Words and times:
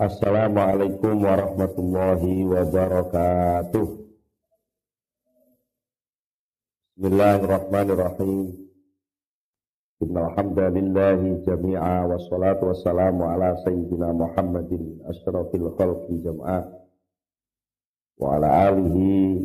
Assalamualaikum 0.00 1.20
warahmatullahi 1.20 2.48
wabarakatuh. 2.48 3.86
Bismillahirrahmanirrahim. 6.96 8.56
Innal 10.00 10.32
hamdalillahi 10.32 11.44
jami'a 11.44 12.08
wassalatu 12.08 12.72
wassalamu 12.72 13.28
ala 13.28 13.52
sayyidina 13.68 14.16
Muhammadin 14.16 15.04
asyrafil 15.12 15.76
khalqi 15.76 16.24
jam'a 16.24 16.64
wa 18.16 18.40
ala 18.40 18.72
alihi 18.72 19.44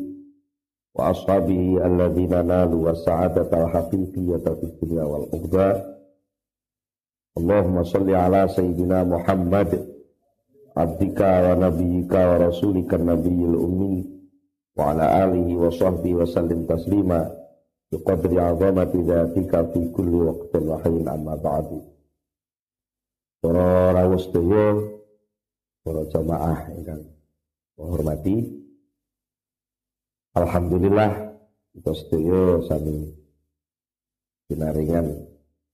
wa 0.95 1.11
ashabihi 1.11 1.83
alladhina 1.83 2.39
nalu 2.47 2.87
was-sa'adatal 2.87 3.67
haqiqiyyata 3.67 4.55
fid 4.63 4.71
dunya 4.79 5.03
wal 5.03 5.27
ukhra. 5.27 5.75
Allahumma 7.35 7.83
salli 7.83 8.15
ala 8.15 8.47
sayyidina 8.47 9.03
Muhammad 9.03 9.96
abdika 10.83 11.29
wa 11.49 11.53
nabiyyika 11.57 12.19
wa 12.19 12.35
rasulika 12.37 12.97
nabiyil 13.01 13.55
ummi 13.57 14.05
wa 14.77 14.93
ala 14.93 15.25
alihi 15.25 15.57
wa 15.57 15.73
sahbihi 15.73 16.15
wa 16.21 16.27
sallim 16.29 16.69
taslima 16.69 17.25
bi 17.89 17.97
qadri 18.03 18.37
azamati 18.37 18.99
dzatika 19.01 19.65
fi 19.73 19.79
kulli 19.89 20.19
waqtin 20.21 20.63
wa 20.69 20.77
amma 20.85 21.33
ba'du 21.39 21.79
para 23.41 23.95
rawuh 23.95 24.21
sedaya 24.21 24.65
para 25.81 26.01
jamaah 26.11 26.59
ingkang 26.75 27.03
hormati 27.79 28.35
alhamdulillah 30.35 31.31
kita 31.73 31.91
sedaya 31.93 32.61
sami 32.67 33.13
pinaringan 34.51 35.25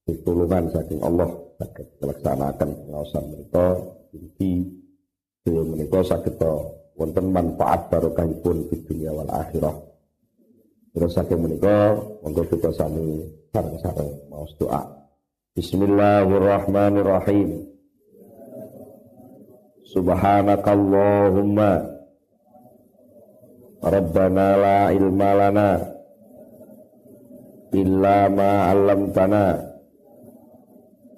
pitulungan 0.03 0.67
saking 0.71 0.99
Allah 1.03 1.31
saged 1.59 1.87
melaksanakan 2.03 2.69
pengawasan 2.75 3.23
mereka 3.31 3.65
inti 4.11 4.82
Beliau 5.43 5.67
menika 5.67 5.99
saged 6.07 6.39
wonten 6.95 7.35
manfaat 7.35 7.91
barokahipun 7.91 8.63
di 8.71 8.79
dunia 8.87 9.11
wal 9.11 9.27
akhirah. 9.27 9.75
Terus 10.95 11.19
saking 11.19 11.43
menika 11.43 11.99
monggo 12.23 12.47
kita 12.47 12.71
sami 12.71 13.27
sareng-sareng 13.51 14.23
maos 14.31 14.55
doa. 14.55 14.87
Bismillahirrahmanirrahim. 15.51 17.59
Subhanakallahumma 19.91 21.91
Rabbana 23.83 24.47
la 24.55 24.95
ilma 24.95 25.29
lana 25.35 25.75
illa 27.75 28.31
ma 28.31 28.71
'allamtana 28.71 29.59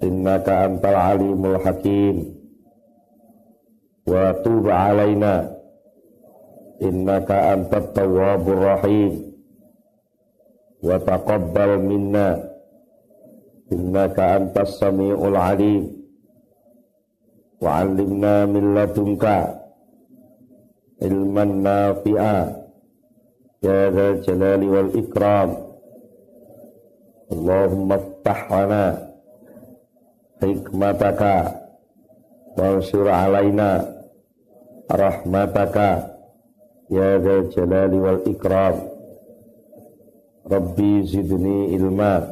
innaka 0.02 0.66
antal 0.66 0.98
alimul 0.98 1.62
hakim 1.62 2.35
wa 4.06 4.30
tub 4.40 4.70
alaina 4.70 5.50
innaka 6.80 7.58
antat 7.58 7.92
tawwabur 7.92 8.58
rahim. 8.62 9.34
Wa 10.80 10.96
taqabbal 11.02 11.82
minna. 11.82 12.38
Innaka 13.72 14.38
antas 14.38 14.78
samiul 14.78 15.34
alim. 15.34 15.90
Wa 17.58 17.82
'allimna 17.82 18.46
min 18.46 18.76
ladunka. 18.76 19.58
Ilman 21.02 21.66
nafi'a. 21.66 22.38
Ya 23.64 23.90
dzal 23.90 24.22
jalali 24.22 24.66
wal 24.70 24.90
ikram. 24.94 25.50
Allahumma 27.26 27.98
ftah 27.98 28.40
rahmataka 34.88 35.88
ya 36.90 37.18
dzal 37.18 37.50
jalali 37.50 37.98
wal 37.98 38.20
ikram. 38.30 38.76
Rabbi 40.46 41.02
zidni 41.02 41.74
ilma 41.74 42.22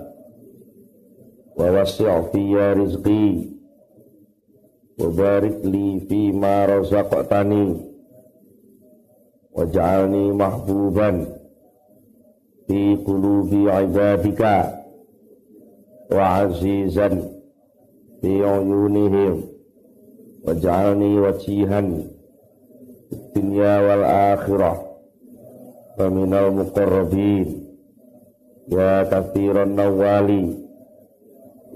wa 1.58 1.66
wasi' 1.70 2.06
fiyya 2.30 2.74
rizqi 2.78 3.50
wa 4.98 5.08
barik 5.10 5.58
li 5.66 5.98
fi 6.06 6.30
ma 6.30 6.62
razaqtani 6.66 7.74
waj'alni 9.54 10.30
mahbuban 10.34 11.26
fi 12.70 12.94
qulubi 13.02 13.66
ibadika 13.66 14.54
wa 16.14 16.46
azizan 16.46 17.18
fi 18.22 18.30
uyunihim 18.42 19.42
waj'alni 20.46 21.18
wajihan 21.18 22.13
dunya 23.10 23.74
wal 23.82 24.04
akhirah. 24.04 24.76
Wa 25.94 26.06
minal 26.10 26.50
muqarrabin. 26.54 27.64
Ya 28.70 29.04
kathiran 29.06 29.76
nawali. 29.76 30.56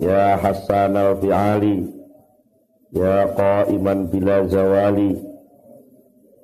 Ya 0.00 0.38
hasan 0.38 0.94
al 0.96 1.18
fi'ali. 1.18 1.86
Ya 2.94 3.28
qa'iman 3.34 4.08
bila 4.08 4.46
zawali. 4.48 5.20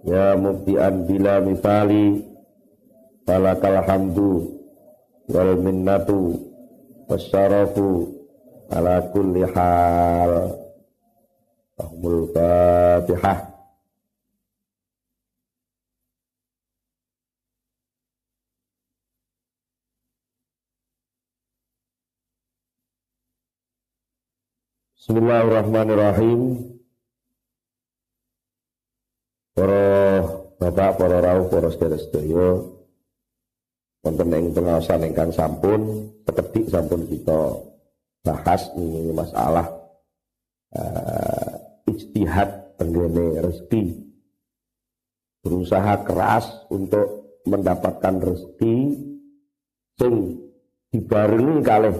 Ya 0.04 0.36
mubti'an 0.36 1.08
bila 1.08 1.40
mithali. 1.40 2.20
Falakal 3.24 3.80
hamdu 3.88 4.52
wal 5.32 5.56
minnatu 5.56 6.36
wasyarafu 7.08 8.12
ala 8.68 9.00
kulli 9.08 9.48
hal. 9.48 10.60
Ahmul 11.80 12.28
Fatihah 12.30 13.53
Bismillahirrahmanirrahim. 25.04 26.64
Para 29.52 29.84
bapak, 30.56 30.96
para 30.96 31.20
rawuh, 31.20 31.52
para 31.52 31.68
sedherek-sedaya 31.68 32.64
wonten 34.00 34.32
ing 34.32 34.56
pengawasan 34.56 35.04
ingkang 35.04 35.28
sampun 35.28 36.08
sekedik 36.24 36.72
sampun 36.72 37.04
kita 37.04 37.36
bahas 38.24 38.64
ini 38.80 39.12
masalah 39.12 39.68
uh, 40.72 41.52
ijtihad 41.84 42.80
tenggene 42.80 43.44
rezeki. 43.44 44.08
Berusaha 45.44 46.00
keras 46.08 46.48
untuk 46.72 47.36
mendapatkan 47.44 48.24
rezeki 48.24 48.76
sing 50.00 50.40
dibarengi 50.88 51.60
kalih 51.60 51.92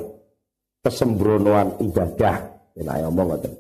kesembronoan 0.81 1.77
ibadah 1.85 2.54
Enak 2.75 3.07
ngomong 3.07 3.27
ngoten. 3.35 3.53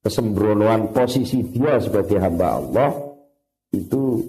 Kesembronoan 0.00 0.96
posisi 0.96 1.44
dia 1.52 1.76
sebagai 1.76 2.16
hamba 2.16 2.56
Allah 2.56 2.90
itu 3.76 4.24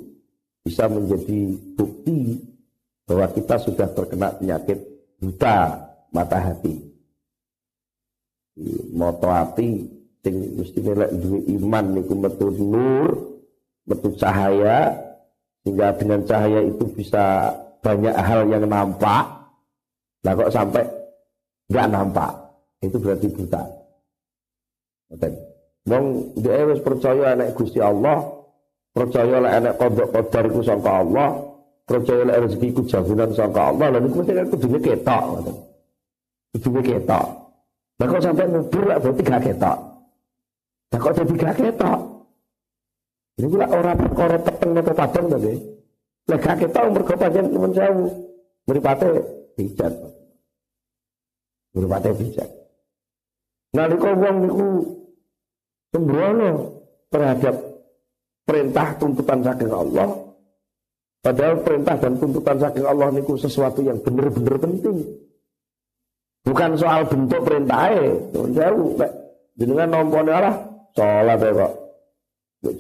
bisa 0.62 0.92
menjadi 0.92 1.56
bukti 1.80 2.44
bahwa 3.08 3.32
kita 3.32 3.56
sudah 3.56 3.88
terkena 3.96 4.36
penyakit 4.36 4.78
buta 5.18 5.80
mata 6.12 6.38
hati. 6.44 6.76
Moto 8.92 9.32
hati 9.32 9.88
sing 10.22 10.36
mesti 10.60 10.80
lek 10.84 11.12
duwe 11.18 11.40
iman 11.56 11.86
niku 11.98 12.14
metu 12.14 12.52
nur, 12.52 13.40
metu 13.88 14.12
cahaya 14.20 14.92
sehingga 15.64 15.96
dengan 15.96 16.20
cahaya 16.28 16.62
itu 16.68 16.84
bisa 16.94 17.56
banyak 17.80 18.14
hal 18.14 18.44
yang 18.52 18.68
nampak. 18.68 19.40
Lah 20.22 20.34
kok 20.38 20.54
sampai 20.54 20.86
nggak 21.72 21.88
nampak, 21.90 22.32
itu 22.84 23.00
berarti 23.02 23.28
buta. 23.32 23.81
Wong 25.82 26.06
dia 26.38 26.62
wis 26.70 26.80
percaya 26.80 27.34
anak 27.34 27.58
Gusti 27.58 27.82
Allah, 27.82 28.22
percaya 28.94 29.42
lek 29.42 29.54
anak 29.60 29.74
kodok 29.82 30.08
kodar 30.14 30.44
iku 30.46 30.62
sangka 30.62 30.92
Allah, 31.02 31.30
percaya 31.90 32.22
lek 32.22 32.38
rezeki 32.48 32.68
iku 32.70 32.82
jaminan 32.86 33.30
sangka 33.34 33.62
Allah, 33.74 33.88
lha 33.92 34.00
niku 34.00 34.22
mesti 34.22 34.46
kudune 34.54 34.80
ketok. 34.80 35.24
Kudune 36.54 36.82
ketok. 36.86 37.28
Lah 37.98 38.06
kok 38.08 38.22
sampai 38.22 38.46
ngubur 38.46 38.84
lek 38.88 39.00
berarti 39.02 39.22
gak 39.26 39.42
ketok. 39.42 39.78
Lah 40.94 41.00
kok 41.02 41.14
jadi 41.18 41.34
gak 41.34 41.56
ketok? 41.58 42.00
Ini 43.42 43.48
pula 43.50 43.66
orang 43.74 43.98
perkara 43.98 44.38
peteng 44.38 44.72
atau 44.78 44.94
padang 44.94 45.26
tadi. 45.34 45.54
Lah 46.30 46.38
gak 46.38 46.58
ketok 46.62 46.84
mergo 46.94 47.14
pancen 47.18 47.46
nemen 47.50 47.72
sewu. 47.74 48.06
Mripate 48.70 49.10
bijak. 49.58 49.94
Mripate 51.74 52.10
bijak. 52.22 52.50
Nalika 53.74 54.10
wong 54.14 54.36
niku 54.46 54.68
sembrono 55.92 56.52
terhadap 57.12 57.56
perintah 58.48 58.88
tuntutan 58.98 59.40
saking 59.44 59.72
Allah. 59.72 60.10
Padahal 61.22 61.62
perintah 61.62 61.96
dan 62.02 62.18
tuntutan 62.18 62.58
saking 62.58 62.86
Allah 62.88 63.14
niku 63.14 63.38
sesuatu 63.38 63.86
yang 63.86 64.02
benar-benar 64.02 64.58
penting. 64.58 65.06
Bukan 66.42 66.74
soal 66.74 67.06
bentuk 67.06 67.46
perintah 67.46 67.94
jauh, 68.34 68.98
jenengan 69.54 69.94
nompone 69.94 70.34
Allah, 70.34 70.58
sholat 70.98 71.38
ya 71.38 71.52
kok. 71.54 71.74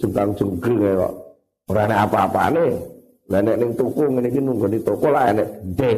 jengkang 0.02 0.34
jengkring 0.34 0.82
kok. 0.82 1.14
Ora 1.70 1.86
ana 1.86 2.10
apa-apane. 2.10 2.68
Lah 3.32 3.40
nek 3.40 3.58
ning 3.62 3.72
tuku 3.80 4.12
ngene 4.12 4.28
iki 4.28 4.42
nunggu 4.44 4.68
di 4.68 4.80
toko 4.84 5.08
lah 5.14 5.32
enek 5.32 5.48
gede. 5.78 5.92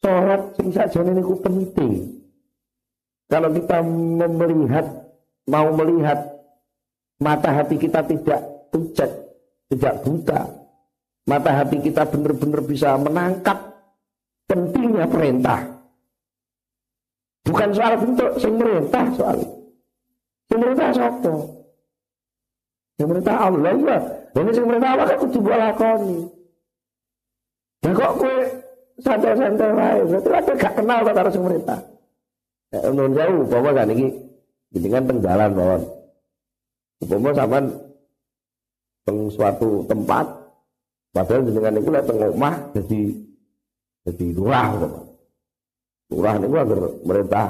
Sholat 0.00 0.40
sing 0.56 0.72
sajane 0.72 1.10
niku 1.18 1.34
penting. 1.42 2.15
Kalau 3.26 3.50
kita 3.50 3.82
melihat 3.82 4.86
mau 5.50 5.70
melihat 5.74 6.18
mata 7.18 7.50
hati 7.50 7.74
kita 7.74 8.06
tidak 8.06 8.40
pucat, 8.70 9.10
tidak 9.70 9.94
buta. 10.06 10.40
Mata 11.26 11.50
hati 11.50 11.82
kita 11.82 12.06
benar-benar 12.06 12.62
bisa 12.62 12.94
menangkap 12.94 13.58
pentingnya 14.46 15.10
perintah. 15.10 15.58
Bukan 17.46 17.70
soal 17.74 17.98
bentuk, 17.98 18.30
sing 18.38 18.54
merintah 18.54 19.06
soal. 19.18 19.38
Sing 20.46 20.58
merintah 20.62 20.90
sapa? 20.94 21.34
Merintah 22.96 23.36
Allah 23.38 23.74
ya. 23.74 23.98
Ini 24.38 24.50
sing 24.54 24.64
merintah 24.70 24.90
Allah 24.94 25.06
kan 25.10 25.18
kudu 25.18 25.40
lakoni. 25.42 26.16
Ya 27.82 27.90
kok 27.90 28.12
kowe 28.18 28.36
santai-santai 29.02 29.70
wae, 29.74 30.00
berarti 30.22 30.50
gak 30.58 30.74
kenal 30.78 30.98
kok 31.02 31.30
sing 31.34 31.42
merintah. 31.42 31.95
Ya 32.76 32.92
nun 32.92 33.16
jauh, 33.16 33.48
upama 33.48 33.72
kan 33.72 33.88
iki 33.88 34.12
jenengan 34.76 35.08
teng 35.08 35.18
dalan 35.24 35.50
mawon. 35.56 35.82
Upama 37.00 37.32
sampean 37.32 37.64
teng 39.08 39.18
suatu 39.32 39.88
tempat 39.88 40.26
padahal 41.16 41.48
jenengan 41.48 41.72
niku 41.80 41.88
lek 41.88 42.04
teng 42.04 42.20
omah 42.20 42.54
jadi 42.76 43.00
jadi 44.04 44.26
lurah 44.36 44.68
gitu. 44.76 44.88
Lurah 46.12 46.34
niku 46.36 46.54
agar 46.60 46.80
merintah 47.00 47.46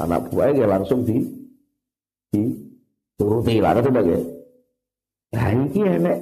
anak 0.00 0.32
buahnya 0.32 0.64
langsung 0.64 1.04
di 1.04 1.28
di 2.32 2.40
turuti 3.20 3.60
lah 3.60 3.76
itu 3.76 3.92
bagai. 3.92 4.22
Nah 5.36 5.46
ini 5.52 5.80
enek 5.84 6.18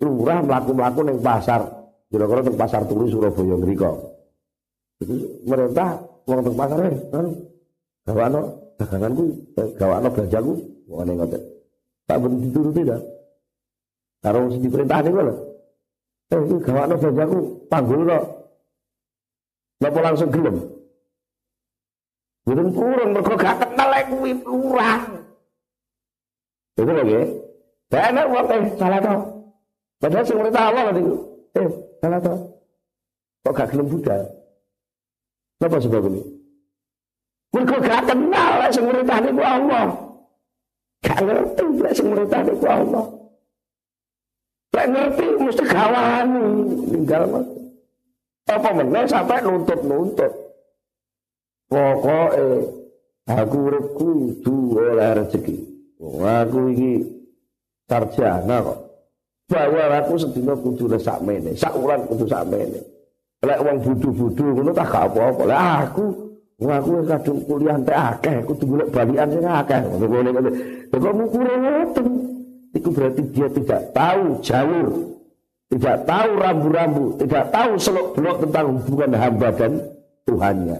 lurah 0.00 0.40
melaku-melaku 0.40 1.00
neng 1.04 1.20
pasar 1.20 1.60
kira-kira 2.08 2.40
teng 2.40 2.56
pasar 2.56 2.88
turu 2.88 3.04
Surabaya 3.12 3.52
ngriko. 3.60 3.92
Itu 5.04 5.44
merintah 5.44 6.13
wong 6.24 6.40
teng 6.44 6.56
pasare 6.56 6.88
kan? 7.12 7.26
Gawakno 8.04 8.40
daganganku 8.76 9.24
eh, 9.56 9.68
gawakno 9.80 10.08
belanjaku 10.12 10.52
ngene 10.84 11.12
ngoten 11.16 11.42
tak 12.04 12.16
ben 12.20 12.32
dituruti 12.36 12.82
dah 12.84 13.00
karo 14.20 14.48
sing 14.52 14.60
diperintah 14.64 14.98
niku 15.04 15.20
lho. 15.20 15.34
Eh 16.32 16.40
iki 16.44 16.56
gawakno 16.64 16.94
belanjaku 17.00 17.38
panggulno 17.68 18.18
Napa 19.82 20.00
langsung 20.00 20.30
gelem? 20.30 20.56
Burung 22.46 22.70
kurang 22.72 23.10
mergo 23.10 23.34
gak 23.36 23.58
kenal 23.58 23.88
lek 23.90 24.06
kuwi 24.12 24.32
itu 26.74 26.90
lagi 26.90 27.20
dan 27.88 28.18
wong 28.26 28.46
eh 28.50 28.62
salah 28.80 28.98
to. 28.98 29.14
Padahal 30.02 30.24
sing 30.26 30.36
perintah 30.40 30.64
Allah 30.72 30.92
niku 30.92 31.14
eh 31.56 31.68
salah 32.00 32.20
to. 32.20 32.34
Kok 33.44 33.52
gak 33.52 33.68
gelem 33.72 33.86
budal 33.92 34.43
Apa 35.64 35.80
sebab 35.80 36.12
ini? 36.12 36.20
Mereka 37.56 37.76
gak 37.80 38.02
kenal 38.12 38.52
lah 38.60 38.68
sing 38.68 38.84
merintah 38.84 39.18
niku 39.24 39.40
Allah. 39.40 39.86
Gak 41.00 41.18
ngerti 41.24 41.66
lah 41.80 41.92
sing 41.96 42.06
merintah 42.12 42.40
niku 42.44 42.66
Allah. 42.68 43.04
Lek 44.74 44.86
ngerti 44.90 45.26
mesti 45.40 45.64
gawani 45.64 46.44
tinggal 46.92 47.22
mas. 47.30 47.46
Apa 48.44 48.68
meneh 48.76 49.04
sampai 49.08 49.40
nuntut-nuntut. 49.40 50.32
Pokoke 51.70 52.48
aku 53.24 53.56
urip 53.72 53.86
kudu 53.96 54.56
oleh 54.76 55.16
rezeki. 55.16 55.56
Wong 55.96 56.20
aku 56.20 56.58
iki 56.76 56.92
sarjana 57.88 58.60
kok. 58.60 58.78
Bahwa 59.48 59.96
aku 59.96 60.12
sedina 60.20 60.52
kudu 60.58 60.92
sak 61.00 61.24
mene, 61.24 61.56
sak 61.56 61.72
ulan 61.72 62.04
kudu 62.04 62.28
sak 62.28 62.44
mene. 62.52 62.93
Lek 63.44 63.60
wong 63.60 63.76
budu-budu 63.84 64.44
ngono 64.56 64.70
tak 64.72 64.88
gak 64.88 65.04
apa-apa. 65.12 65.42
Lek 65.44 65.60
aku 65.84 66.04
wong 66.58 66.72
aku 66.72 66.90
kadung 67.04 67.40
kuliah 67.44 67.76
entek 67.76 67.98
akeh, 67.98 68.36
kudu 68.48 68.64
golek 68.64 68.88
balikan 68.88 69.28
sing 69.28 69.44
akeh. 69.44 69.80
Ngono 69.84 70.30
ngene. 70.32 70.50
Kok 70.88 71.14
mukure 71.14 71.52
ngoten. 71.60 72.06
Itu 72.74 72.88
berarti 72.90 73.22
dia 73.30 73.46
tidak 73.54 73.94
tahu 73.94 74.42
jalur, 74.42 74.88
tidak 75.70 75.96
tahu 76.10 76.30
rambu-rambu, 76.42 77.04
tidak 77.22 77.54
tahu 77.54 77.78
seluk-beluk 77.78 78.36
tentang 78.42 78.66
hubungan 78.82 79.14
hamba 79.14 79.48
dan 79.54 79.72
Tuhannya. 80.26 80.78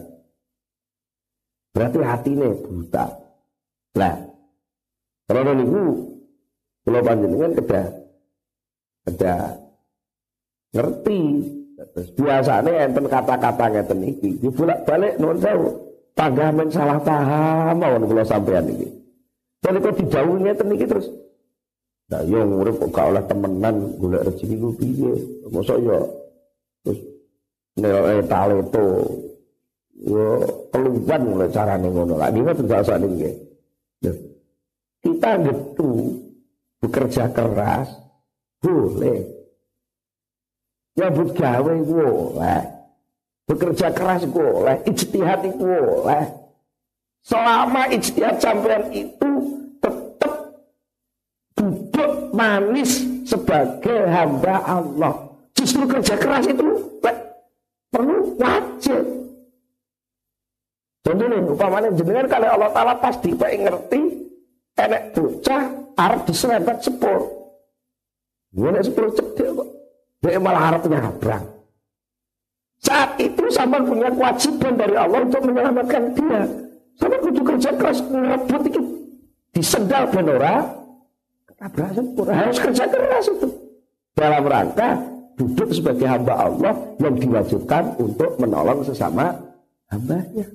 Berarti 1.71 1.99
hatinya 2.03 2.51
buta. 2.51 3.07
Lah, 3.95 4.17
kalau 5.31 5.55
niku 5.55 5.83
kalau 6.83 7.01
panjenengan 7.01 7.53
kedah 7.55 7.87
kedah 9.07 9.43
ngerti 10.75 11.21
biasanya 12.15 12.87
enten 12.87 13.07
kata-kata 13.11 13.67
ngeten 13.71 14.01
iki, 14.07 14.39
di 14.39 14.49
bolak-balik 14.51 15.19
nuwun 15.19 15.39
sewu. 15.43 15.69
Panggah 16.15 16.55
men 16.55 16.71
salah 16.71 17.03
paham 17.03 17.83
mawon 17.83 18.07
kula 18.07 18.23
sampean 18.23 18.71
iki. 18.71 18.87
Jadi 19.67 19.79
kok 19.83 19.97
dijauhi 19.99 20.39
ngeten 20.47 20.75
iki 20.79 20.87
terus 20.87 21.07
Nah, 22.05 22.21
yo 22.29 22.45
urip 22.45 22.77
kok 22.77 22.93
gak 22.93 23.17
oleh 23.17 23.25
temenan 23.25 23.97
golek 23.97 24.29
rezeki 24.29 24.61
ku 24.61 24.71
piye? 24.77 25.13
Mosok 25.49 25.79
yo 25.81 25.99
terus 26.85 27.01
nilai 27.81 28.21
taleto 28.29 28.89
yo 30.05 30.27
mulai 31.25 31.49
carane 31.49 31.89
ngono. 31.89 32.21
Lah 32.21 32.29
niku 32.29 32.53
tidak 32.61 32.85
usah 32.85 33.01
niki. 33.01 33.31
Kita 35.01 35.31
gitu 35.49 35.91
bekerja 36.85 37.33
keras 37.33 37.89
boleh 38.61 39.34
nyambut 40.95 41.35
gawe 41.35 41.73
iku 41.83 41.95
oleh. 42.03 42.63
Bekerja 43.45 43.93
keras 43.93 44.25
iku 44.25 44.41
oleh, 44.41 44.77
ijtihad 44.89 45.45
iku 45.45 45.67
oleh. 45.69 46.25
Selama 47.25 47.89
ijtihad 47.93 48.41
sampean 48.41 48.89
itu 48.93 49.31
tetap 49.85 50.35
duduk 51.57 52.13
manis 52.33 53.05
sebagai 53.29 54.09
hamba 54.09 54.65
Allah. 54.65 55.15
Justru 55.53 55.85
kerja 55.85 56.17
keras 56.17 56.49
itu 56.49 56.67
perlu 57.93 58.35
wajib. 58.41 59.03
Contohnya, 61.05 61.37
upamanya 61.45 61.93
jenengan 61.93 62.27
kalau 62.33 62.49
Allah 62.49 62.71
Ta'ala 62.73 62.95
pasti 62.97 63.29
pengen 63.37 63.69
ngerti 63.69 64.01
enek 64.81 65.13
bocah 65.13 65.63
arep 66.01 66.21
diserempet 66.25 66.81
sepur. 66.81 67.29
Gue 68.57 68.81
sepur 68.81 69.13
cedek 69.13 69.49
kok. 69.53 69.69
Dia 70.25 70.41
malah 70.41 70.73
harap 70.73 70.89
nyabrang. 70.89 71.45
Saat 72.81 73.21
itu 73.21 73.45
sama 73.53 73.77
punya 73.85 74.09
kewajiban 74.09 74.73
dari 74.73 74.97
Allah 74.97 75.21
untuk 75.21 75.45
menyelamatkan 75.45 76.03
dia. 76.17 76.43
Sama 76.97 77.17
kudu 77.21 77.41
kerja 77.45 77.71
keras 77.77 78.01
ngerebut 78.09 78.63
itu 78.73 78.81
disendal 79.53 80.09
benora 80.09 80.65
ketabrak 81.45 81.91
sempurna. 81.93 82.33
Harus 82.41 82.57
kerja 82.57 82.85
keras 82.89 83.27
itu. 83.29 83.49
Dalam 84.17 84.45
rangka 84.49 84.89
duduk 85.37 85.69
sebagai 85.77 86.09
hamba 86.09 86.35
Allah 86.49 86.73
yang 87.05 87.15
diwajibkan 87.21 87.85
untuk 88.01 88.41
menolong 88.41 88.81
sesama 88.81 89.37
hambanya. 89.93 90.49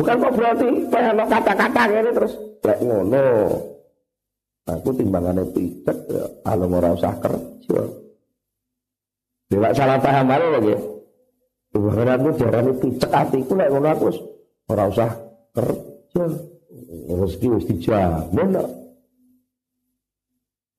Bukan 0.00 0.16
kok 0.16 0.32
berarti 0.32 0.68
pengen 0.88 1.20
kata-kata 1.28 1.80
ini 1.92 2.10
terus 2.16 2.32
lek 2.64 2.78
ngono. 2.80 3.28
Aku 4.62 4.94
timbangannya 4.94 5.44
picek 5.52 5.98
ya, 6.08 6.24
kalau 6.46 6.70
mau 6.70 6.94
usah 6.94 7.12
kerja. 7.18 7.51
Tidak 9.52 9.72
salah 9.76 9.98
paham 10.00 10.26
mana 10.26 10.46
lagi. 10.58 10.74
Bahkan 11.72 12.08
aku 12.08 12.28
jarang 12.36 12.68
picek 12.76 13.12
hatiku 13.12 13.52
lek 13.56 13.68
ngono 13.72 13.88
aku 13.88 14.06
ora 14.68 14.84
usah 14.88 15.10
kerja. 15.56 16.24
Rezeki 17.12 17.46
wis 17.56 17.64
dijamin 17.68 18.48
kok. 18.56 18.68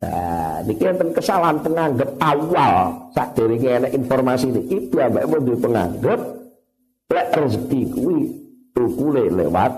Nah, 0.03 0.59
niki 0.67 0.83
enten 0.83 1.09
kesalahan 1.15 1.63
penganggap 1.63 2.09
awal 2.19 2.73
saat 3.15 3.33
dari 3.33 3.57
enek 3.57 3.95
informasi 3.95 4.51
ini 4.51 4.61
itu 4.67 4.95
ambek 4.99 5.25
mau 5.25 5.39
penganggap 5.39 6.19
lek 7.09 7.27
rezeki 7.33 7.79
kuwi 7.93 8.17
tukule 8.73 9.29
lewat 9.33 9.73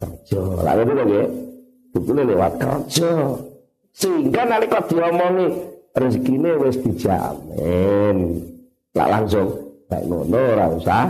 kerja. 0.00 0.40
Lah 0.60 0.72
ngono 0.76 1.02
lho 1.04 1.22
Bukune 1.92 2.24
lewat 2.24 2.56
kerja. 2.56 3.36
Sehingga 3.92 4.48
nalika 4.48 4.80
diomongi 4.88 5.71
rezekine 5.96 6.56
wis 6.60 6.76
dijamin. 6.80 8.18
Lah 8.92 9.08
langsung 9.08 9.48
baik 9.88 10.04
ngono 10.08 10.38
ora 10.56 10.66
usah 10.72 11.06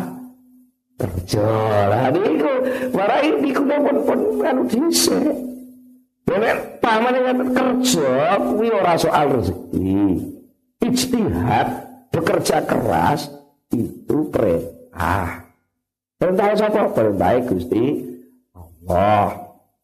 kerja. 0.98 1.48
Lah 1.90 2.10
niku 2.14 2.52
marai 2.94 3.30
niku 3.42 3.62
pun 3.66 3.96
pun 4.06 4.20
anu 4.46 4.62
dhisik. 4.66 5.34
Boleh 6.22 6.54
paman 6.78 7.12
dengan 7.18 7.38
kerja 7.50 8.38
kuwi 8.38 8.68
ora 8.70 8.94
soal 8.94 9.26
rezeki. 9.38 9.98
Ijtihad 10.82 11.68
bekerja 12.10 12.62
keras 12.62 13.30
itu 13.74 14.18
perintah. 14.30 15.46
Perintah 16.18 16.54
siapa? 16.54 16.86
Perintah 16.94 17.34
Gusti 17.50 17.84
Allah. 18.54 19.42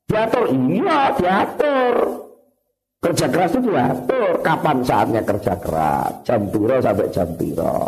diatur, 0.09 0.45
iya 0.49 1.13
diatur. 1.19 1.95
Kerja 2.99 3.27
keras 3.31 3.55
itu 3.55 3.71
diatur. 3.71 4.43
Kapan 4.43 4.79
saatnya 4.83 5.23
kerja 5.23 5.55
keras? 5.63 6.13
Jam 6.27 6.51
piro 6.51 6.77
sampai 6.83 7.09
jam 7.15 7.29
piro. 7.39 7.79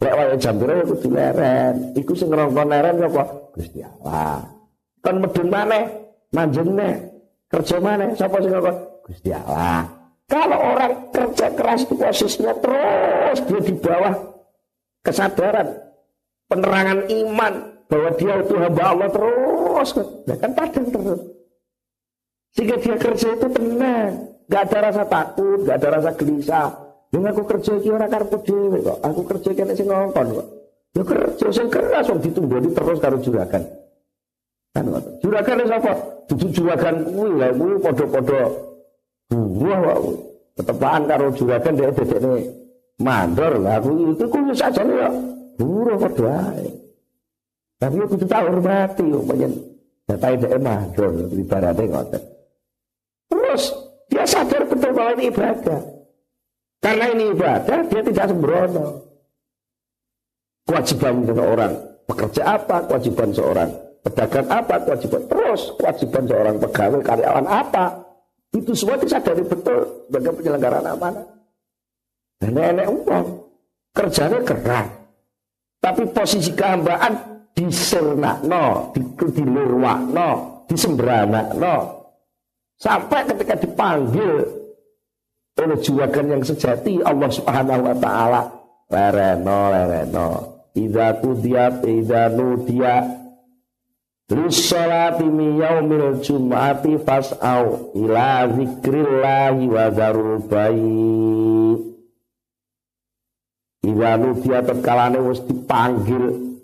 Lek 0.00 0.12
wae 0.12 0.36
jam 0.36 0.54
piro 0.60 0.72
kudu 0.84 1.08
leren. 1.08 1.74
Iku 1.96 2.12
sing 2.12 2.28
ngrongkon 2.28 2.68
leren 2.68 3.00
apa? 3.00 3.24
Gusti 3.56 3.80
Allah. 3.80 4.44
Kan 5.00 5.16
medun 5.24 5.48
maneh, 5.48 5.84
manjene. 6.36 6.90
Kerja 7.48 7.76
maneh, 7.80 8.12
sapa 8.14 8.36
sing 8.44 8.52
ngrongkon? 8.52 8.76
Gusti 9.08 9.30
Allah. 9.32 9.88
Kalau 10.30 10.60
orang 10.62 11.10
kerja 11.10 11.46
keras 11.58 11.82
itu 11.82 11.98
posisinya 11.98 12.54
terus 12.62 13.38
dia 13.50 13.60
di 13.66 13.74
bawah 13.74 14.14
kesadaran, 15.02 15.68
penerangan 16.46 17.02
iman 17.10 17.54
bahwa 17.90 18.10
dia 18.14 18.38
itu 18.38 18.54
hamba 18.54 18.84
Allah 18.94 19.08
terus, 19.10 19.88
kan 20.30 20.52
padang 20.54 20.86
terus. 20.86 21.20
Sehingga 22.54 22.76
dia 22.78 22.94
kerja 22.94 23.28
itu 23.34 23.46
tenang, 23.50 24.12
gak 24.50 24.62
ada 24.66 24.90
rasa 24.90 25.02
takut, 25.06 25.62
gak 25.62 25.78
ada 25.78 25.88
rasa 26.02 26.10
gelisah. 26.18 26.68
Yang 27.10 27.24
aku 27.34 27.42
kerja 27.42 27.72
iki 27.78 27.88
ora 27.90 28.06
karepku 28.06 28.38
dhewe 28.46 28.78
kok. 28.86 28.98
Aku 29.02 29.20
kerja 29.26 29.50
kene 29.54 29.72
sing 29.74 29.86
nonton 29.86 30.26
kok. 30.30 30.46
Ya 30.94 31.02
kerja 31.02 31.46
sing 31.50 31.66
keras 31.70 32.06
wong 32.10 32.18
ditunggoni 32.22 32.68
terus 32.74 32.98
karo 32.98 33.16
juragan. 33.18 33.62
Kan 34.70 34.84
juragan 35.22 35.66
sapa? 35.66 35.92
Dudu 36.30 36.46
juragan 36.54 37.02
kuwi 37.02 37.30
lha 37.34 37.48
kuwi 37.54 37.74
padha-padha 37.82 38.42
buah 39.30 39.80
wae. 39.86 40.12
Ketepaan 40.54 41.02
karo 41.10 41.26
juragan 41.34 41.72
dia 41.74 41.90
ini 41.90 42.34
mandor 43.02 43.52
lah 43.58 43.82
aku 43.82 44.14
itu 44.14 44.24
kuwi 44.30 44.54
saja 44.54 44.82
ya 44.86 45.10
buruh 45.58 45.98
padha 45.98 46.54
ae. 46.54 46.70
Tapi 47.82 47.96
aku 48.06 48.14
tuh 48.22 48.28
tahu 48.30 48.44
hormati 48.54 49.02
umpamanya 49.02 49.48
datai 50.06 50.38
dhek 50.38 50.62
mandor 50.62 51.10
ibaratnya 51.34 51.82
ngoten. 51.90 52.22
Terus 53.30 53.62
dia 54.20 54.36
sadar 54.36 54.68
betul 54.68 54.92
bahwa 54.92 55.16
ini 55.16 55.32
ibadah. 55.32 55.80
Karena 56.80 57.06
ini 57.16 57.24
ibadah, 57.32 57.78
dia 57.88 58.02
tidak 58.04 58.26
sembrono. 58.28 58.86
Kewajiban 60.68 61.24
seorang 61.24 61.72
pekerja 62.04 62.42
apa, 62.44 62.76
kewajiban 62.84 63.32
seorang 63.32 63.70
pedagang 64.04 64.48
apa, 64.52 64.74
kewajiban 64.84 65.22
terus 65.24 65.72
kewajiban 65.80 66.24
seorang 66.28 66.56
pegawai 66.60 67.00
karyawan 67.00 67.46
apa, 67.48 67.84
itu 68.52 68.72
semua 68.76 69.00
disadari 69.00 69.40
betul 69.40 69.88
sebagai 70.08 70.32
penyelenggaraan 70.36 70.84
amanah. 70.84 71.26
Dan 72.40 72.56
nenek 72.56 72.88
uang 72.92 73.24
kerjanya 73.96 74.40
keras, 74.44 74.88
tapi 75.80 76.04
posisi 76.12 76.52
kehambaan 76.52 77.12
no, 78.44 78.92
di, 78.92 79.42
no, 79.44 80.28
no, 81.56 81.99
sampai 82.80 83.28
ketika 83.28 83.54
dipanggil 83.60 84.40
oleh 85.60 85.78
juragan 85.84 86.26
yang 86.32 86.42
sejati 86.42 87.04
Allah 87.04 87.28
Subhanahu 87.28 87.84
wa 87.84 87.96
taala 88.00 88.42
lereno 88.88 89.58
lereno. 89.68 90.28
Idza 90.72 91.20
qudiyat 91.20 91.84
idza 91.84 92.32
nudiya. 92.32 93.20
Lissolati 94.30 95.26
mi 95.26 95.58
yaumil 95.58 96.22
jum'ati 96.22 97.02
fas'au 97.02 97.90
ila 97.98 98.46
zikrillahi 98.46 99.66
wa 99.66 99.90
darul 99.90 100.38
bayi. 100.46 101.74
Iwa 103.90 104.10
nudia 104.22 104.62
terkalane 104.62 105.18
wis 105.18 105.42
dipanggil. 105.42 106.54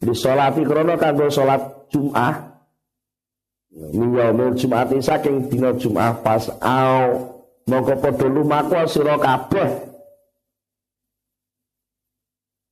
Lissolati 0.00 0.64
krono 0.64 0.96
kanggo 0.96 1.28
salat 1.28 1.76
Jum'ah 1.92 2.45
Mi 3.76 4.16
yaumil 4.16 4.56
jum'ati 4.56 5.04
saking 5.04 5.52
dina 5.52 5.76
Jum'ah 5.76 6.16
fas'au 6.24 7.36
Mongko 7.68 7.94
padha 8.00 8.24
lumaku 8.24 8.88
sira 8.88 9.20
kabeh 9.20 9.68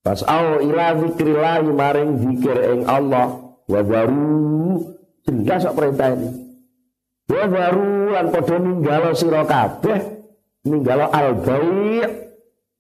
Fas'au 0.01 0.65
ila 0.65 0.97
zikrillahi 0.97 1.69
maring 1.69 2.11
zikir 2.25 2.57
ing 2.73 2.81
Allah 2.89 3.37
Wabaru 3.65 4.85
jelas 5.25 5.65
kok 5.65 5.77
perintah 5.81 6.13
ini. 6.13 6.29
Wabaru 7.33 8.13
lan 8.13 8.29
padha 8.29 8.57
ninggalo 8.61 9.17
sira 9.17 9.41
kabeh 9.49 10.01
ninggalo 10.69 11.09
al-bai' 11.09 12.05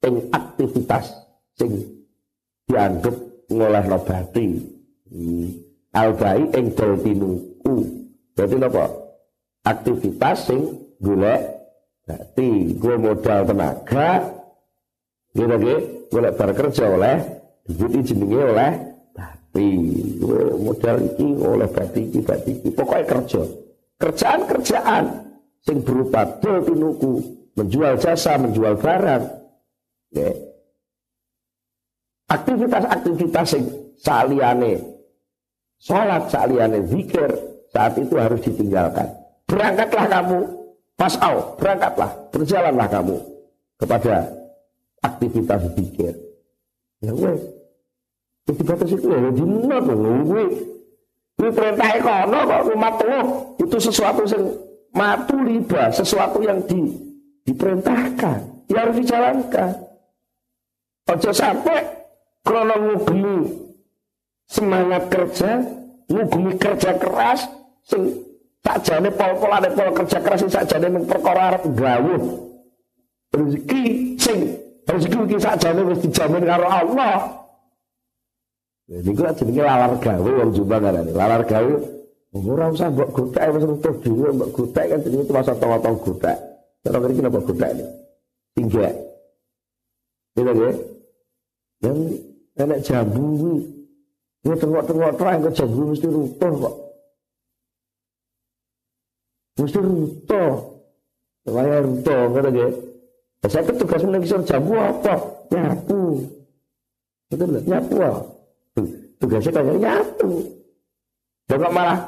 ing 0.04 0.28
aktivitas 0.28 1.09
sing 1.57 1.73
dianggap 2.69 3.16
ngolehno 3.49 3.97
bati. 4.04 4.45
Hmm. 5.09 5.49
Al-bai' 5.97 6.52
ing 6.52 6.76
dol. 6.76 7.00
Berarti 8.35 8.57
napa? 8.59 8.85
Aktivitas 9.64 10.50
sing 10.50 10.61
golek 11.00 11.41
berarti 12.05 12.76
gue 12.76 12.95
modal 13.00 13.41
tenaga 13.49 14.11
nggih 15.33 15.81
golek 16.12 16.33
bar 16.37 16.50
kerja 16.53 16.85
oleh 16.85 17.17
duit 17.64 18.05
jenenge 18.05 18.43
oleh 18.45 18.73
Iya, 19.55 20.59
modal 20.59 20.99
iki 21.14 21.29
oleh 21.38 21.71
batiki 21.71 22.19
batiki 22.26 22.75
pokoknya 22.75 23.07
kerja. 23.07 23.43
Kerjaan-kerjaan 24.03 25.05
sing 25.62 25.79
berupa 25.87 26.26
dol 26.43 26.59
tinuku 26.67 27.23
menjual 27.55 27.95
jasa 28.03 28.35
menjual 28.35 28.75
barang. 28.75 29.23
Ya. 30.11 30.31
aktivitas-aktivitas 32.35 33.47
sing 33.47 33.62
saliyane 34.03 34.83
sholat 35.79 36.26
saliyane 36.35 36.83
zikir 36.91 37.31
saat 37.75 37.99
itu 37.99 38.14
harus 38.14 38.38
ditinggalkan. 38.47 39.11
Berangkatlah 39.50 40.07
kamu 40.07 40.40
pas 40.95 41.14
out 41.19 41.59
berangkatlah 41.59 42.11
berjalanlah 42.31 42.87
kamu 42.87 43.16
kepada 43.83 44.31
aktivitas 45.02 45.61
zikir. 45.75 46.14
Ya 47.02 47.12
wes. 47.12 47.43
Jadi 48.47 48.62
batas 48.62 48.90
itu 48.95 49.07
ya 49.11 49.19
dinot 49.35 49.85
kuwi. 49.90 50.47
Kuwi 51.35 51.50
perintah 51.50 51.88
ekono 51.99 52.38
kok 52.47 52.62
umat 52.78 52.95
itu 53.59 53.76
sesuatu 53.83 54.23
yang 54.23 54.45
matu 54.95 55.35
riba, 55.43 55.90
sesuatu 55.90 56.38
yang 56.38 56.62
di, 56.62 56.95
diperintahkan, 57.43 58.71
ya 58.71 58.87
harus 58.87 58.97
dijalankan. 59.02 59.75
Ojo 61.11 61.31
sampai 61.35 61.83
krono 62.47 62.78
ngugemi 62.78 63.50
semangat 64.47 65.11
kerja, 65.11 65.59
ngugemi 66.07 66.54
kerja 66.54 66.95
keras, 66.97 67.50
sing 67.85 68.03
tak 68.64 68.81
jane 68.81 69.12
pol-polane 69.12 69.69
pol 69.76 69.93
kerja 69.93 70.19
keras 70.25 70.41
sing 70.41 70.50
sak 70.50 70.64
jane 70.69 70.88
mung 70.88 71.05
perkara 71.05 71.53
arep 71.53 71.64
gawe. 71.76 72.14
Rezeki 73.35 73.83
sing 74.17 74.38
rezeki 74.88 75.19
iki 75.29 75.37
sak 75.37 75.61
jane 75.61 75.81
wis 75.85 76.00
dijamin 76.00 76.49
karo 76.49 76.67
Allah. 76.69 77.45
Jadi 78.85 79.11
gue 79.17 79.31
jenenge 79.41 79.62
lalar 79.64 79.93
gawe 79.97 80.31
wong 80.45 80.50
Jombang 80.53 80.81
ngarani. 80.85 81.12
Lalar 81.12 81.43
gawe 81.45 81.75
ora 82.35 82.67
usah 82.73 82.88
mbok 82.88 83.11
gotek 83.12 83.53
wis 83.53 83.64
entuk 83.64 83.97
dhewe 84.00 84.29
mbok 84.33 84.50
gotek 84.53 84.85
kan 84.93 84.99
jenenge 85.05 85.25
cuma 85.29 85.45
sotong-otong 85.45 85.97
gotek. 86.00 86.38
Cara 86.85 87.00
mriki 87.00 87.21
napa 87.21 87.41
gotek 87.41 87.71
ini? 87.73 87.85
Tinggal. 88.57 88.93
Gitu 90.37 90.53
ya. 90.53 90.73
Yang 91.85 91.99
enak 92.61 92.79
jambu 92.85 93.25
kuwi. 93.41 93.57
Ya 94.45 94.55
tengok-tengok 94.61 95.17
terang 95.17 95.41
ke 95.41 95.50
jambu 95.57 95.81
mesti 95.88 96.09
runtuh 96.09 96.53
kok. 96.61 96.75
Mesti 99.59 99.79
runtuh. 99.79 100.55
Supaya 101.45 101.83
runtuh, 101.85 102.23
kata 102.33 102.51
dia. 102.51 102.69
Saya 103.45 103.69
tugas 103.77 104.03
mengisor 104.03 104.41
jambu 104.49 104.73
apa? 104.81 105.15
Nyapu. 105.53 106.25
Betul 107.29 107.61
nyapu 107.69 107.97
apa? 108.01 108.35
tugasnya 109.25 109.51
kayak 109.57 109.77
nyatu 109.81 110.31
Jangan 111.45 111.71
malah 111.77 111.99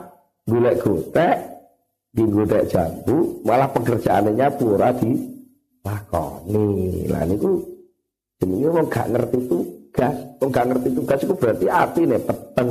gulek 0.48 0.80
gotek 0.80 1.36
di 2.12 2.24
gotek 2.24 2.64
jambu 2.72 3.44
malah 3.44 3.68
pekerjaannya 3.68 4.32
nyapu 4.32 4.64
ora 4.76 4.92
di 4.96 5.12
lakoni 5.84 7.04
lah 7.12 7.24
niku 7.28 7.60
jenenge 8.40 8.68
wong 8.72 8.86
gak 8.88 9.12
ngerti 9.12 9.38
tugas 9.44 10.16
wong 10.40 10.50
gak 10.50 10.66
ngerti 10.72 10.88
tugas 10.96 11.20
itu 11.20 11.34
berarti 11.36 11.66
api 11.68 12.00
nih 12.08 12.20
peteng 12.24 12.68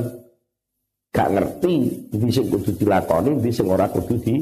gak 1.14 1.30
ngerti 1.38 1.74
di 2.10 2.30
sing 2.34 2.46
kudu 2.50 2.72
dilakoni 2.82 3.38
di 3.38 3.52
sing 3.54 3.70
ora 3.70 3.86
kudu 3.86 4.18
di 4.26 4.36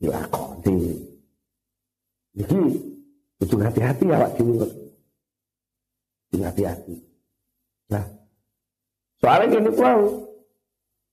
dilakoni 0.00 0.96
jadi 2.34 2.58
kudu 3.38 3.56
hati-hati 3.60 4.04
awak 4.08 4.32
dhewe 4.40 4.66
hati-hati 6.40 6.96
nah 7.92 8.04
Soalnya 9.20 9.60
gini 9.60 9.70
tahu. 9.76 10.04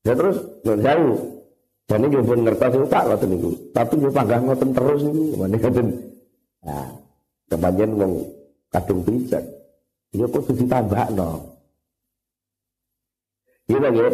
Ya 0.08 0.12
terus 0.16 0.36
nggak 0.64 0.80
jauh. 0.80 1.16
Dan 1.88 2.04
ini 2.04 2.20
pun 2.20 2.40
ngertos 2.44 2.72
itu 2.76 2.86
tak 2.88 3.04
ngoten 3.08 3.28
niku. 3.32 3.50
Tapi 3.72 3.92
dia 3.96 4.10
panggah 4.12 4.40
ngoten 4.44 4.70
terus 4.72 5.00
niku. 5.04 5.24
Mana 5.36 5.56
ngoten. 5.56 5.86
Nah, 6.64 6.88
kebanyakan 7.52 7.90
wong 8.00 8.12
kadung 8.72 9.00
pijat. 9.04 9.44
Dia 10.12 10.26
kudu 10.28 10.52
ditambah 10.56 11.06
no. 11.16 11.28
Gitu 13.68 13.88
ya. 13.92 14.08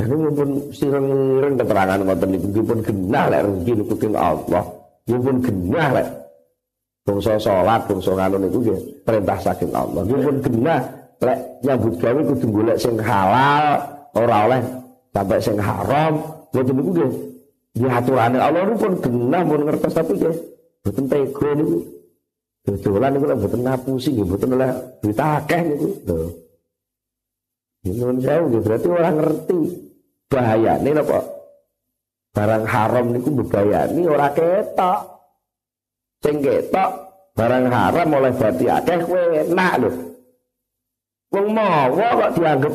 Jadi 0.00 0.16
pun 0.32 0.50
sireng-sireng 0.72 1.54
keterangan 1.60 2.00
ngoten 2.00 2.28
niku 2.32 2.64
pun 2.64 2.80
genah 2.80 3.24
lek 3.28 3.40
rezeki 3.44 3.72
niku 3.84 4.16
Allah. 4.16 4.64
pun 5.04 5.36
genah 5.44 5.88
lek 5.92 6.08
bangsa 7.04 7.36
salat, 7.36 7.84
bangsa 7.84 8.16
ngono 8.16 8.36
niku 8.40 8.58
nggih 8.64 8.78
perintah 9.04 9.36
saking 9.44 9.68
Allah. 9.76 10.00
pun 10.08 10.36
genah 10.40 10.80
lek 11.20 11.38
nyambut 11.60 11.94
gawe 12.00 12.20
kudu 12.32 12.46
golek 12.48 12.80
sing 12.80 12.96
halal, 12.96 13.76
ora 14.16 14.36
oleh 14.48 14.62
sampai 15.12 15.36
sing 15.36 15.60
haram. 15.60 16.16
Ngoten 16.48 16.74
niku 16.80 16.90
nggih 16.96 17.10
diaturane 17.76 18.38
Allah 18.40 18.60
niku 18.72 18.76
pun 18.80 18.94
genah 19.04 19.42
pun 19.44 19.60
ngertos 19.68 19.92
tapi 19.92 20.12
nggih 20.16 20.36
boten 20.80 21.04
tega 21.12 21.48
niku. 21.60 21.76
Dodolan 22.64 23.10
niku 23.20 23.24
lek 23.28 23.38
boten 23.44 23.60
ngapusi 23.68 24.08
nggih 24.16 24.26
boten 24.32 24.48
oleh 24.56 24.70
duit 25.04 25.20
akeh 25.20 25.60
niku. 25.60 25.88
Lho. 26.08 26.28
Nyuwun 27.84 28.16
sewu 28.24 28.60
berarti 28.64 28.88
orang 28.88 29.16
ngerti 29.20 29.89
bahayane 30.30 30.90
napa? 30.94 31.20
Barang 32.30 32.64
haram 32.64 33.06
niku 33.10 33.42
bebayani 33.42 34.06
ora 34.06 34.30
ketok. 34.30 35.00
Sing 36.22 36.38
ketok 36.38 36.90
barang 37.34 37.66
haram 37.66 38.08
oleh 38.14 38.32
berarti 38.38 38.64
akeh 38.70 38.98
kowe 39.02 39.22
enak 39.42 39.74
lho. 39.82 39.90
Wong 41.30 41.46
mawa 41.50 42.06
kok 42.14 42.32
dianggap 42.38 42.74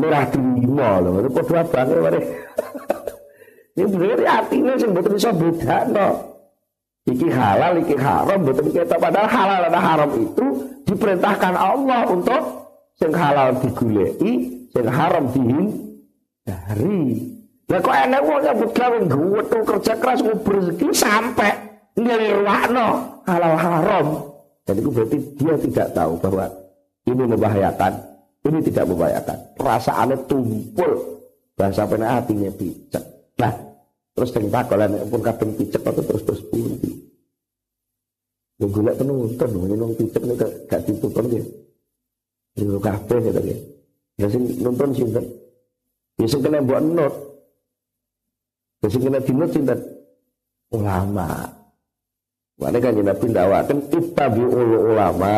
murah 0.00 0.24
terima 0.32 0.88
lho. 1.04 1.10
Itu 1.20 1.30
padha 1.36 1.60
banget 1.68 1.98
mare. 2.00 2.20
Ini 3.78 3.86
bener 3.94 4.20
artinya 4.26 4.72
sing 4.74 4.90
mboten 4.90 5.14
iso 5.14 5.30
bedakno. 5.30 6.08
Iki 7.08 7.28
halal, 7.32 7.80
iki 7.80 7.96
haram, 7.96 8.44
betul 8.44 8.68
kita 8.68 9.00
padahal 9.00 9.28
halal 9.32 9.60
dan 9.72 9.80
haram 9.80 10.10
itu 10.12 10.46
diperintahkan 10.84 11.54
Allah 11.56 12.04
untuk 12.04 12.42
sing 13.00 13.16
halal 13.16 13.56
digulei, 13.64 14.12
sing 14.68 14.84
haram 14.84 15.24
dihindari. 16.48 17.36
Lah 17.68 17.80
kok 17.84 17.92
enek 17.92 18.20
wong 18.24 18.40
nyambut 18.40 18.70
gawe 18.72 18.96
tuh 19.44 19.62
kerja 19.68 19.92
keras 20.00 20.20
ngubur 20.24 20.56
rezeki 20.56 20.88
sampai 20.96 21.52
ngelirwakno 22.00 22.88
halal 23.28 23.56
haram. 23.60 24.06
Dan 24.64 24.74
itu 24.80 24.88
berarti 24.88 25.18
dia 25.36 25.54
tidak 25.60 25.88
tahu 25.92 26.16
bahwa 26.16 26.48
ini 27.04 27.22
membahayakan, 27.28 27.92
ini 28.48 28.58
tidak 28.64 28.84
membahayakan. 28.88 29.36
Perasaannya 29.60 30.16
tumpul 30.24 30.92
bahasa 31.60 31.84
pena 31.84 32.16
hatinya 32.16 32.48
picek. 32.56 33.04
Nah, 33.36 33.52
terus 34.16 34.32
yang 34.32 34.48
takolan 34.48 34.96
pun 35.12 35.20
kadang 35.20 35.50
picek 35.52 35.82
atau 35.84 36.02
terus 36.04 36.24
terus 36.24 36.42
pundi. 36.48 36.92
Yang 38.58 38.70
gula 38.72 38.92
penonton, 38.96 39.48
ini 39.68 39.86
picek 39.92 40.22
ini 40.24 40.34
gak 40.68 40.80
ditutup 40.88 41.24
dia. 41.28 41.44
Niku 42.58 42.80
kabeh 42.80 43.18
gitu 43.28 43.40
ya. 43.44 43.58
Ya 44.18 44.26
sing 44.32 44.42
nonton 44.58 44.90
sinten? 44.96 45.37
Ya 46.18 46.26
sing 46.26 46.42
kena 46.42 46.58
buat 46.62 46.82
not. 46.82 47.14
Ya 48.82 48.86
sing 48.90 49.02
kena 49.06 49.22
dinut 49.22 49.50
sinten? 49.54 49.78
Ulama. 50.74 51.46
Mana 52.58 52.78
kan 52.82 52.98
Nabi 52.98 53.26
dakwakan 53.30 53.78
ittabi'ul 53.86 54.72
ulama 54.90 55.34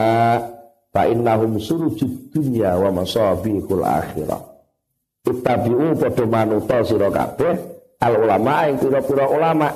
fa 0.88 1.04
innahum 1.04 1.60
surujud 1.60 2.32
dunya 2.32 2.72
wa 2.80 2.88
masabihul 2.96 3.84
akhirah. 3.84 4.40
Ittabi'u 5.28 6.00
padha 6.00 6.24
manuta 6.24 6.80
sira 6.80 7.12
kabeh 7.12 7.54
al 8.00 8.14
ulama 8.24 8.72
ing 8.72 8.80
pira-pira 8.80 9.28
ulama. 9.28 9.68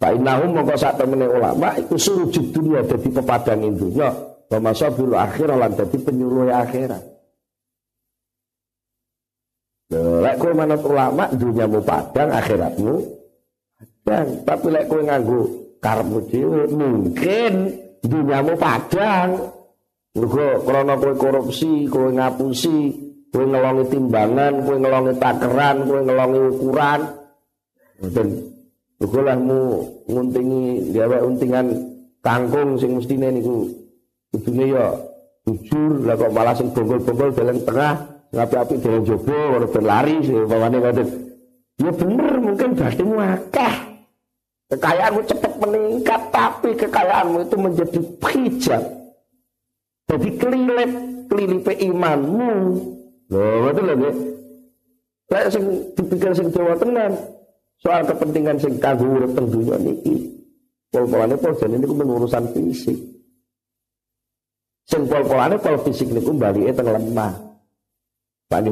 Fa 0.00 0.16
innahum 0.16 0.56
mongko 0.56 0.74
sak 0.80 0.96
temene 0.96 1.28
ulama 1.28 1.76
iku 1.76 2.00
surujud 2.00 2.56
dunya 2.56 2.80
dadi 2.84 3.08
pepadang 3.12 3.64
dunya 3.76 4.08
Wa 4.46 4.58
masabul 4.62 5.12
akhirah 5.18 5.58
lan 5.58 5.74
dadi 5.74 5.98
penyuluh 5.98 6.54
akhirat. 6.54 7.15
Lek 9.94 10.34
kowe 10.42 10.50
manut 10.50 10.82
ulama 10.82 11.30
dunyamu 11.30 11.78
padang 11.86 12.34
akhiratmu 12.34 12.94
padang. 14.02 14.26
Tapi 14.42 14.66
lek 14.74 14.84
kowe 14.90 15.02
nganggo 15.06 15.40
karepmu 15.78 16.18
dhewe 16.26 16.62
mungkin 16.74 17.54
dunyamu 18.02 18.58
padang. 18.58 19.54
Mergo 20.16 20.64
krana 20.66 20.98
kowe 20.98 21.14
korupsi, 21.14 21.86
kowe 21.86 22.10
ngapusi, 22.10 22.78
kowe 23.30 23.46
ngelongi 23.46 23.84
timbangan, 23.94 24.52
kowe 24.66 24.76
ngelongi 24.80 25.12
takeran, 25.22 25.76
kowe 25.86 26.00
ngelongi 26.02 26.40
ukuran. 26.50 27.00
Mboten 28.02 28.28
Mergo 28.96 29.20
lahmu 29.20 29.60
nguntingi 30.08 30.90
gawe 30.96 31.20
untingan 31.20 31.66
kangkung 32.24 32.80
sing 32.80 32.96
mestine 32.96 33.28
niku 33.28 33.68
kudune 34.32 34.72
ya 34.72 34.88
jujur 35.44 36.00
lah 36.02 36.16
kok 36.16 36.32
malah 36.32 36.56
sing 36.56 36.72
bonggol-bonggol 36.72 37.60
tengah 37.62 38.15
ngapi-api 38.36 38.74
dalam 38.84 39.02
jobo 39.02 39.32
ora 39.32 39.66
berlari 39.66 40.14
pawane 40.44 40.76
ngoten 40.76 41.08
ya 41.80 41.90
bener 41.92 42.34
mungkin 42.38 42.70
batinmu 42.76 43.16
akeh 43.16 43.74
kekayaanmu 44.68 45.20
cepat 45.24 45.52
meningkat 45.56 46.22
tapi 46.28 46.76
kekayaanmu 46.76 47.48
itu 47.48 47.56
menjadi 47.56 48.00
hijab 48.28 48.82
jadi 50.06 50.28
kelilit 50.38 50.92
kelilipe 51.26 51.72
imanmu. 51.74 52.52
Loh 53.26 53.56
betul 53.66 53.86
lho 53.90 54.10
Kayak 55.26 55.48
sing 55.50 55.64
dipikir 55.98 56.30
sing 56.38 56.54
Jawa 56.54 56.78
tenan 56.78 57.18
soal 57.82 58.06
kepentingan 58.06 58.62
sing 58.62 58.78
kanggo 58.78 59.18
urip 59.18 59.34
teng 59.34 59.50
donya 59.50 59.74
niki. 59.82 60.38
Pol-polane 60.94 61.34
pol 61.34 61.58
niku 61.66 61.98
urusan 61.98 62.54
fisik. 62.54 62.94
Sing 64.86 65.02
pol-polane 65.10 65.58
pol 65.58 65.74
fisik 65.82 66.14
niku 66.14 66.30
balike 66.38 66.70
teng 66.78 66.86
lemah. 66.94 67.34
Pak. 68.46 68.62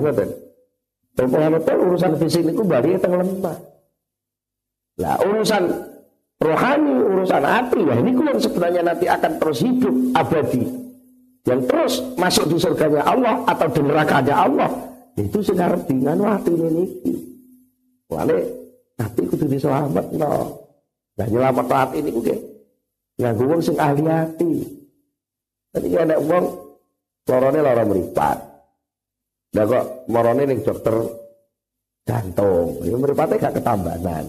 Pol-polane 1.15 1.63
pol 1.63 1.79
urusan 1.79 2.19
fisik 2.19 2.43
niku 2.43 2.67
balike 2.67 2.99
teng 2.99 3.15
lemah. 3.15 3.55
Lah 4.99 5.15
urusan 5.23 5.63
rohani, 6.43 6.95
urusan 7.15 7.43
hati, 7.43 7.81
ya 7.87 7.95
ini 8.03 8.11
yang 8.19 8.39
sebenarnya 8.43 8.83
nanti 8.83 9.07
akan 9.07 9.33
terus 9.39 9.63
hidup 9.63 9.95
abadi. 10.19 10.67
Yang 11.47 11.61
terus 11.71 11.93
masuk 12.19 12.51
di 12.51 12.57
surganya 12.59 13.07
Allah 13.07 13.47
atau 13.47 13.69
di 13.71 13.81
nerakanya 13.87 14.35
Allah. 14.43 14.71
Itu 15.15 15.39
sekarang 15.39 15.87
dengan 15.87 16.19
waktu 16.19 16.51
ini. 16.51 16.85
Wale 18.11 18.39
hati 18.99 19.23
kudu 19.31 19.47
diselamat 19.47 20.19
no. 20.19 20.31
Nah 21.15 21.27
nyelamat 21.31 21.67
hati 21.71 22.03
ini 22.03 22.11
kudu. 22.11 22.35
Nganggu 23.23 23.45
wong 23.47 23.61
sing 23.63 23.79
ahli 23.79 24.03
hati. 24.03 24.51
Tapi 25.71 25.87
ada 25.95 26.19
uang 26.19 26.45
lorone 27.31 27.61
lara 27.63 27.87
meripat. 27.87 28.54
Lah 29.55 29.65
kok 29.71 29.85
marane 30.11 30.43
ning 30.51 30.61
dokter 30.67 30.97
jantung. 32.03 32.83
Ya 32.83 32.95
mripate 32.99 33.39
gak 33.39 33.55
ketambahan. 33.55 34.27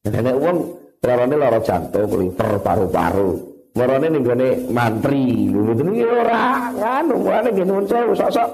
Dan 0.00 0.12
ada 0.16 0.32
uang 0.32 0.58
lorone 1.02 1.36
lara 1.36 1.60
jantung, 1.60 2.08
liver, 2.16 2.50
paru-paru. 2.62 3.30
Marane 3.74 4.06
ning 4.10 4.22
gone 4.22 4.48
mantri. 4.70 5.50
Mboten 5.50 5.94
iki 5.94 6.06
ora 6.06 6.70
nganu, 6.74 7.14
mulane 7.18 7.48
nggih 7.50 7.66
nuwun 7.66 7.86
sewu 7.86 8.14
sok-sok. 8.14 8.50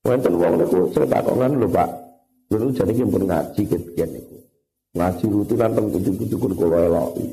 Wonten 0.00 0.32
wong 0.40 0.54
niku 0.56 0.88
cerita 0.96 1.20
kongan 1.20 1.60
lho 1.60 1.68
Pak. 1.68 1.88
Dulu 2.48 2.72
jadi 2.72 2.92
ki 2.96 3.04
pun 3.04 3.24
ngaji 3.28 3.62
kebiyen 3.68 4.08
niku. 4.16 4.36
Ngaji 4.96 5.24
rutinan 5.28 5.70
teng 5.76 5.86
kudu-kudu 5.92 6.54
kula 6.56 6.78
eloki. 6.88 7.26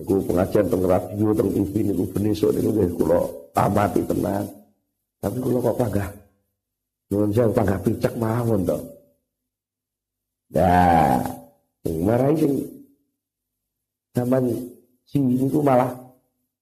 Niku 0.00 0.24
pengajian 0.24 0.64
teng 0.72 0.82
radio, 0.84 1.28
teng 1.36 1.48
TV 1.52 1.72
niku 1.92 2.02
benesuk 2.08 2.50
niku 2.56 2.72
nggih 2.72 2.90
kula 2.96 3.20
tamati 3.52 4.00
tenan. 4.08 4.44
Tapi 5.20 5.36
kula 5.44 5.58
kok 5.60 5.76
panggah. 5.76 6.08
Nuwun 7.10 7.34
sewu 7.34 7.50
panggah 7.50 7.82
picek 7.82 8.14
mawon 8.14 8.62
to. 8.62 8.78
Ya, 10.54 11.18
sing 11.82 12.06
marai 12.06 12.34
sing 12.38 12.52
zaman 14.14 14.46
si 15.06 15.18
niku 15.18 15.62
malah 15.62 15.90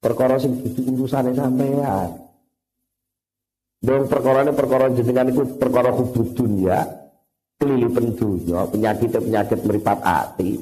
perkara 0.00 0.40
sing 0.40 0.56
dudu 0.56 1.04
urusane 1.04 1.37
sampean. 1.37 2.16
Dong 3.78 4.11
perkara 4.11 4.42
ini 4.42 4.52
perkara 4.56 4.90
jenengan 4.90 5.30
itu 5.30 5.44
perkara 5.54 5.94
hubud 5.94 6.34
dunia, 6.34 6.82
kelilipan 7.62 8.11
dunia, 8.18 8.66
penyakit-penyakit 8.66 9.62
meripat 9.62 10.02
hati. 10.02 10.58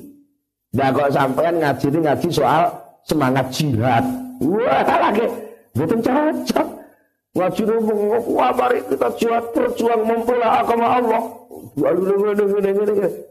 Nah 0.76 0.92
kok 0.92 1.14
sampean 1.14 1.62
ngaji 1.62 1.86
ngaji 1.96 2.28
soal 2.28 2.68
semangat 3.08 3.48
jihad. 3.54 4.04
Wah 4.42 4.84
lagi 4.84 5.24
betul 5.72 6.04
cocok. 6.04 6.75
Ngaji 7.36 7.62
ngomong 7.68 8.24
wah 8.32 8.52
mari 8.56 8.80
kita 8.88 9.12
jihad 9.20 9.44
berjuang 9.52 10.02
membela 10.08 10.64
agama 10.64 10.86
Allah. 10.96 11.22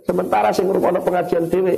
Sementara 0.06 0.54
sing 0.54 0.70
ngrungokno 0.70 1.02
pengajian 1.02 1.50
dhewe. 1.50 1.74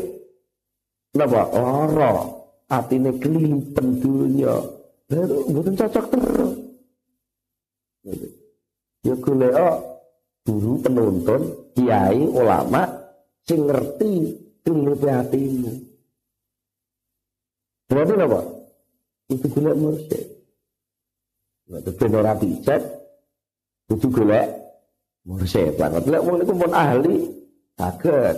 Napa? 1.16 1.48
Ora. 1.56 2.28
Atine 2.68 3.16
kelimpen 3.16 4.04
dunya. 4.04 4.60
Betul 5.08 5.72
cocok 5.72 6.06
terus. 6.12 6.52
Ya 9.08 9.16
golek 9.16 9.56
guru 10.44 10.84
penuntun, 10.84 11.42
kiai, 11.80 12.28
ulama 12.28 12.84
sing 13.48 13.72
ngerti 13.72 14.36
Tunuti 14.68 15.08
hatimu. 15.08 15.72
Berarti 17.88 18.14
apa? 18.20 18.40
Itu 19.32 19.48
golek 19.48 19.76
mursyid. 19.80 20.37
Waktu 21.68 21.92
ben 22.00 22.16
ora 22.16 22.34
pijat, 22.40 22.82
itu 23.92 24.08
golek 24.08 24.48
Mursyid 25.28 25.76
banget. 25.76 26.08
Lek 26.08 26.24
wong 26.24 26.40
niku 26.40 26.54
pun 26.56 26.72
ahli 26.72 27.28
saged. 27.76 28.38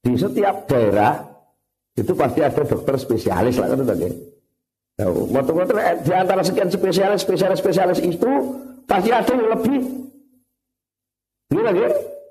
Di 0.00 0.16
setiap 0.16 0.64
daerah 0.64 1.20
itu 1.92 2.12
pasti 2.16 2.40
ada 2.40 2.64
dokter 2.64 2.96
spesialis 2.96 3.60
lah 3.60 3.68
kan 3.68 3.84
tadi. 3.84 4.08
Tahu, 4.96 5.28
motor-motor 5.28 5.76
di 6.00 6.12
antara 6.12 6.40
sekian 6.40 6.72
spesialis, 6.72 7.20
spesialis, 7.20 7.60
spesialis 7.60 8.00
itu 8.00 8.32
pasti 8.88 9.12
ada 9.12 9.28
yang 9.28 9.52
lebih 9.52 9.80
ini 11.50 11.62
lagi 11.66 11.80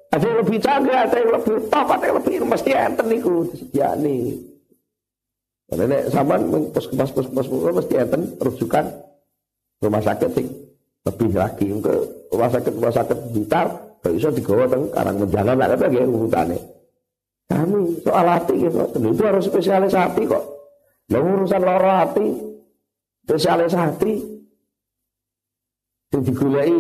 ada 0.10 0.26
yang 0.26 0.40
lebih 0.42 0.58
canggih, 0.58 0.98
ada 0.98 1.16
yang 1.22 1.32
lebih 1.38 1.56
top, 1.70 1.88
ada 1.94 2.04
yang 2.10 2.18
lebih 2.18 2.36
mesti 2.50 2.72
enten 2.74 3.06
niku 3.06 3.46
disediani. 3.54 4.18
Karena 5.70 5.86
nek 5.86 6.04
sampean 6.10 6.42
puskesmas 6.74 7.14
puskesmas 7.14 7.46
mesti 7.78 7.96
enten 8.02 8.22
rujukan 8.42 8.86
rumah 9.80 10.04
sakit 10.04 10.30
sing 10.36 10.48
lebih 11.08 11.32
lagi 11.32 11.68
ke 11.72 11.96
rumah 12.32 12.50
sakit 12.52 12.72
rumah 12.76 12.94
sakit 12.94 13.18
vital 13.32 13.68
gak 14.00 14.14
bisa 14.16 14.30
digawa 14.32 14.64
teng 14.68 14.84
karang 14.96 15.18
menjangan 15.20 15.56
lah 15.60 15.68
apa 15.68 15.86
ya 15.92 16.04
urutane. 16.08 16.58
Kami 17.50 17.98
soal 18.06 18.26
hati 18.30 18.54
gitu, 18.62 18.78
itu 18.94 19.24
harus 19.26 19.50
spesialis 19.50 19.98
hati 19.98 20.22
kok. 20.30 20.46
Lah 21.10 21.18
urusan 21.18 21.66
loro 21.66 21.90
hati, 21.90 22.28
spesialis 23.26 23.74
hati, 23.74 24.22
yang 26.14 26.22
digulai 26.22 26.74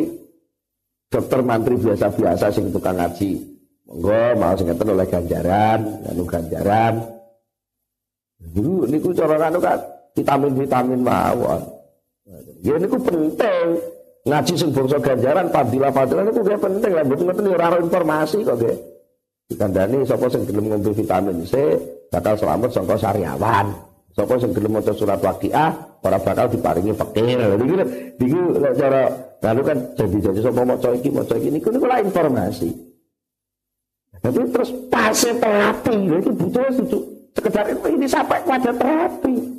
dokter 1.09 1.41
mantri 1.41 1.73
biasa-biasa 1.73 2.53
sing 2.53 2.69
tukang 2.69 3.01
ngaji. 3.01 3.41
Monggo 3.89 4.21
mau 4.37 4.53
sing 4.53 4.69
oleh 4.69 5.07
ganjaran, 5.09 6.05
anu 6.05 6.23
ganjaran. 6.29 7.01
Dulu 8.37 8.85
niku 8.85 9.09
cara 9.17 9.49
anu 9.49 9.57
kan 9.57 9.81
vitamin-vitamin 10.13 11.01
mawon. 11.01 11.78
Ya 12.61 12.77
niku 12.77 12.97
penting. 13.01 13.65
Ngaji 14.29 14.53
sing 14.53 14.69
bangsa 14.69 15.01
ganjaran 15.01 15.49
fadilah 15.49 15.89
fadilah 15.89 16.23
niku 16.29 16.45
dia 16.45 16.59
penting 16.59 16.91
lah 16.93 17.03
mboten 17.07 17.25
ngoten 17.25 17.45
ora 17.49 17.77
informasi 17.81 18.37
kok 18.45 18.55
nggih. 18.61 18.77
Dikandani 19.49 20.05
sapa 20.05 20.29
sing 20.29 20.45
gelem 20.45 20.69
ngombe 20.69 20.93
vitamin 20.93 21.41
C 21.41 21.57
bakal 22.13 22.37
selamat 22.37 22.69
saka 22.69 22.95
sariawan. 22.99 23.73
Sapa 24.13 24.37
sing 24.37 24.53
gelem 24.53 24.77
maca 24.77 24.93
surat 24.93 25.17
Waqiah 25.17 25.71
ora 26.05 26.17
bakal 26.21 26.45
diparingi 26.53 26.93
fakir. 26.93 27.39
Niki 27.57 27.75
niki 28.21 28.39
cara 28.77 29.09
lalu 29.41 29.61
kan 29.65 29.77
janji-janji 29.97 30.41
sapa 30.45 30.61
maca 30.61 30.89
iki 30.93 31.09
maca 31.09 31.33
iki 31.33 31.49
niku 31.49 31.73
niku 31.73 31.85
lah 31.89 31.97
informasi. 32.03 32.69
Tapi 34.19 34.51
terus 34.51 34.75
fase 34.91 35.31
terapi, 35.39 35.95
itu 35.95 36.35
butuh 36.35 36.67
sekedar 37.31 37.71
ini 37.87 38.03
sampai 38.03 38.43
pada 38.43 38.67
terapi, 38.75 39.58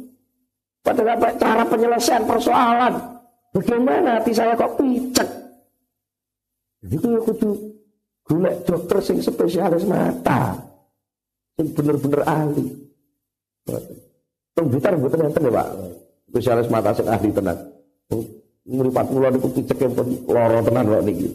pada 0.80 1.02
sampai 1.04 1.32
cara 1.36 1.62
penyelesaian 1.68 2.24
persoalan. 2.24 2.94
Bagaimana 3.50 4.22
hati 4.22 4.32
saya 4.32 4.54
kok 4.54 4.78
picek? 4.78 5.28
Jadi 6.80 6.94
itu 6.96 7.08
ya 7.12 7.20
kudu 7.20 7.50
golek 8.24 8.54
dokter 8.64 8.98
sing 9.04 9.18
spesialis 9.20 9.84
mata. 9.84 10.56
Sing 11.58 11.66
bener-bener 11.76 12.22
ahli. 12.24 12.64
Teng 14.56 14.66
Blitar 14.70 14.96
mboten 14.96 15.28
enten 15.28 15.50
ya, 15.50 15.52
Pak. 15.52 15.68
Spesialis 16.30 16.68
mata 16.72 16.94
sing 16.94 17.06
ahli 17.10 17.28
tenan. 17.34 17.58
Ngripat 18.70 19.06
kula 19.10 19.28
niku 19.34 19.48
piceke 19.50 19.86
pun 19.92 20.08
lara 20.30 20.62
tenan 20.62 20.88
kok 20.88 21.04
niki. 21.04 21.28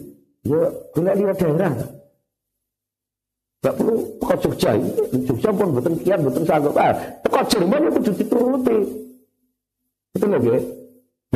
Ya 0.46 0.62
golek 0.96 1.14
liya 1.20 1.34
daerah. 1.36 1.72
Gak 3.60 3.74
perlu 3.76 3.94
teko 4.18 4.34
Jogja. 4.40 4.70
Jogja 5.26 5.50
pun 5.52 5.68
mboten 5.74 5.94
kiat 6.00 6.18
mboten 6.24 6.42
sanggup. 6.48 6.74
Ah, 6.80 6.96
teko 7.20 7.40
Jerman 7.44 7.86
ya 7.86 7.90
kudu 7.92 8.10
dituruti. 8.16 9.05
Lho, 10.16 10.38
nggih. 10.40 10.64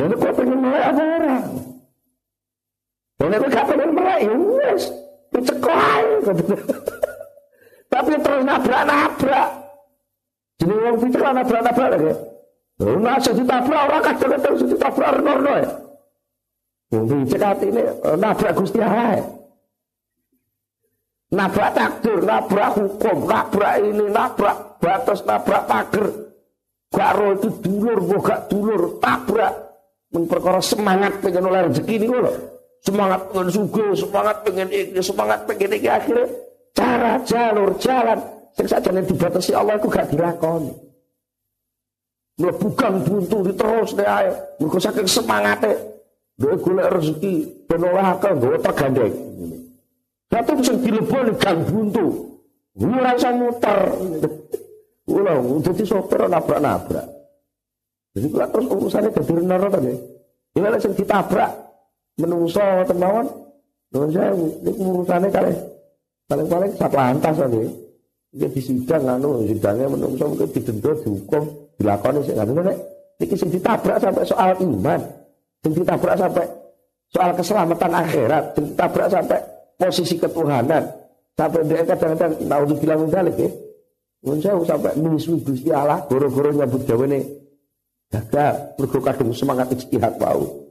Lalu 0.01 0.15
kok 0.17 0.33
pengen 0.33 0.59
melek 0.63 0.83
apa 0.89 1.01
orang? 1.03 1.45
Lalu 3.21 3.35
kok 3.37 3.49
gak 3.53 3.65
pengen 3.69 3.89
melek, 3.93 4.19
ya 4.25 4.33
wes. 4.33 4.83
Dicekoi. 5.31 6.05
Tapi 7.91 8.11
terus 8.23 8.43
nabrak-nabrak. 8.47 9.49
Jadi 10.57 10.73
orang 10.73 10.97
pikir 10.97 11.21
nabrak-nabrak 11.21 11.89
lagi. 11.91 12.13
Lalu 12.81 12.97
nasi 13.05 13.31
ditabrak 13.37 13.81
orang 13.85 14.01
kadang-kadang 14.01 14.53
ditabrak 14.65 15.09
renorno 15.19 15.53
ya. 15.53 15.69
Wong 16.91 17.23
hati 17.23 17.65
ini 17.71 17.83
nabrak 18.19 18.51
Gusti 18.57 18.79
Allah. 18.83 19.23
Nabrak 21.31 21.71
takdir, 21.71 22.19
nabrak 22.27 22.75
hukum, 22.75 23.23
nabrak 23.23 23.79
ini, 23.79 24.05
nabrak 24.11 24.75
batas, 24.83 25.23
nabrak 25.23 25.63
pagar. 25.63 26.30
Gak 26.91 27.11
roh 27.15 27.31
itu 27.39 27.49
dulur, 27.63 27.99
gak 28.19 28.51
dulur, 28.51 28.99
tabrak. 28.99 29.53
Memperkara 30.11 30.59
semangat 30.59 31.23
pengen 31.23 31.47
oleh 31.47 31.71
rezeki 31.71 32.03
ini 32.03 32.07
loh. 32.11 32.35
Semangat 32.83 33.31
pengen 33.31 33.47
suge, 33.47 33.87
semangat 33.95 34.37
pengen 34.43 34.67
ini, 34.67 34.99
semangat 34.99 35.39
pengen 35.47 35.71
ini. 35.71 35.87
Akhirnya 35.87 36.27
cara, 36.75 37.13
jalur, 37.23 37.71
jalan. 37.79 38.19
Sing 38.51 38.67
saja 38.67 38.91
yang 38.91 39.07
dibatasi 39.07 39.55
Allah 39.55 39.79
itu 39.79 39.87
gak 39.87 40.11
dilakoni. 40.11 40.71
bukan 42.41 43.05
buntu 43.05 43.37
diterus 43.47 43.93
deh 43.95 44.03
ayo. 44.03 44.33
Mereka 44.59 44.77
saking 44.81 45.07
semangatnya. 45.07 45.77
Dia 46.41 46.57
golek 46.57 46.89
rezeki, 46.89 47.33
ben 47.69 47.85
oleh 47.85 48.01
akal, 48.01 48.33
gue 48.33 48.57
tergandeng. 48.57 49.13
Satu 50.31 50.51
bisa 50.57 50.73
dileboni 50.73 51.31
gang 51.37 51.59
buntu. 51.69 52.05
Ora 52.81 53.13
iso 53.13 53.29
muter. 53.35 53.79
Ora 55.09 55.33
dadi 55.41 55.83
sopir 55.87 56.21
nabrak-nabrak. 56.29 57.07
Jadi 58.13 58.27
kula 58.29 58.47
terus 58.53 58.67
urusannya 58.69 59.09
dadi 59.09 59.31
renara 59.33 59.67
to 59.71 59.79
nggih. 59.81 59.99
Ya 60.59 60.67
lek 60.69 60.81
sing 60.83 60.93
ditabrak 60.93 61.51
menungso 62.21 62.61
tenawan. 62.85 63.25
Nuwun 63.91 64.09
saya 64.13 64.31
niku 64.37 64.81
urusane 64.87 65.27
kalih 65.33 65.57
paling-paling 66.29 66.71
sak 66.77 66.93
lantas 66.93 67.35
nggih. 67.39 67.69
Iki 68.31 68.47
disidang 68.55 69.03
anu 69.09 69.43
sidangnya 69.43 69.91
menungso 69.91 70.23
mungkin 70.31 70.47
didenda 70.55 70.91
dihukum 71.03 71.43
dilakoni 71.75 72.19
sing 72.23 72.37
anu 72.39 72.51
nek 72.63 72.77
iki 73.19 73.35
sing 73.35 73.49
ditabrak 73.51 73.99
sampai 73.99 74.23
soal 74.23 74.55
iman, 74.63 75.01
sing 75.59 75.71
ditabrak 75.75 76.15
sampai 76.15 76.45
soal 77.11 77.31
keselamatan 77.35 77.91
akhirat, 77.91 78.43
sing 78.55 78.65
ditabrak 78.71 79.07
sampai 79.11 79.39
posisi 79.75 80.15
ketuhanan 80.15 80.83
sampai 81.35 81.61
dia 81.67 81.81
kadang-kadang 81.83 82.33
tahu 82.37 82.63
bilang 82.77 83.09
balik 83.09 83.35
ya 83.35 83.49
saya 84.21 84.61
sampai 84.61 84.93
misu 85.01 85.41
Gusti 85.41 85.73
Allah 85.73 86.05
goro-goro 86.05 86.53
nyambut 86.53 86.85
nih 86.85 87.23
gagal 88.11 88.77
mergo 88.77 88.99
kadung 89.01 89.33
semangat 89.33 89.73
istihad 89.73 90.17
bau 90.21 90.69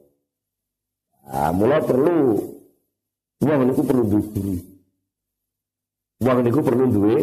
nah, 1.26 1.50
mulai 1.50 1.82
perlu 1.82 2.50
uang 3.40 3.60
niku 3.72 3.82
perlu 3.84 4.04
duwe 4.04 4.22
guru. 4.36 4.54
Uang 6.20 6.38
niku 6.44 6.60
perlu 6.60 6.84
duwe 6.92 7.16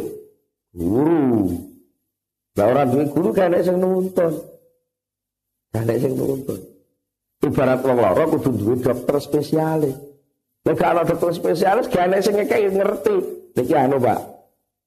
guru. 0.74 1.54
Lah 2.58 2.66
orang 2.74 2.88
duwe 2.90 3.06
guru 3.14 3.30
kan 3.34 3.54
sing 3.62 3.78
nuntun. 3.78 4.34
Kan 5.70 5.90
sing 6.02 6.14
nuntun. 6.18 6.60
Ibarat 7.38 7.86
wong 7.86 7.98
lara 8.02 8.26
kudu 8.26 8.50
duwe 8.50 8.76
dokter 8.82 9.22
spesialis. 9.22 9.94
Nek 10.66 10.76
kalau 10.76 11.06
dokter 11.06 11.38
spesialis 11.38 11.86
ana 11.94 12.18
sing 12.18 12.34
ngekeki 12.34 12.74
ngerti. 12.74 13.16
Niki 13.54 13.74
anu, 13.78 14.02
Pak. 14.02 14.37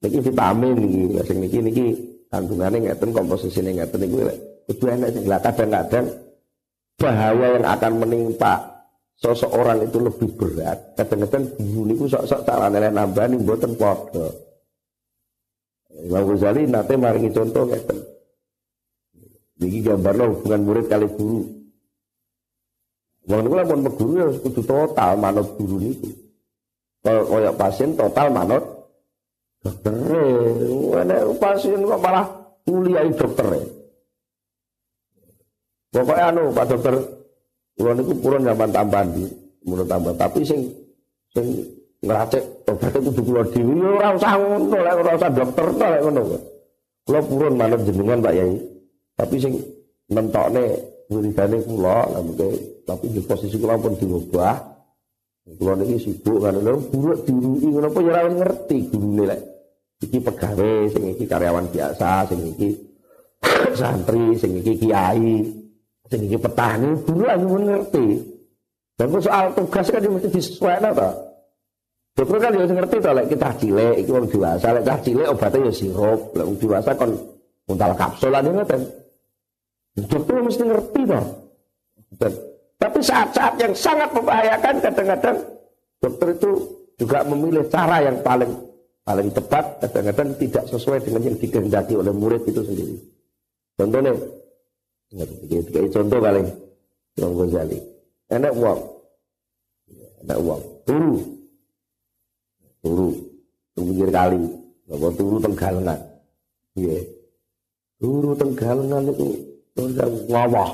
Niki 0.00 0.18
vitamin 0.24 0.76
iki, 0.80 1.20
sing 1.28 1.36
niki 1.44 1.58
niki 1.60 1.84
kandungane 2.32 2.88
ngeten 2.88 3.12
komposisine 3.12 3.76
ngeten 3.76 4.00
niku 4.00 4.24
kudu 4.64 4.84
enak 4.96 5.12
sing 5.12 5.24
kadang-kadang 5.28 6.06
bahaya 6.96 7.46
yang 7.60 7.66
akan 7.68 7.92
menimpa 8.00 8.80
seseorang 9.20 9.84
itu 9.84 10.00
lebih 10.00 10.28
berat. 10.40 10.96
Kadang-kadang 10.96 11.52
guru 11.60 11.82
niku 11.84 12.04
sok-sok 12.08 12.48
carane 12.48 12.80
nambani 12.88 13.36
mboten 13.44 13.76
padha. 13.76 14.32
Imam 16.00 16.32
Ghazali 16.32 16.64
nate 16.64 16.96
maringi 16.96 17.28
contoh 17.36 17.68
ngeten. 17.68 17.98
Niki 19.60 19.84
gambarno 19.84 20.32
hubungan 20.32 20.64
murid 20.64 20.88
kali 20.88 21.04
guru. 21.12 21.44
Wong 23.28 23.40
niku 23.44 23.54
lamun 23.60 23.84
meguru 23.84 24.12
ya 24.16 24.26
kudu 24.32 24.64
total 24.64 25.20
manut 25.20 25.60
guru 25.60 25.76
niku. 25.76 26.08
Kalau 27.04 27.28
koyok 27.28 27.56
pasien 27.60 27.92
total 27.92 28.32
manut 28.32 28.79
dokter. 29.60 29.94
Nek 31.04 31.20
pasien 31.40 31.80
kok 31.84 32.00
malah 32.00 32.26
kuliah 32.64 33.04
dokter. 33.12 33.48
Pokoknya 35.90 36.30
anu 36.30 36.54
Pak 36.54 36.70
Dokter, 36.70 36.94
kula 37.74 37.98
niku 37.98 38.14
purun 38.22 38.46
zaman 38.46 38.70
tambahan 38.70 39.10
di 39.10 39.26
menurut 39.66 39.90
tambah, 39.90 40.14
tapi 40.14 40.46
sing 40.46 40.70
sing 41.34 41.66
ngracik 42.06 42.46
obat 42.70 42.94
itu 42.94 43.10
kudu 43.10 43.22
kula 43.26 43.42
dhewe 43.50 43.98
ya 43.98 44.14
ora 44.14 45.18
usah 45.18 45.30
lek 45.34 45.34
dokter 45.34 45.66
to 45.66 45.86
lek 45.90 46.00
ngono. 46.06 46.22
Kula 47.02 47.20
purun 47.26 47.54
manut 47.58 47.82
jenengan 47.82 48.22
Pak 48.22 48.34
Yai. 48.38 48.54
Tapi 49.18 49.36
sing 49.42 49.52
nentokne 50.14 50.64
wiridane 51.10 51.58
kula 51.66 52.06
mungkin 52.22 52.54
tapi 52.86 53.10
di 53.10 53.20
posisi 53.26 53.58
kula 53.58 53.74
pun 53.82 53.98
diubah. 53.98 54.69
Kula 55.58 55.74
niki 55.74 55.96
sibuk 55.98 56.38
kan 56.44 56.54
lho 56.54 56.78
buruk 56.78 57.26
diruki 57.26 57.66
ngono 57.72 57.88
apa 57.90 57.98
ya 58.04 58.10
ora 58.12 58.22
ngerti 58.30 58.76
gurune 58.92 59.24
lek. 59.26 59.40
Iki 60.00 60.18
pegawai, 60.24 60.88
sing 60.88 61.02
karyawan 61.28 61.66
biasa, 61.68 62.24
sing 62.30 62.40
santri, 63.80 64.38
sing 64.38 64.62
kiai, 64.64 65.44
sing 66.08 66.20
iki 66.24 66.38
petani, 66.40 66.96
guru 67.04 67.24
aja 67.28 67.44
ngerti. 67.44 68.06
Dan 68.96 69.16
soal 69.16 69.56
tugas 69.56 69.88
kan 69.88 70.04
mesti 70.04 70.28
disesuaikan 70.28 70.92
apa? 70.92 71.08
Dokter 72.12 72.36
kan 72.36 72.52
ya 72.52 72.64
ngerti 72.68 72.96
to 73.00 73.10
lek 73.16 73.26
kita 73.32 73.48
cilik 73.56 73.96
iki 73.96 74.10
wong 74.12 74.26
dewasa, 74.28 74.76
lek 74.76 74.84
cah 74.84 74.98
cilik 75.00 75.24
obatnya 75.30 75.68
ya 75.68 75.72
sirup, 75.72 76.20
lek 76.36 76.44
wong 76.44 76.56
dewasa 76.60 76.90
kon 76.96 77.12
untal 77.64 77.92
kapsul 77.96 78.34
aja 78.34 78.50
ngoten. 78.52 78.82
Dokter 80.04 80.36
mesti 80.44 80.62
ngerti 80.68 81.00
toh. 81.08 81.24
Tapi 82.80 82.98
saat-saat 83.04 83.60
yang 83.60 83.76
sangat 83.76 84.08
membahayakan 84.16 84.80
kadang-kadang 84.80 85.36
dokter 86.00 86.28
itu 86.32 86.50
juga 86.96 87.20
memilih 87.28 87.68
cara 87.68 88.00
yang 88.00 88.24
paling 88.24 88.48
paling 89.04 89.28
tepat 89.36 89.84
kadang-kadang 89.84 90.32
tidak 90.40 90.64
sesuai 90.72 91.04
dengan 91.04 91.28
yang 91.28 91.36
dikehendaki 91.36 91.92
oleh 92.00 92.12
murid 92.12 92.40
itu 92.48 92.64
sendiri. 92.64 92.96
Contohnya, 93.76 94.12
kayak 95.12 95.88
contoh 95.92 96.18
paling 96.20 96.46
Imam 97.16 97.32
Ghazali. 97.36 97.78
Enak 98.30 98.52
uang, 98.54 98.80
enak 100.24 100.38
uang, 100.38 100.62
turu, 100.86 101.14
turu, 102.78 103.08
pinggir 103.74 104.08
kali, 104.14 104.40
apa 104.86 105.06
turu 105.18 105.36
tenggalengan, 105.42 106.00
iya, 106.78 107.00
turu 107.98 108.38
tenggalengan 108.38 109.10
itu 109.10 109.26
ngawah, 110.30 110.70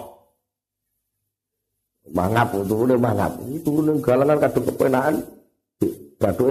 mangap, 2.15 2.55
turu 2.67 2.85
deh 2.87 3.01
mangap, 3.01 3.33
ini 3.47 3.59
turu 3.63 3.81
tenggalengan 3.87 4.39
kadang 4.43 4.65
kepenaan, 4.71 5.15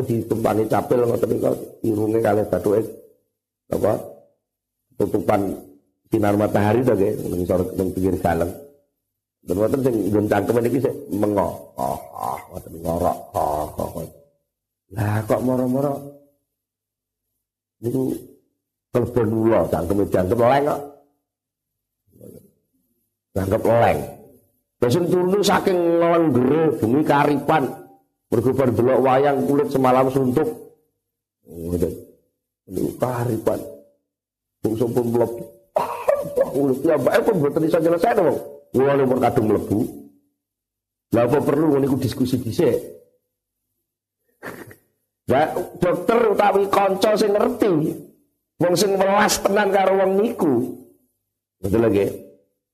di 0.06 0.16
tempani 0.30 0.64
capil 0.70 1.00
ngoten 1.10 1.30
niku 1.30 1.52
irunge 1.82 2.20
kalih 2.22 2.46
bathuke 2.46 2.86
apa 3.74 3.98
tutupan 4.94 5.58
sinar 6.14 6.38
matahari 6.38 6.86
to 6.86 6.94
nggih 6.94 7.14
ning 7.34 7.42
sor 7.50 7.66
ning 7.74 7.90
pinggir 7.92 8.16
galeng. 8.22 8.52
Dan 9.46 9.62
wonten 9.62 9.82
sing 9.86 9.96
nggon 10.10 10.26
cangkem 10.30 10.58
niki 10.62 10.82
sik 10.82 10.96
mengo. 11.14 11.74
Oh, 11.78 11.98
oh, 12.14 12.40
ngoten 12.50 12.74
ngorok. 12.82 13.18
Oh, 13.34 13.66
oh, 13.78 13.90
oh. 14.02 14.08
Lah 14.94 15.22
kok 15.26 15.42
moro-moro 15.42 15.94
niku 17.82 18.14
telepon 18.94 19.50
ula 19.50 19.66
cangkeme 19.70 20.06
cangkem 20.14 20.40
leng 20.40 20.64
kok. 20.66 20.82
Cangkem 23.34 23.62
leng. 23.66 24.00
Wis 24.84 24.96
turu 25.08 25.40
saking 25.40 25.80
lenggere 26.04 26.76
bumi 26.78 27.02
karipan 27.02 27.86
Mergo 28.36 28.52
bar 28.58 28.70
delok 28.74 29.00
wayang 29.06 29.38
kulit 29.46 29.70
semalam 29.70 30.10
suntuk. 30.10 30.50
Ngoten. 31.46 31.94
Karipan. 32.98 33.60
Wong 34.66 34.74
sampun 34.76 35.06
mlebu. 35.14 35.44
Kulit 36.52 36.80
ya 36.82 36.98
bae 36.98 37.20
pun 37.22 37.36
mboten 37.38 37.64
iso 37.70 37.78
nyelesai 37.78 38.18
wong. 38.18 38.38
Wong 38.74 38.98
umur 39.06 39.20
kadung 39.22 39.46
mlebu. 39.54 39.80
Lah 41.14 41.30
apa 41.30 41.38
perlu 41.40 41.80
niku 41.80 41.96
diskusi 41.96 42.42
dhisik? 42.42 42.76
Ya 45.26 45.50
dokter 45.82 46.38
utawi 46.38 46.70
kanca 46.70 47.18
sing 47.18 47.34
ngerti. 47.34 47.98
Wong 48.62 48.74
sing 48.78 48.94
welas 48.94 49.42
tenan 49.42 49.74
karo 49.74 49.98
wong 49.98 50.22
niku. 50.22 50.86
Betul 51.58 51.82
lagi. 51.82 52.25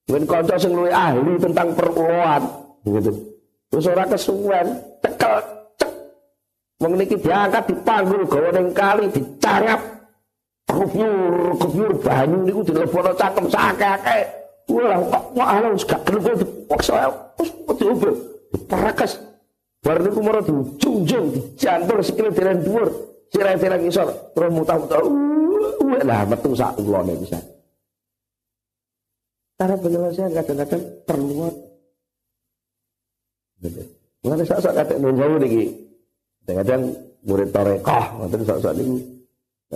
Mungkin 0.09 0.25
kanca 0.25 0.55
sing 0.57 0.71
luwih 0.73 0.93
ahli 0.93 1.37
tentang 1.37 1.73
perpuluhan. 1.77 2.41
Gitu. 2.81 3.11
Terus 3.71 3.85
ora 3.87 4.03
kesuwen, 4.09 4.67
tekel 4.99 5.33
cek. 5.79 5.91
Wong 6.81 6.93
niki 6.97 7.15
diangkat 7.15 7.63
dipanggul 7.69 8.25
gawa 8.27 8.49
ning 8.51 8.67
kali 8.73 9.05
dicangap. 9.13 9.79
Kuvyur, 10.67 11.55
kuvyur 11.59 11.91
banyu 11.99 12.47
niku 12.47 12.61
dilebono 12.63 13.11
cangkem 13.15 13.47
sakake. 13.47 14.19
Wah, 14.71 14.99
kok 15.03 15.23
wah 15.35 15.59
wis 15.71 15.83
gak 15.83 16.01
gelem 16.07 16.21
kok 16.23 16.37
dipaksa 16.43 17.11
wis 17.39 17.49
diobrol. 17.75 18.15
Diperakes. 18.51 19.11
Bar 19.81 19.97
niku 19.97 20.19
mara 20.21 20.45
dijunjung, 20.45 21.33
dijantul 21.33 22.05
sikile 22.05 22.29
deren 22.29 22.61
dhuwur, 22.61 22.85
sirah 23.33 23.57
deren 23.57 23.81
ngisor, 23.81 24.13
terus 24.37 24.51
muta-muta. 24.53 25.01
Lah 26.05 26.21
metu 26.29 26.53
sak 26.53 26.77
ulone 26.77 27.17
bisa. 27.17 27.41
Cara 29.61 29.77
penyelesaian 29.77 30.33
kadang-kadang 30.33 30.81
perlu 31.05 31.53
Mengenai 34.25 34.49
saat-saat 34.49 34.73
kata 34.73 34.97
nunjau 34.97 35.37
lagi. 35.37 35.69
Kadang-kadang 36.41 36.81
murid 37.21 37.53
torekoh, 37.53 38.05
ngoten 38.17 38.41
saat-saat 38.41 38.81
ini 38.81 39.21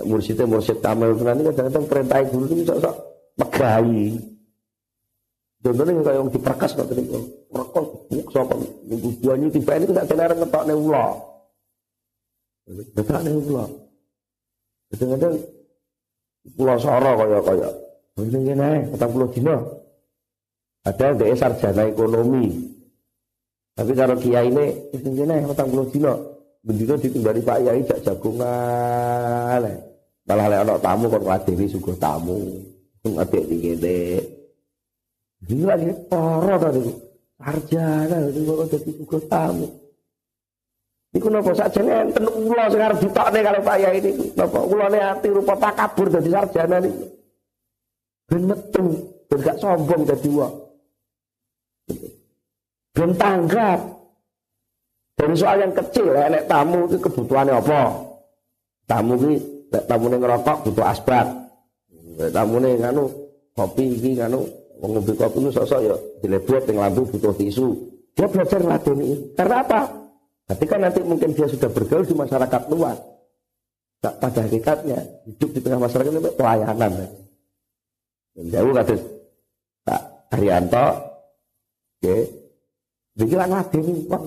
mursyidnya 0.02 0.50
mursyid 0.50 0.82
tamal 0.82 1.14
nanti 1.14 1.46
kadang-kadang 1.54 1.86
perintah 1.86 2.18
guru 2.26 2.50
itu 2.50 2.66
saat-saat 2.66 2.96
megai. 3.38 4.18
Contohnya 5.62 6.02
kayak 6.02 6.18
yang 6.18 6.28
diperkas 6.34 6.72
tadi 6.74 7.02
kok 7.06 7.22
perkos 7.54 7.86
buk 8.10 8.50
minggu 8.90 9.08
buahnya 9.22 9.46
tiba 9.54 9.72
ini 9.78 9.86
tidak 9.86 10.06
tenar 10.10 10.30
ngetok 10.34 10.62
ulo. 10.74 11.06
Ngetok 12.66 13.22
ulo. 13.22 13.64
Kadang-kadang 14.90 15.34
pulau 16.58 16.78
soro 16.82 17.10
kaya 17.22 17.85
kaya. 18.16 18.24
Ini 18.24 18.38
gini, 18.48 18.70
petang 18.90 19.12
pulau 19.12 19.28
dino. 19.28 19.56
Ada 20.88 21.12
dia 21.18 21.34
sarjana 21.36 21.82
ekonomi, 21.90 22.46
tapi 23.74 23.92
kalau 23.92 24.16
kiai 24.22 24.48
ini, 24.48 24.70
ini 24.94 25.26
nih, 25.26 25.42
matang 25.44 25.66
puluh 25.66 25.90
dino. 25.90 26.14
Bendino 26.62 26.94
ditimbali 26.98 27.42
Pak 27.42 27.58
Yai 27.62 27.82
jak 27.86 28.02
jagungan. 28.02 29.62
Malah 30.26 30.46
lek 30.50 30.62
anak 30.66 30.82
tamu 30.82 31.06
kon 31.06 31.22
ngadeni 31.22 31.70
suguh 31.70 31.94
tamu. 31.94 32.38
Ngadek 33.06 33.46
iki 33.46 33.78
ngene. 33.78 33.98
Iki 35.46 35.62
lagi 35.62 35.90
para 36.10 36.58
to 36.58 36.68
niku. 36.74 36.92
Sarjana 37.38 38.18
niku 38.34 38.50
kok 38.58 38.66
dadi 38.74 38.90
suguh 38.98 39.22
tamu. 39.30 39.66
Niku 41.14 41.26
napa 41.30 41.50
sakjane 41.54 42.10
enten 42.10 42.26
ula 42.26 42.66
sing 42.66 42.82
arep 42.82 42.98
ditokne 42.98 43.38
kalau 43.46 43.62
Pak 43.62 43.76
Yai 43.86 43.98
niku. 44.02 44.24
Napa 44.34 44.58
ulane 44.66 44.98
ati 44.98 45.28
rupa 45.30 45.54
takabur 45.54 46.10
dadi 46.10 46.30
sarjana 46.34 46.82
niku. 46.82 47.15
Ben 48.26 48.42
metu, 48.42 48.84
ben 49.30 49.38
gak 49.38 49.58
sombong 49.62 50.02
dadi 50.02 50.30
wong. 50.34 50.54
Belum 52.90 53.12
tanggap. 53.14 53.80
Dari 55.16 55.32
soal 55.32 55.64
yang 55.64 55.72
kecil, 55.72 56.12
ya, 56.12 56.28
nek 56.28 56.44
tamu 56.44 56.84
itu 56.90 57.00
kebutuhannya 57.00 57.56
apa? 57.56 58.04
Tamu 58.84 59.16
ini, 59.24 59.40
nek 59.72 59.88
ini 59.88 60.16
ngerokok 60.20 60.56
butuh 60.68 60.86
asbat. 60.92 61.26
Nek 62.16 62.32
ini 62.32 62.70
nganu 62.80 63.04
kopi 63.56 63.96
ini 63.96 64.20
nganu 64.20 64.44
ngombe 64.80 65.12
kopi 65.16 65.40
itu 65.40 65.50
sosok 65.56 65.80
ya 65.84 65.96
yang 66.24 66.76
lampu 66.76 67.08
butuh 67.08 67.32
tisu. 67.32 67.72
Dia 68.16 68.28
belajar 68.28 68.60
ini. 68.92 69.32
Karena 69.36 69.60
apa? 69.60 69.80
Ketika 70.46 70.76
nanti 70.80 71.00
mungkin 71.04 71.36
dia 71.36 71.48
sudah 71.48 71.68
bergaul 71.68 72.04
di 72.06 72.16
masyarakat 72.16 72.62
luas. 72.72 72.96
Tak 74.00 74.20
pada 74.20 74.44
hakikatnya 74.44 74.98
hidup 75.24 75.50
di 75.52 75.60
tengah 75.60 75.80
masyarakat 75.80 76.12
itu 76.12 76.32
pelayanan. 76.36 76.92
Jauh 78.36 78.72
kata 78.76 78.94
Pak 79.86 80.00
Haryanto, 80.28 80.86
okay, 82.04 82.28
Iki 83.16 83.32
lah 83.32 83.48
ngadeni 83.48 84.04
wong. 84.12 84.24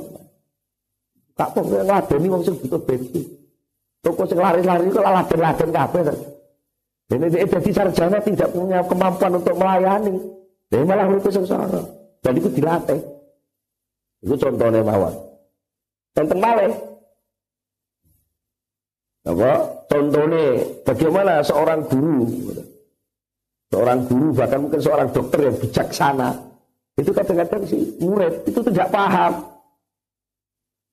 Tak 1.38 1.54
kok 1.54 1.64
ngadeni 1.70 2.28
wong 2.28 2.42
sing 2.42 2.58
butuh 2.58 2.82
bensin. 2.82 3.26
Toko 4.02 4.26
sing 4.26 4.42
lari-lari 4.42 4.90
kok 4.90 5.06
laden-laden 5.06 5.70
kabeh. 5.70 6.02
Ini 7.10 7.26
dia 7.30 7.46
jadi 7.46 7.70
sarjana 7.74 8.18
tidak 8.22 8.50
punya 8.54 8.82
kemampuan 8.86 9.38
untuk 9.38 9.56
melayani. 9.58 10.14
Dia 10.70 10.86
malah 10.86 11.10
itu 11.10 11.30
sengsara. 11.30 11.82
Dan 12.22 12.38
itu 12.38 12.50
dilatih. 12.54 13.02
Itu 14.26 14.36
contohnya 14.38 14.86
mawar. 14.86 15.14
Tentang 16.14 16.38
malih. 16.38 16.74
Apa? 19.26 19.52
Contohnya 19.90 20.46
bagaimana 20.86 21.34
seorang 21.42 21.82
guru. 21.90 22.26
Seorang 23.70 24.00
guru 24.10 24.34
bahkan 24.34 24.66
mungkin 24.66 24.82
seorang 24.82 25.14
dokter 25.14 25.46
yang 25.46 25.56
bijaksana 25.62 26.30
itu 26.98 27.12
kadang-kadang 27.16 27.64
si 27.70 27.78
murid 28.02 28.34
itu 28.50 28.60
tidak 28.66 28.90
paham. 28.92 29.46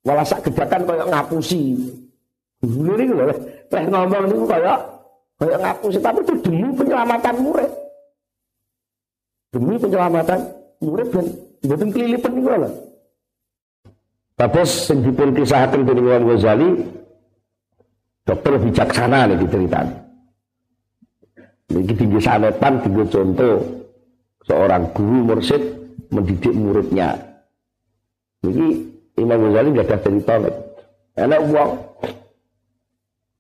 Malah 0.07 0.23
sak 0.23 0.47
gedakan 0.47 0.87
kayak 0.87 1.09
ngapusi. 1.11 1.75
Dulu 2.63 2.95
ini 2.95 3.11
loh, 3.11 3.37
teh 3.73 3.83
ngomong 3.91 4.31
ini 4.31 4.45
kayak 4.47 4.79
kayak 5.41 5.59
ngapusi, 5.61 5.99
tapi 5.99 6.19
itu 6.23 6.35
demi 6.47 6.69
penyelamatan 6.79 7.35
murid. 7.43 7.71
Demi 9.51 9.75
penyelamatan 9.83 10.41
murid 10.79 11.09
dan 11.11 11.27
buatan 11.67 11.89
kelilipan 11.91 12.33
ini 12.39 12.49
loh. 12.55 12.73
Tapi 14.37 14.61
yang 14.63 14.99
dipun 15.01 15.29
kisahkan 15.33 15.81
dari 15.81 16.01
Imam 16.05 16.29
Ghazali, 16.29 16.71
dokter 18.23 18.53
bijaksana 18.61 19.33
nih 19.33 19.37
diceritakan. 19.43 20.06
Ini 21.67 21.93
tinggi 21.99 22.21
sanetan, 22.23 22.79
tinggi 22.79 23.05
contoh 23.11 23.59
seorang 24.47 24.95
guru 24.95 25.19
mursid 25.27 25.63
mendidik 26.15 26.55
muridnya. 26.55 27.19
Jadi 28.47 28.67
Imam 29.19 29.51
Ghazali 29.51 29.69
nggak 29.75 29.89
ada 29.91 29.99
cerita 29.99 30.35
Enak 31.17 31.41
uang. 31.49 31.71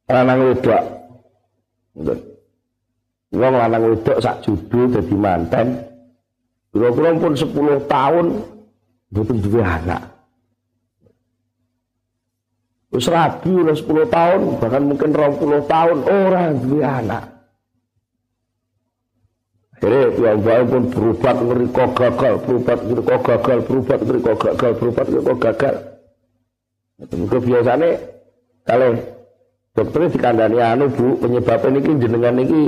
Lanang 0.08 0.38
wedok. 0.48 0.82
Uang 3.36 3.54
lanang 3.54 3.82
wedok 3.94 4.18
sak 4.18 4.42
judul 4.42 4.90
jadi 4.90 5.14
manten. 5.14 5.66
Kira-kira 6.72 7.16
pun 7.16 7.32
10 7.32 7.88
tahun 7.88 8.26
butuh 9.12 9.38
dua 9.38 9.64
anak. 9.80 10.02
Terus 12.92 13.12
rabi 13.12 13.52
udah 13.52 13.76
10 13.76 14.08
tahun, 14.08 14.40
bahkan 14.60 14.82
mungkin 14.84 15.08
20 15.12 15.68
tahun 15.68 15.98
orang 16.04 16.52
dua 16.64 16.84
anak. 17.00 17.35
Akhirnya 19.76 20.08
piyambake 20.16 20.62
pun 20.72 20.82
berubat 20.88 21.36
ngeriko 21.36 21.84
gagal, 21.92 22.34
berubat 22.48 22.78
ngeriko 22.80 23.16
gagal, 23.20 23.58
berubat 23.68 23.98
ngeriko 24.00 24.32
gagal, 24.40 24.70
berubat 24.80 25.06
ngeriko 25.12 25.34
gagal. 25.36 25.74
Mungkin 26.96 27.40
biasanya 27.44 27.90
kalau 28.64 28.90
dokternya 29.76 30.08
dikandani 30.16 30.58
anu 30.64 30.84
bu 30.88 31.20
penyebabnya 31.20 31.76
ini 31.76 31.92
jenengan 32.00 32.36
ini 32.40 32.60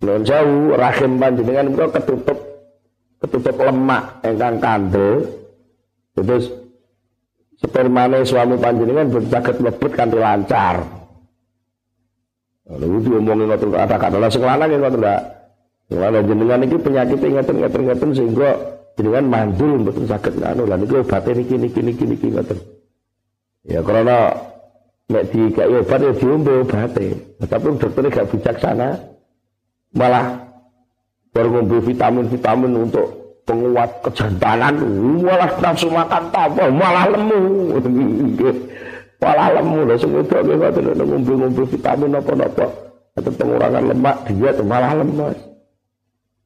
non 0.00 0.24
jauh 0.24 0.72
rahim 0.80 1.20
panjenengan 1.20 1.68
itu 1.68 1.84
ketutup 1.92 2.38
ketutup 3.20 3.56
lemak 3.60 4.02
engkang 4.24 4.56
kandel. 4.64 5.28
Terus 6.16 6.48
spermane 7.60 8.24
suami 8.24 8.56
panjenengan 8.56 9.12
berjagat 9.12 9.60
lebet 9.60 9.92
kanthi 9.92 10.16
lancar. 10.16 10.88
Lalu 12.64 12.96
diomongin 13.04 13.44
ngoten 13.44 13.76
kata 13.76 13.96
kata 14.00 14.16
lah 14.16 14.30
sing 14.32 14.40
lanang 14.40 14.72
ngoten 14.72 15.04
ndak 15.04 15.39
Wala 15.90 16.22
jenengan 16.22 16.62
iki 16.62 16.78
penyakit 16.78 17.18
ngeten 17.18 17.56
ngeten 17.58 17.82
ngeten 17.90 18.10
sehingga 18.14 18.50
jenengan 18.94 19.26
mandul 19.26 19.82
mboten 19.82 20.06
saged 20.06 20.38
anu 20.38 20.62
lan 20.62 20.86
niku 20.86 21.02
obate 21.02 21.34
niki 21.34 21.58
niki 21.58 21.82
niki 21.82 22.04
niki 22.06 22.26
ngoten. 22.30 22.58
Ya 23.66 23.82
karena 23.82 24.30
nek 25.10 25.34
dikai 25.34 25.66
obat 25.66 25.98
ya 25.98 26.12
diombe 26.14 26.62
obate. 26.62 27.06
Tapi 27.42 27.66
dokter 27.74 28.06
gak 28.06 28.28
bijaksana 28.30 29.02
malah 29.90 30.46
baru 31.34 31.58
ngombe 31.58 31.82
vitamin-vitamin 31.82 32.72
untuk 32.86 33.06
penguat 33.42 33.90
kejantanan. 34.06 34.78
Malah 35.26 35.50
nafsu 35.58 35.90
makan 35.90 36.22
tambah 36.30 36.70
malah 36.70 37.04
lemu. 37.10 37.40
Malah 39.20 39.52
lemu. 39.58 39.84
Lho 39.84 39.94
sing 39.98 40.14
wedok 40.14 40.40
ngoten 40.46 40.86
ngombe-ngombe 40.96 41.62
vitamin 41.66 42.14
apa-apa 42.14 42.66
atau 43.18 43.32
pengurangan 43.34 43.90
lemak 43.90 44.16
diet 44.30 44.56
malah 44.64 44.94
lemas 44.96 45.49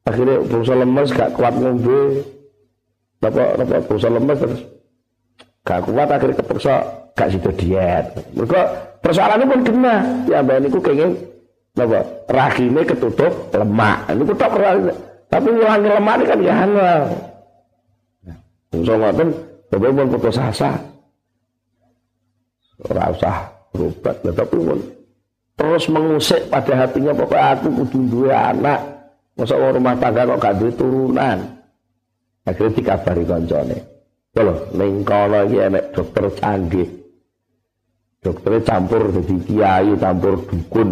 akhirnya 0.05 0.35
bangsa 0.45 0.73
lemes 0.77 1.09
gak 1.11 1.33
kuat 1.33 1.53
ngombe. 1.57 2.23
Apa 3.25 3.57
apa 3.57 3.75
bangsa 3.89 4.07
lemes 4.13 4.37
terus 4.37 4.61
gak 5.65 5.81
kuat 5.89 6.07
akhirnya 6.07 6.39
kepaksa 6.39 6.73
gak 7.17 7.29
situ 7.33 7.49
diet. 7.57 8.05
Mereka 8.37 8.61
persoalannya 9.01 9.45
pun 9.49 9.61
kena. 9.65 9.95
Ya 10.29 10.45
mbak 10.45 10.61
ini 10.61 10.67
kenging 10.69 11.11
apa 11.75 11.99
rahimnya 12.29 12.81
ketutup 12.87 13.33
lemak. 13.51 13.97
Ini 14.13 14.23
tak 14.37 14.53
tapi 15.25 15.47
ngulangi 15.51 15.89
lemak 15.89 16.15
ini 16.21 16.25
kan 16.29 16.39
ya 16.39 16.53
halal 16.53 17.03
bangsa 18.69 18.93
ngoten 18.95 19.29
bapak 19.73 19.89
pun 19.91 20.07
putus 20.13 20.37
asa. 20.39 20.71
Ora 22.85 23.09
usah 23.09 23.35
berobat 23.71 24.15
tapi 24.23 24.55
pun 24.59 24.79
terus 25.55 25.87
mengusik 25.87 26.51
pada 26.51 26.83
hatinya 26.83 27.15
pokoknya 27.15 27.55
aku 27.55 27.67
kudu 27.83 27.99
dua 28.11 28.51
anak 28.51 28.79
Masa 29.35 29.59
orang 29.59 29.83
rumah 29.83 29.95
tangga 29.99 30.23
kok 30.31 30.39
gak 30.39 30.55
turunan. 30.79 31.39
Akhirnya 32.47 32.75
dikabari 32.77 33.23
koncone. 33.27 33.77
Kalau 34.35 34.55
ning 34.75 35.03
kono 35.03 35.39
iki 35.47 35.59
dokter 35.95 36.25
canggih. 36.39 36.87
Dokternya 38.19 38.65
campur 38.65 39.13
jadi 39.13 39.35
kiai, 39.45 39.91
campur 40.01 40.33
dukun. 40.49 40.89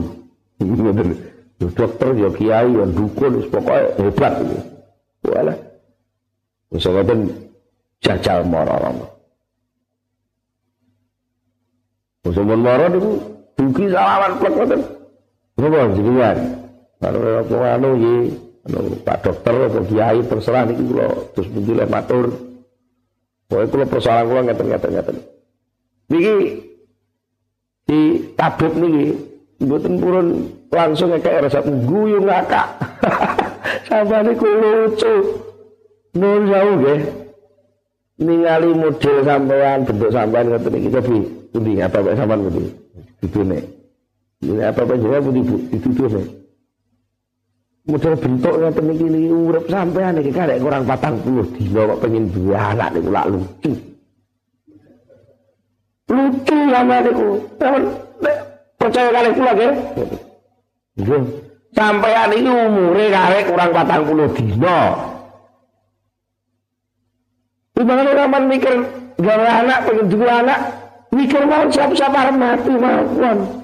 dokter 1.58 2.10
ya 2.14 2.30
kiai, 2.30 2.70
ya 2.72 2.86
dukun, 2.86 3.34
pokoknya 3.50 3.98
hebat. 4.00 4.34
Walah. 5.24 5.58
Wis 6.70 6.86
ngoten 6.86 7.20
jajal 8.02 8.46
moro-moro. 8.46 9.08
Wis 12.28 12.38
moro 12.38 12.86
niku 12.90 13.12
dugi 13.58 13.86
salaman 13.90 14.32
plek 14.38 14.54
ngoten. 14.54 14.82
Napa? 15.58 15.82
Kalau 17.04 17.44
apa 17.44 17.56
anu 17.76 17.90
iki, 18.00 18.16
anu 18.72 18.96
Pak 19.04 19.18
dokter 19.28 19.52
apa 19.68 19.80
kiai 19.92 20.24
terserah 20.24 20.64
niki 20.64 20.84
kula 20.88 21.08
terus 21.36 21.52
pundi 21.52 21.72
matur. 21.84 22.26
Pokoke 23.52 23.68
kula 23.76 23.86
persoalan 23.92 24.26
kula 24.32 24.42
ngeten-ngeten 24.48 24.92
ngeten. 24.96 25.18
Niki 26.08 26.36
di 27.84 28.00
tabib 28.40 28.72
niki 28.80 29.20
mboten 29.60 29.94
purun 30.00 30.28
langsung 30.72 31.12
kayak 31.20 31.52
resep 31.52 31.68
guyu 31.84 32.24
ngakak. 32.24 32.72
Sampai 33.92 34.24
niku 34.24 34.48
lucu. 34.48 35.16
Nun 36.16 36.48
jauh 36.48 36.74
nggih. 36.80 37.02
Ningali 38.24 38.72
model 38.78 39.26
sampean, 39.26 39.84
bentuk 39.84 40.14
sampean 40.14 40.46
ngoten 40.48 40.78
iki 40.78 40.90
tapi 40.94 41.16
pundi 41.52 41.82
apa 41.84 42.00
sampean 42.16 42.48
pundi? 42.48 42.64
Dudune. 43.20 43.60
Ini 44.40 44.72
apa 44.72 44.88
apa 44.88 44.94
jenenge 44.96 45.20
pundi 45.20 45.42
Bu? 45.44 45.58
Model 47.84 48.16
bentuk 48.16 48.56
ngoten 48.64 48.84
niki 48.88 49.06
niki 49.12 49.28
urip 49.28 49.68
sampean 49.68 50.16
iki 50.16 50.32
karek 50.32 50.64
kurang 50.64 50.88
40 50.88 51.52
dina 51.52 51.82
kok 51.84 52.00
pengen 52.00 52.32
duwe 52.32 52.56
anak 52.56 52.96
niku 52.96 53.10
lak 53.12 53.28
lucu. 53.28 53.72
Lucu 56.08 56.58
sama 56.72 56.98
niku. 57.04 57.28
Percaya 58.80 59.10
kali 59.12 59.30
kula 59.36 59.52
nggih. 59.52 59.74
Nggih. 60.96 61.24
Sampean 61.76 62.32
iki 62.32 62.48
umure 62.48 63.06
karek 63.12 63.44
kurang 63.52 63.70
40 63.76 64.32
dina. 64.40 64.80
Ibarat 67.84 68.08
orang 68.16 68.46
mikir 68.48 68.74
gawe 69.20 69.50
anak 69.60 69.80
pengen 69.84 70.08
duwe 70.08 70.30
anak 70.32 70.60
mikir 71.12 71.44
mau 71.44 71.68
siapa-siapa 71.68 72.32
mati 72.32 72.72
mawon. 72.80 73.63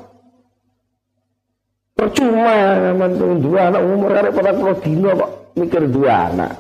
Percuma 2.00 2.80
mantung 2.96 3.44
dua 3.44 3.68
anak 3.68 3.84
umur 3.84 4.16
karek 4.16 4.32
pada 4.32 4.56
puluh 4.56 4.72
dino 4.80 5.12
kok 5.20 5.32
mikir 5.60 5.84
dua 5.92 6.32
anak. 6.32 6.56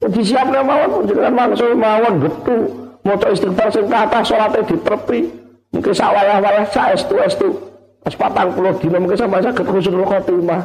Disiapnya 0.00 0.64
mawon 0.64 1.04
jangan 1.04 1.32
langsung 1.36 1.76
mawon 1.76 2.24
getu. 2.24 2.56
Mau 3.04 3.20
istighfar 3.20 3.68
sing 3.68 3.84
sholatnya 4.24 4.64
diterpi. 4.64 5.28
Mungkin 5.76 5.92
sawayah-wayah 5.92 6.72
saestu-estu. 6.72 7.52
Pas 8.00 8.16
patang 8.16 8.56
puluh 8.56 8.72
dino 8.80 8.96
mungkin 8.96 9.20
sama 9.20 9.44
saya 9.44 9.52
ketemu 9.52 9.78
sudah 9.84 10.08
khotimah. 10.08 10.62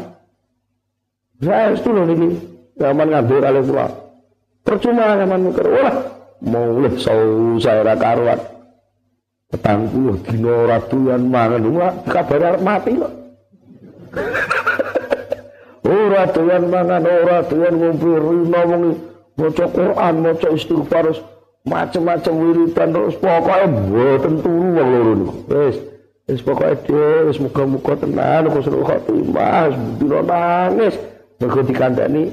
Saestu 1.44 1.92
loh 1.92 2.08
niki. 2.08 2.32
Zaman 2.80 3.12
ngambil 3.12 3.44
kali 3.44 3.60
pula. 3.60 3.88
Percuma 4.64 5.20
zaman 5.20 5.52
mikir. 5.52 5.68
Wah, 5.68 5.96
mau 6.48 6.80
leh 6.80 6.96
saya 7.60 7.92
karuan. 8.00 8.40
Petang 9.52 9.84
puluh 9.92 10.16
dino 10.24 10.64
ratuan 10.64 11.28
mangan. 11.28 11.64
Wah, 11.76 11.92
kabar 12.08 12.56
mati 12.64 12.96
loh. 12.96 13.25
Ora 15.86 16.24
doyan 16.32 16.64
mangan, 16.70 17.04
ora 17.06 17.38
doyan 17.46 17.76
ngombe 17.78 18.12
rino 18.18 18.62
wong 18.66 18.84
maca 19.36 19.66
Quran, 19.68 20.16
maca 20.24 20.48
istighfar, 20.56 21.06
macam-macam 21.66 22.34
wiridan 22.40 22.90
terus 22.94 23.16
pokoke 23.20 23.66
mboten 23.68 24.34
turu 24.42 24.68
wong 24.74 24.88
loro 24.90 25.14
niku. 25.18 25.34
Wis, 25.50 25.76
wis 26.30 26.42
pokoke 26.46 26.74
dhewe 26.88 27.30
wis 27.30 27.38
muga-muga 27.42 27.94
tenan 28.00 28.46
khusnul 28.54 28.86
khotimah, 28.86 29.70
dino 30.00 30.20
nangis. 30.24 30.96
Mergo 31.36 31.62
dikandani 31.68 32.32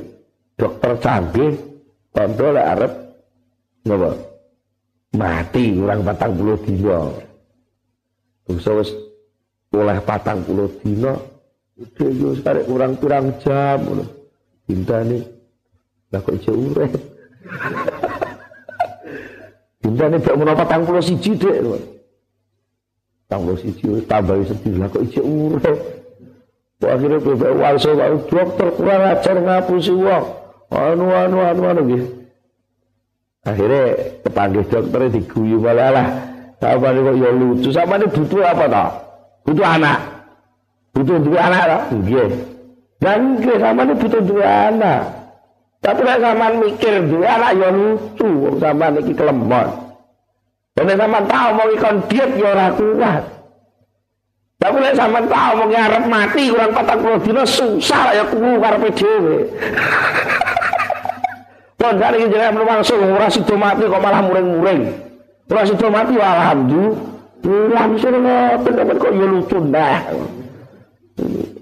dokter 0.54 0.92
canggih, 1.02 1.58
tondo 2.14 2.46
lek 2.54 2.66
arep 2.76 2.92
napa? 3.88 4.10
Mati 5.12 5.64
kurang 5.76 6.00
40 6.06 6.64
dina. 6.64 6.98
Wis 8.46 8.64
wis 8.64 8.90
oleh 9.72 9.98
40 10.04 10.80
dina 10.84 11.12
Udah 11.80 12.08
yo 12.12 12.36
sekarang 12.36 12.64
kurang 12.68 12.92
kurang 13.00 13.26
jam 13.40 13.80
ngono. 13.80 14.04
Bintane 14.68 15.24
lah 16.12 16.20
kok 16.20 16.36
ijo 16.36 16.52
urip. 16.52 16.92
Bintane 19.82 20.16
bak 20.20 20.36
menapa 20.36 20.64
41 20.68 21.40
Dek. 21.40 21.56
41 23.32 24.04
tambah 24.04 24.36
sedih 24.44 24.74
lah 24.76 24.88
kok 24.92 25.04
urip. 25.24 25.78
Kok 26.82 26.90
akhirnya 26.90 27.18
bebek 27.24 27.52
walso 27.56 27.96
kok 27.96 28.10
dokter 28.28 28.68
kurang 28.76 29.02
ajar 29.08 29.36
ngapusi 29.40 29.94
wong. 29.96 30.24
Anu 30.72 31.06
anu 31.08 31.36
anu 31.40 31.62
anu 31.68 31.80
gitu. 31.88 32.06
Akhirnya 33.42 33.82
kepanggil 34.22 34.62
dokter 34.68 35.00
diguyu 35.08 35.56
malah 35.56 35.90
lah. 35.90 36.08
Sama 36.62 36.94
kok 36.94 37.16
ya 37.18 37.30
lucu. 37.34 37.68
Sama 37.74 37.98
ini 37.98 38.06
butuh 38.06 38.42
apa 38.46 38.70
tak? 38.70 38.90
Butuh 39.42 39.66
anak. 39.66 40.21
Butuh 40.92 41.18
dua 41.24 41.40
anak 41.48 41.64
lah. 41.64 41.82
Nggih. 41.88 42.30
Dan 43.00 43.40
nggih 43.40 43.56
sampean 43.58 43.96
butuh 43.96 44.22
dua 44.22 44.46
anak. 44.68 45.02
Tapi 45.82 46.00
nek 46.06 46.20
sampean 46.22 46.52
mikir 46.62 46.94
dua 47.10 47.26
anak 47.26 47.50
ya 47.58 47.68
lucu 47.72 48.30
sampean 48.60 49.00
iki 49.00 49.12
kelemot. 49.16 49.68
Dan 50.76 50.84
nek 50.86 50.98
sampean 51.00 51.24
tahu 51.26 51.48
mau 51.56 51.68
ikon 51.72 51.96
diet 52.06 52.30
ya 52.36 52.48
ora 52.52 52.66
kuat. 52.76 53.22
Tapi 54.60 54.76
nek 54.78 54.94
sampean 54.94 55.26
tahu 55.26 55.50
mau 55.58 55.66
ngarep 55.66 56.04
mati 56.06 56.42
kurang 56.52 56.70
40 56.76 57.24
dina 57.24 57.42
susah 57.42 58.04
ya 58.12 58.24
kuwu 58.28 58.60
karepe 58.60 58.88
dhewe. 58.94 59.36
Kon 61.82 61.98
dari 61.98 62.30
jenengan 62.30 62.62
langsung 62.62 63.02
ora 63.02 63.26
sida 63.26 63.58
mati 63.58 63.82
kok 63.90 63.98
malah 63.98 64.22
muring-muring. 64.22 64.86
Ora 65.50 65.66
sida 65.66 65.90
mati 65.90 66.14
alhamdulillah. 66.14 67.10
Langsung 67.74 68.14
ngoten 68.22 68.92
kok 69.02 69.10
ya 69.10 69.26
lucu 69.26 69.58
nah. 69.66 69.98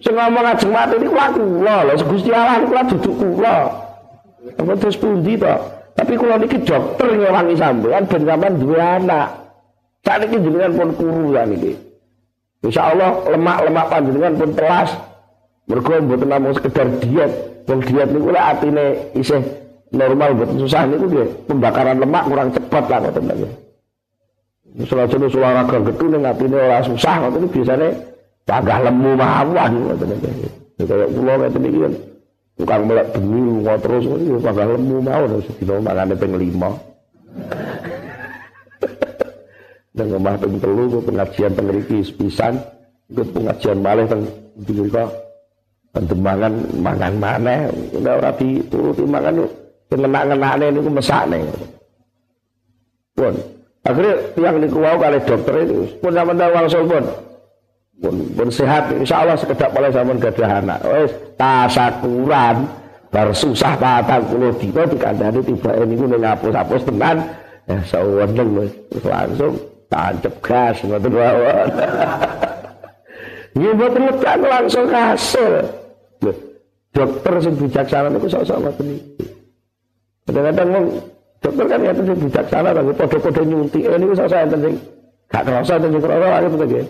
Sing 0.00 0.14
ngomong 0.14 0.46
ajeng 0.46 0.70
mati 0.70 0.94
niku 0.96 1.14
kula 1.14 1.74
lho 1.84 1.94
Gusti 2.06 2.30
Allah 2.30 2.62
kula 2.62 2.82
duduk 2.86 3.14
kula. 3.18 3.56
Apa 4.56 4.72
terus 4.78 4.96
pundi 4.96 5.34
to? 5.36 5.54
Tapi 5.98 6.16
kula 6.16 6.40
niki 6.40 6.62
dokter 6.64 7.12
ngewangi 7.12 7.54
sampean 7.58 8.06
ben 8.06 8.22
sampean 8.24 8.54
duwe 8.56 8.78
anak. 8.80 9.28
Sakniki 10.00 10.40
jenengan 10.40 10.72
pun 10.72 10.90
kuru 10.96 11.36
ya 11.36 11.44
niki. 11.44 11.76
Insyaallah 12.64 13.28
lemak-lemak 13.28 13.86
panjenengan 13.90 14.32
pun 14.38 14.50
telas. 14.56 14.90
Mergo 15.68 15.92
mboten 16.00 16.28
namung 16.30 16.54
sekedar 16.56 16.88
diet. 17.04 17.32
Wong 17.68 17.80
diet 17.84 18.08
niku 18.08 18.32
lek 18.32 18.44
atine 18.56 18.84
isih 19.18 19.42
normal 19.92 20.30
mboten 20.38 20.56
susah 20.64 20.82
niku 20.88 21.04
nggih 21.10 21.28
pembakaran 21.50 22.00
lemak 22.00 22.24
kurang 22.24 22.48
cepat 22.54 22.84
lah 22.88 22.98
ngoten 23.04 23.24
nggih. 23.28 23.52
Selajane 24.86 25.26
olahraga 25.28 25.78
gethu 25.84 26.06
ning 26.08 26.22
atine 26.24 26.56
ora 26.56 26.78
susah 26.80 27.14
ngoten 27.20 27.50
biasane 27.50 27.88
cagah 28.50 28.78
lemu 28.90 29.10
mawon 29.14 29.72
ngoten 29.86 30.10
nggih. 30.18 30.50
Kaya 30.82 31.06
kula 31.06 31.32
ngoten 31.38 31.62
iki 31.70 31.78
kan 31.78 31.94
tukang 32.58 32.82
melek 32.90 33.06
bengi 33.14 33.38
lunga 33.46 33.74
terus 33.78 34.04
ngono 34.10 34.42
cagah 34.42 34.66
lemu 34.74 34.96
mawon 34.98 35.38
sedina 35.46 35.74
makane 35.78 36.14
ping 36.18 36.32
5. 36.34 36.58
Nang 39.90 40.06
omah 40.18 40.34
ping 40.42 40.54
3 40.58 41.06
pengajian 41.06 41.50
teng 41.54 41.66
mriki 41.70 41.98
sepisan 42.02 42.58
ikut 43.14 43.30
pengajian 43.30 43.78
malih 43.78 44.06
teng 44.10 44.26
mriki 44.58 44.90
Pendemangan 45.90 46.54
mangan 46.78 47.18
maneh, 47.18 47.66
ora 47.98 48.22
ora 48.22 48.30
dituruti 48.38 49.02
mangan 49.02 49.42
ngenak-ngenakne 49.90 50.70
niku 50.70 50.86
mesakne. 50.86 51.42
Pun. 53.18 53.34
Akhirnya 53.82 54.14
tiang 54.38 54.62
niku 54.62 54.78
wau 54.78 55.02
kali 55.02 55.18
dokter 55.26 55.66
itu 55.66 55.90
pun 55.98 56.14
sampean 56.14 56.46
wangsul 56.54 56.86
pun. 56.86 57.02
Pun, 58.00 58.16
pun 58.32 58.48
sehat 58.48 58.88
insyaallah 58.96 59.36
sekedap 59.36 59.76
oleh 59.76 59.92
sampean 59.92 60.16
gadah 60.16 60.50
anak. 60.64 60.80
Wis 60.88 61.12
tasakuran 61.36 62.64
bar 63.12 63.28
susah 63.36 63.76
patang 63.76 64.24
puluh 64.24 64.56
dina 64.56 64.88
dikandani 64.88 65.44
tiba 65.44 65.76
niku 65.84 66.08
ning 66.08 66.24
ngapus-hapus 66.24 66.82
tenan 66.88 67.20
ya 67.68 67.76
wis 68.56 69.04
langsung 69.04 69.52
tancep 69.92 70.34
gas 70.40 70.80
ngoten 70.80 71.12
wae. 71.12 71.52
Nggih 73.60 73.72
mboten 73.76 74.02
langsung 74.48 74.86
hasil 74.88 75.52
dokter 76.96 77.34
sing 77.44 77.54
bijaksana 77.60 78.08
niku 78.08 78.32
sok-sok 78.32 78.58
ngoten 78.64 78.86
iki. 78.96 79.24
Kadang-kadang 80.24 80.68
dokter 81.44 81.64
kan 81.68 81.80
ya 81.84 81.92
sing 81.92 82.16
bijaksana 82.16 82.68
tapi 82.72 82.92
padha-padha 82.96 83.42
nyuntik 83.44 83.84
eh, 83.84 83.98
niku 84.00 84.12
sok-sok 84.16 84.40
enten 84.40 84.60
sing 84.64 84.74
gak 85.28 85.42
kerasa 85.44 85.72
enten 85.76 85.90
sing 85.92 86.00
kerasa 86.00 86.26
aku 86.40 86.56
nggih. 86.64 86.86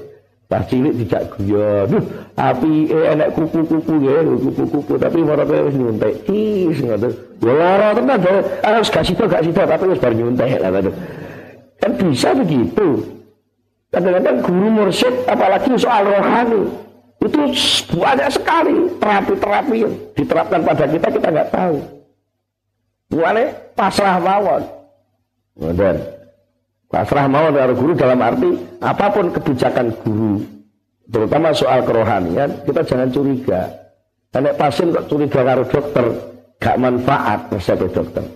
Pas 0.50 0.66
cilik 0.66 0.98
dijak 0.98 1.30
guyon. 1.38 1.86
Duh, 1.86 2.02
api 2.34 2.90
eh, 2.90 3.14
enek 3.14 3.38
kuku-kuku 3.38 3.94
ya, 4.02 4.18
kuku-kuku 4.26 4.98
tapi 4.98 5.22
marane 5.22 5.70
wis 5.70 5.76
nyuntik. 5.78 6.26
Cis 6.26 6.82
ngoten. 6.82 7.14
Ya 7.38 7.52
lara 7.54 7.94
tenan 7.94 8.18
to. 8.18 8.34
Ah 8.66 8.82
gak 8.82 9.04
sida 9.06 9.24
gak 9.30 9.46
tapi 9.46 9.84
wis 9.94 10.02
bar 10.02 10.10
nyuntik 10.10 10.58
lah 10.58 10.90
Kan 11.78 11.90
bisa 12.02 12.34
begitu. 12.34 13.06
Kadang-kadang 13.94 14.42
guru 14.42 14.68
mursyid 14.74 15.14
apalagi 15.30 15.70
soal 15.78 16.02
rohani 16.06 16.66
itu 17.20 17.42
banyak 17.94 18.30
sekali 18.32 18.74
terapi-terapi 18.96 19.76
yang 19.76 19.94
diterapkan 20.18 20.60
pada 20.66 20.84
kita 20.90 21.08
kita 21.14 21.28
nggak 21.30 21.50
tahu. 21.54 21.76
Buane 23.10 23.44
pasrah 23.78 24.18
mawon. 24.18 24.62
Dan 25.78 26.19
pasrah 26.90 27.30
mawon 27.30 27.54
dari 27.54 27.74
guru 27.78 27.94
dalam 27.94 28.18
arti 28.18 28.50
apa 28.82 29.06
pun 29.14 29.30
kebijakan 29.30 29.94
guru, 30.02 30.42
terutama 31.06 31.54
soal 31.54 31.86
kerohanian, 31.86 32.66
kita 32.66 32.82
jangan 32.82 33.08
curiga. 33.14 33.70
Karena 34.30 34.50
pasien 34.54 34.90
kok 34.90 35.06
curiga 35.06 35.40
karo 35.46 35.62
dokter, 35.66 36.06
gak 36.58 36.76
manfaat 36.82 37.50
resep 37.54 37.78
dokter. 37.94 38.26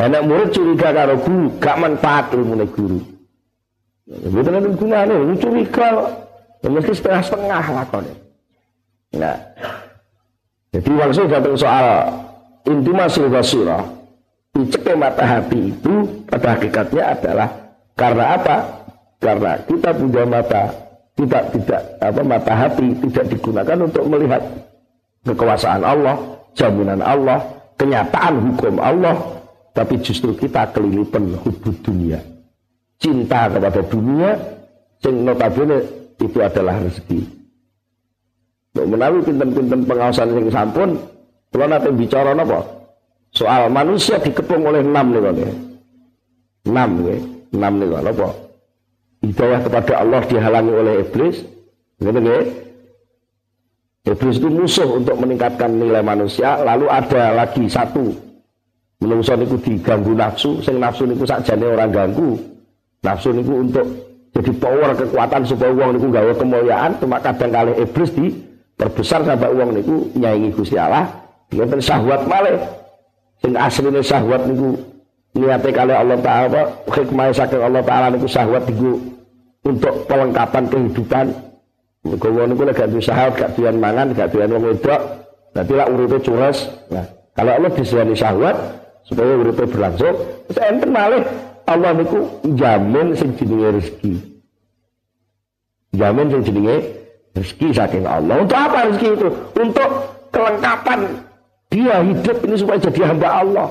Anak 0.00 0.24
murid 0.24 0.48
curiga 0.56 0.96
karo 0.96 1.20
guru, 1.20 1.46
gak 1.60 1.76
manfaat 1.76 2.32
ilmu 2.32 2.64
guru. 2.72 3.00
Betul 4.08 4.52
kan 4.56 4.72
gunanya, 4.72 5.14
curiga 5.36 5.88
Ya 6.58 6.68
mesti 6.74 6.90
setengah-setengah 6.90 7.64
lakonnya. 7.70 8.16
Nah. 9.14 9.38
Jadi 10.74 10.90
langsung 10.90 11.30
datang 11.30 11.56
soal 11.56 11.86
intimasi 12.66 13.24
basirah. 13.30 13.84
Diceknya 14.56 14.94
mata 14.96 15.24
hati 15.24 15.70
itu 15.70 15.94
pada 16.26 16.56
hakikatnya 16.56 17.04
adalah 17.14 17.48
karena 17.94 18.24
apa? 18.34 18.56
Karena 19.18 19.52
kita 19.66 19.90
punya 19.94 20.24
mata 20.24 20.62
tidak 21.18 21.44
tidak 21.50 21.82
apa 21.98 22.22
mata 22.22 22.52
hati 22.54 22.86
tidak 23.02 23.24
digunakan 23.26 23.78
untuk 23.82 24.04
melihat 24.06 24.42
kekuasaan 25.26 25.82
Allah, 25.82 26.16
jaminan 26.54 27.02
Allah, 27.02 27.42
kenyataan 27.74 28.34
hukum 28.50 28.78
Allah, 28.78 29.18
tapi 29.74 29.98
justru 30.02 30.34
kita 30.34 30.70
kelilipan 30.70 31.34
hubud 31.42 31.74
dunia. 31.82 32.22
Cinta 32.98 33.46
kepada 33.46 33.82
dunia, 33.86 34.34
sing 34.98 35.22
notabene 35.22 35.78
itu 36.18 36.38
adalah 36.42 36.82
rezeki. 36.82 37.20
Menawi 38.78 39.18
pinten-pinten 39.26 39.86
pengawasan 39.86 40.38
yang 40.38 40.50
sampun, 40.54 40.98
kalau 41.50 41.66
nanti 41.66 41.90
bicara 41.94 42.30
apa? 42.30 42.77
Soal 43.38 43.70
manusia 43.70 44.18
dikepung 44.18 44.66
oleh 44.66 44.82
enam 44.82 45.14
nih 45.14 45.22
kan 45.22 45.36
Enam 46.66 46.90
nih, 47.06 47.18
enam 47.54 47.72
nih 47.78 47.86
kan 47.86 48.10
apa? 48.10 48.28
Hidayah 49.22 49.60
kepada 49.62 49.94
Allah 50.02 50.20
dihalangi 50.26 50.72
oleh 50.74 50.94
iblis, 51.06 51.46
gitu 52.02 52.18
nih. 52.18 52.42
Iblis 54.10 54.36
itu 54.42 54.48
musuh 54.50 54.88
untuk 54.90 55.14
meningkatkan 55.22 55.70
nilai 55.70 56.02
manusia. 56.02 56.58
Lalu 56.66 56.90
ada 56.90 57.30
lagi 57.34 57.70
satu, 57.70 58.10
menungso 58.98 59.38
niku 59.38 59.54
diganggu 59.62 60.18
nafsu, 60.18 60.58
sing 60.58 60.82
nafsu 60.82 61.06
niku 61.06 61.22
sakjane 61.22 61.66
orang 61.66 61.94
ganggu. 61.94 62.34
Nafsu 63.06 63.30
niku 63.30 63.62
untuk 63.62 63.86
jadi 64.34 64.52
power 64.58 64.98
kekuatan 64.98 65.46
supaya 65.46 65.70
uang 65.78 65.90
niku 65.94 66.06
gawe 66.10 66.32
kemuliaan. 66.34 66.90
Cuma 66.98 67.22
kadang 67.22 67.54
kali 67.54 67.72
iblis 67.86 68.10
di 68.18 68.34
terbesar 68.74 69.22
sampai 69.22 69.50
uang 69.54 69.70
niku 69.78 70.10
nyaingi 70.18 70.50
Gusti 70.50 70.74
Allah. 70.74 71.06
Dengan 71.48 71.80
syahwat 71.80 72.28
malih 72.28 72.60
sing 73.42 73.52
asline 73.54 74.00
syahwat 74.02 74.42
niku 74.48 74.78
niate 75.38 75.70
kali 75.70 75.94
Allah 75.94 76.18
taala 76.18 76.62
hikmah 76.90 77.30
saking 77.30 77.62
Allah 77.62 77.82
taala 77.86 78.06
niku 78.14 78.26
syahwat 78.26 78.66
niku 78.66 78.98
untuk 79.66 79.94
pelengkapan 80.10 80.64
kehidupan 80.66 81.26
wong 82.02 82.46
niku 82.50 82.62
lek 82.66 82.74
gak 82.78 82.90
syahwat 82.98 83.32
gak 83.36 83.50
doyan 83.54 83.76
mangan 83.78 84.14
gak 84.16 84.30
doyan 84.32 84.50
wong 84.54 84.64
wedok 84.74 85.00
berarti 85.54 85.72
lah 85.74 85.86
uripe 85.90 86.18
cures 86.22 86.58
nah 86.90 87.06
kalau 87.36 87.54
Allah 87.54 87.70
disediani 87.70 88.14
syahwat 88.18 88.56
supaya 89.06 89.32
uripe 89.38 89.64
berlangsung 89.66 90.16
terus 90.50 90.60
enten 90.66 90.90
malih 90.90 91.22
Allah 91.68 91.92
niku 91.92 92.40
jamin 92.56 93.12
sing 93.12 93.36
jenenge 93.36 93.76
rezeki. 93.76 94.12
Jamin 95.92 96.26
sing 96.32 96.42
jenenge 96.48 96.76
rezeki 97.36 97.68
saking 97.76 98.04
Allah. 98.08 98.40
Untuk 98.40 98.56
apa 98.56 98.88
rezeki 98.88 99.08
itu? 99.20 99.28
Untuk 99.52 99.90
kelengkapan 100.32 101.27
dia 101.68 102.00
hidup 102.00 102.36
ini 102.48 102.56
supaya 102.56 102.78
jadi 102.80 103.00
hamba 103.12 103.28
Allah. 103.28 103.68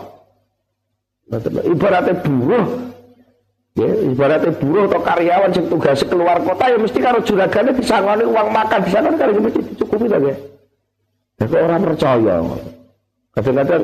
Ibaratnya 1.68 2.24
buruh, 2.24 2.66
ya, 3.76 3.89
ibaratnya 4.08 4.52
buruh 4.56 4.88
atau 4.88 5.02
karyawan 5.04 5.52
yang 5.52 5.66
tugas 5.68 6.00
keluar 6.08 6.39
kota 6.39 6.72
ya 6.72 6.78
mesti 6.80 7.00
karo 7.04 7.20
juragannya 7.20 7.76
bisa 7.76 8.00
ngoni 8.00 8.24
uang 8.24 8.48
makan 8.54 8.80
di 8.86 8.89
sana 8.93 9.12
kan 9.12 9.36
mesti 9.36 9.60
dicukupi 9.74 10.08
kan 10.08 10.24
ya. 10.24 10.36
Tapi 11.38 11.56
orang 11.58 11.84
percaya. 11.84 12.36
Kadang-kadang 13.36 13.84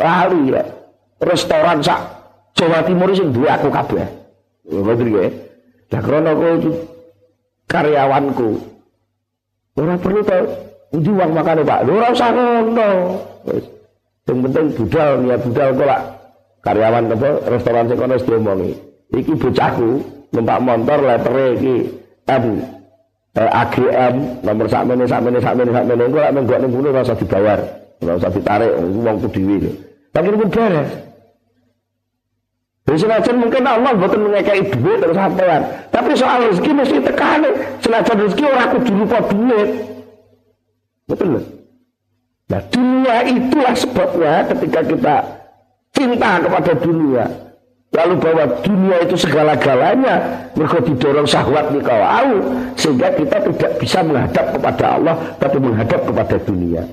ahli 0.00 0.56
ya 0.56 0.62
restoran 1.20 1.84
sak 1.84 2.00
Jawa 2.56 2.80
Timur 2.86 3.10
sing 3.12 3.34
duwe 3.34 3.48
aku 3.50 3.68
kabeh. 3.68 4.06
Ngoten 4.68 5.06
nggih. 5.10 5.30
Lah 5.88 6.00
krana 6.04 6.32
karyawanku. 7.68 8.48
Ora 9.78 9.94
perlu 9.94 10.20
to 10.26 10.67
undi 10.92 11.10
uang 11.12 11.30
makane 11.32 11.62
Pak. 11.64 11.80
Lho 11.84 11.92
ora 12.00 12.08
usah 12.12 12.30
ngono. 12.32 12.90
Sing 14.28 14.36
penting 14.44 14.66
budal 14.76 15.10
niat 15.24 15.40
budal 15.40 15.68
kok 15.72 15.86
lak 15.88 16.02
karyawan 16.60 17.04
apa 17.12 17.30
restoran 17.48 17.88
sing 17.88 17.98
kono 17.98 18.14
diomongi. 18.16 18.72
Iki 19.08 19.32
bocahku 19.40 19.90
numpak 20.36 20.58
motor 20.60 20.98
letere 21.00 21.46
iki 21.56 21.74
M 22.28 22.44
eh, 23.40 23.50
AGM 23.50 24.14
nomor 24.44 24.66
sakmene 24.68 25.04
sakmene 25.08 25.38
sakmene 25.40 25.70
sakmene 25.72 26.02
engko 26.04 26.18
lak 26.20 26.32
nenggok 26.36 26.58
ning 26.60 26.70
ngono 26.72 26.88
ora 26.92 27.00
usah 27.04 27.16
dibayar. 27.16 27.60
Ora 28.04 28.12
usah 28.20 28.30
ditarik 28.30 28.72
wongku 28.78 29.28
dhewe. 29.32 29.70
Tapi 30.12 30.26
ini 30.28 30.46
beres. 30.48 30.90
Senajan 32.88 33.36
mungkin 33.36 33.62
Allah 33.68 33.92
bukan 33.94 34.26
mengekai 34.26 34.64
duit 34.74 34.98
terus 34.98 35.12
sampean. 35.12 35.60
Tapi 35.92 36.16
soal 36.16 36.48
rezeki 36.48 36.72
mesti 36.72 36.98
tekan. 37.04 37.44
Senajan 37.84 38.16
rezeki 38.26 38.44
orang 38.48 38.64
aku 38.64 38.76
dulu 38.80 39.04
kok 39.04 39.22
duit. 39.28 39.70
Betul. 41.08 41.40
Nah 42.48 42.60
dunia 42.72 43.16
itulah 43.28 43.74
sebabnya 43.76 44.44
ketika 44.52 44.80
kita 44.84 45.16
cinta 45.96 46.30
kepada 46.44 46.72
dunia. 46.78 47.26
lalu 47.88 48.20
bahwa 48.20 48.44
dunia 48.60 49.00
itu 49.00 49.16
segala-galanya 49.16 50.20
mereka 50.52 50.76
didorong 50.84 51.24
syahwat 51.24 51.72
di 51.72 51.80
kau 51.80 52.36
sehingga 52.76 53.16
kita 53.16 53.40
tidak 53.48 53.72
bisa 53.80 54.04
menghadap 54.04 54.52
kepada 54.52 54.84
Allah 55.00 55.16
tapi 55.40 55.56
menghadap 55.56 56.04
kepada 56.04 56.36
dunia. 56.36 56.84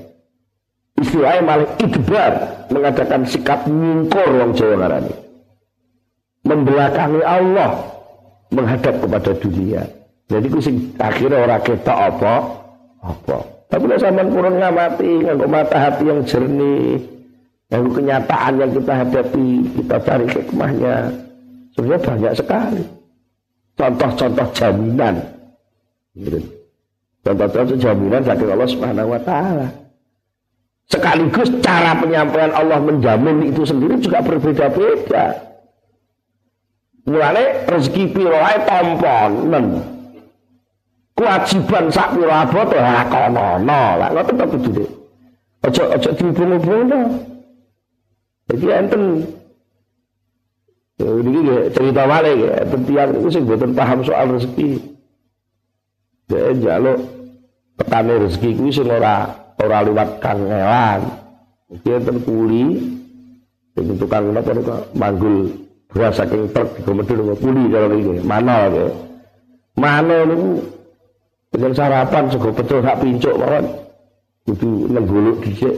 Istilahnya 0.96 1.44
malah 1.44 1.68
idbar 1.76 2.32
mengadakan 2.72 3.28
sikap 3.28 3.68
nyingkor 3.68 4.24
orang 4.24 4.56
Jawa 4.56 4.74
ngarani 4.80 5.14
membelakangi 6.48 7.20
Allah 7.28 7.70
menghadap 8.48 8.94
kepada 8.96 9.30
dunia. 9.36 9.84
Jadi 10.32 10.48
sing 10.64 10.96
akhirnya 10.96 11.44
orang 11.44 11.60
kita 11.60 11.92
apa? 11.92 12.34
Apa 13.04 13.55
tapi 13.66 13.84
kalau 13.90 13.98
zaman 13.98 14.26
kurang 14.30 14.56
ngamati 14.62 15.10
nganggo 15.26 15.46
mata 15.50 15.76
hati 15.76 16.04
yang 16.06 16.20
jernih 16.22 17.16
yang 17.66 17.90
kenyataan 17.90 18.62
yang 18.62 18.70
kita 18.70 18.92
hadapi, 18.94 19.48
kita 19.74 19.96
cari 20.06 20.26
hikmahnya. 20.30 20.96
Sebenarnya 21.74 22.00
banyak 22.06 22.32
sekali. 22.38 22.82
Contoh-contoh 23.76 24.48
jaminan. 24.54 25.14
Gitu. 26.14 26.40
Contoh-contoh 27.26 27.76
jaminan 27.76 28.22
dari 28.22 28.44
Allah 28.46 28.70
Subhanahu 28.70 29.08
wa 29.12 29.20
taala. 29.20 29.68
Sekaligus 30.86 31.50
cara 31.58 31.98
penyampaian 31.98 32.54
Allah 32.54 32.78
menjamin 32.78 33.50
itu 33.50 33.66
sendiri 33.66 33.98
juga 33.98 34.22
berbeda-beda. 34.22 35.34
Mulane 37.10 37.66
rezeki 37.66 38.14
piro 38.14 38.38
ae 38.38 38.62
tamponen. 38.62 39.82
Kewajiban 41.16 41.88
sak 41.88 42.12
piro 42.12 42.28
abot 42.28 42.68
ora 42.76 43.02
kono. 43.08 43.46
Lah 43.64 44.08
ngoten 44.12 44.36
to 44.36 44.44
kudu. 44.52 44.84
Aja 45.64 45.82
aja 45.96 46.10
dihubung-hubungno. 46.12 47.00
Jadi 48.46 48.66
enten 48.70 49.02
Ya, 50.96 51.12
ini 51.12 51.68
cerita 51.76 52.08
balik 52.08 52.40
ya, 52.40 52.64
tentiang 52.72 53.20
itu 53.20 53.28
sih 53.28 53.44
buatan 53.44 53.76
paham 53.76 54.00
soal 54.00 54.32
rezeki. 54.32 54.80
Ya, 56.32 56.56
jaluk 56.56 57.04
petani 57.76 58.16
rezeki 58.24 58.56
itu 58.56 58.80
sih 58.80 58.84
ora 58.88 59.28
ora 59.60 59.84
liwat 59.84 60.24
kangelan. 60.24 61.04
Mungkin 61.68 61.92
enten 62.00 62.16
kuli, 62.24 62.64
itu 63.76 63.92
tukang 64.00 64.32
apa 64.32 64.56
nih 64.56 64.64
manggul 64.96 65.52
beras 65.92 66.16
saking 66.16 66.48
truk 66.56 66.72
di 66.72 66.80
komodor 66.88 67.36
kuli 67.44 67.68
kalau 67.68 67.92
ini 67.92 68.24
mana 68.24 68.72
ya. 68.72 68.88
Mana 69.76 70.16
ini 70.24 70.64
dengan 71.56 71.72
sarapan 71.72 72.28
sego 72.28 72.52
pecel 72.52 72.84
sak 72.84 73.00
pincuk 73.00 73.34
mawon. 73.40 73.64
Kudu 74.44 74.92
nengguluk 74.92 75.40
dhisik. 75.42 75.74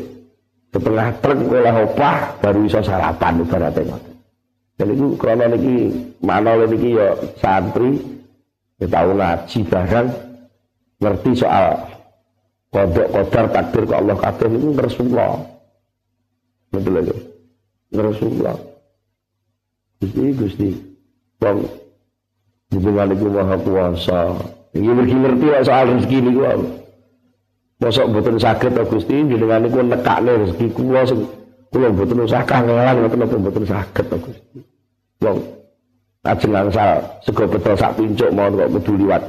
Setengah 0.69 1.09
truk 1.25 1.49
oleh 1.49 1.73
opah 1.73 2.37
baru 2.45 2.69
bisa 2.69 2.85
sarapan 2.85 3.41
ibaratnya 3.41 3.97
dan 4.79 4.95
itu 4.95 5.19
karena 5.19 5.51
niki 5.51 5.91
mana 6.23 6.55
niki 6.55 6.95
ya 6.95 7.11
santri 7.43 7.99
ya 8.79 8.87
tahu 8.87 9.11
ngaji 9.19 9.59
bahkan 9.67 10.07
ngerti 11.03 11.31
soal 11.35 11.83
kodok 12.71 13.11
kodar 13.11 13.47
takdir 13.51 13.83
ke 13.91 13.95
Allah 13.99 14.17
kabeh 14.23 14.49
itu 14.55 14.69
Rasulullah 14.79 15.35
betul 16.71 16.95
lagi 16.95 17.15
Rasulullah 17.91 18.57
Gusti 19.99 20.25
Gusti 20.39 20.69
Wong 21.43 21.59
jenengan 22.71 23.11
iku 23.11 23.27
maha 23.35 23.57
kuasa 23.59 24.21
ini 24.79 25.15
ngerti 25.15 25.47
soal 25.67 25.91
rezeki 25.91 26.19
niku 26.23 26.43
Mosok 27.79 28.11
mboten 28.11 28.43
saged 28.43 28.75
to 28.75 28.83
Gusti 28.91 29.23
jenengan 29.23 29.63
niku 29.63 29.79
nekakne 29.79 30.35
rezeki 30.43 30.67
kula 30.75 31.07
sing 31.07 31.23
kula 31.71 31.95
mboten 31.95 32.27
usah 32.27 32.43
kangelan 32.43 33.07
ngoten 33.07 33.19
napa 33.23 33.35
mboten 33.39 33.65
saged 33.71 34.07
to 34.11 34.17
Gusti. 34.19 34.59
Wong 35.23 35.39
ajeng 36.27 36.55
angsal 36.59 36.99
sego 37.23 37.47
betul 37.47 37.79
sak 37.79 37.95
pincuk 37.95 38.35
mawon 38.35 38.59
kok 38.59 38.71
kudu 38.83 38.93
liwat 38.99 39.23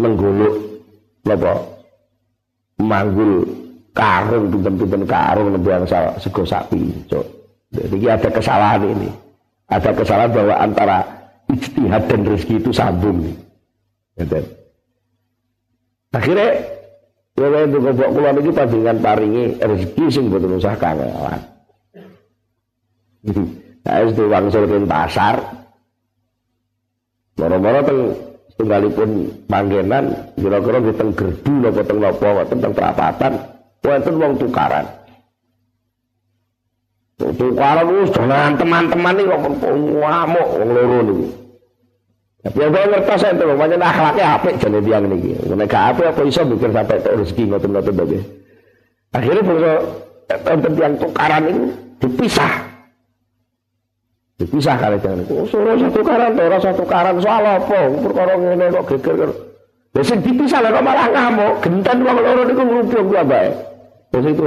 menggolok 0.00 0.54
napa 1.28 1.52
manggul 2.80 3.44
karung 3.92 4.48
pinten-pinten 4.48 5.04
karung 5.04 5.52
nembe 5.52 5.68
angsal 5.68 6.16
sego 6.16 6.48
sak 6.48 6.72
pincuk. 6.72 7.28
Jadi 7.76 8.08
ada 8.08 8.28
kesalahan 8.32 8.88
ini. 8.88 9.12
Ada 9.68 9.92
kesalahan 9.92 10.32
bahwa 10.32 10.54
antara 10.56 10.98
ijtihad 11.52 12.08
dan 12.08 12.20
rezeki 12.24 12.56
itu 12.56 12.72
sambung. 12.72 13.36
Akhirnya 16.08 16.48
Kowe 17.38 17.54
itu 17.54 17.78
kobok 17.78 18.08
kula 18.18 18.30
niki 18.34 18.50
panjenengan 18.50 18.98
paringi 18.98 19.42
rezeki 19.62 20.04
sing 20.10 20.24
boten 20.26 20.58
usah 20.58 20.74
kangelan. 20.74 21.40
Nah, 23.88 24.04
itu 24.04 24.28
wangsul 24.28 24.68
ke 24.68 24.84
pasar. 24.84 25.40
Moro-moro 27.40 27.80
teng 27.88 28.00
tunggalipun 28.60 29.32
panggenan 29.48 30.12
kira-kira 30.36 30.84
di 30.84 30.92
teng 30.92 31.16
gerdu 31.16 31.52
napa 31.56 31.80
teng 31.88 31.96
napa 31.96 32.44
teng 32.52 32.60
perapatan 32.76 33.32
wonten 33.80 34.14
wong 34.20 34.32
tukaran. 34.36 34.84
Tukaran 37.16 37.86
wis 37.96 38.12
teman-teman 38.12 39.16
iki 39.24 39.32
kok 39.32 39.72
ngamuk 39.72 40.48
wong 40.52 40.68
loro 40.68 40.98
niku. 41.00 41.26
Ya 42.46 42.54
kok 42.54 42.70
ngertos 42.70 43.22
itu, 43.26 43.44
pancen 43.58 43.82
akhlaknya 43.82 44.24
apik 44.38 44.54
jane 44.62 44.78
tiyang 44.78 45.04
niki. 45.10 45.34
Nek 45.50 45.66
gak 45.66 45.84
apik 45.90 46.06
apa 46.14 46.20
iso 46.22 46.46
mikir 46.46 46.70
sampai 46.70 47.02
tok 47.02 47.14
rezeki 47.18 47.42
ngoten-ngoten 47.50 47.98
to. 47.98 48.04
Akhirnya 49.10 49.42
bangsa 49.42 49.72
enten 50.46 50.72
tiyang 50.78 50.94
tukaran 51.02 51.42
itu 51.50 51.62
dipisah. 51.98 52.54
Dipisah 54.38 54.76
kali 54.78 55.02
jangan 55.02 55.26
itu. 55.26 55.34
Oh, 55.34 55.46
suruh 55.50 55.74
satu 55.82 56.00
karan, 56.06 56.38
ora 56.38 56.58
satu 56.62 56.84
karan 56.86 57.18
soal 57.18 57.42
apa? 57.42 57.80
Perkara 57.90 58.32
ngene 58.38 58.66
kok 58.70 58.84
geger. 58.86 59.30
Lah 59.98 60.04
sing 60.06 60.22
dipisah 60.22 60.62
lah 60.62 60.70
kok 60.78 60.84
malah 60.86 61.08
ngamuk, 61.10 61.52
genten 61.58 61.96
wong 62.06 62.16
loro 62.22 62.42
niku 62.46 62.62
ngrumpung 62.62 63.06
ku 63.10 63.14
bae. 63.26 63.50
Terus 64.14 64.26
itu 64.30 64.42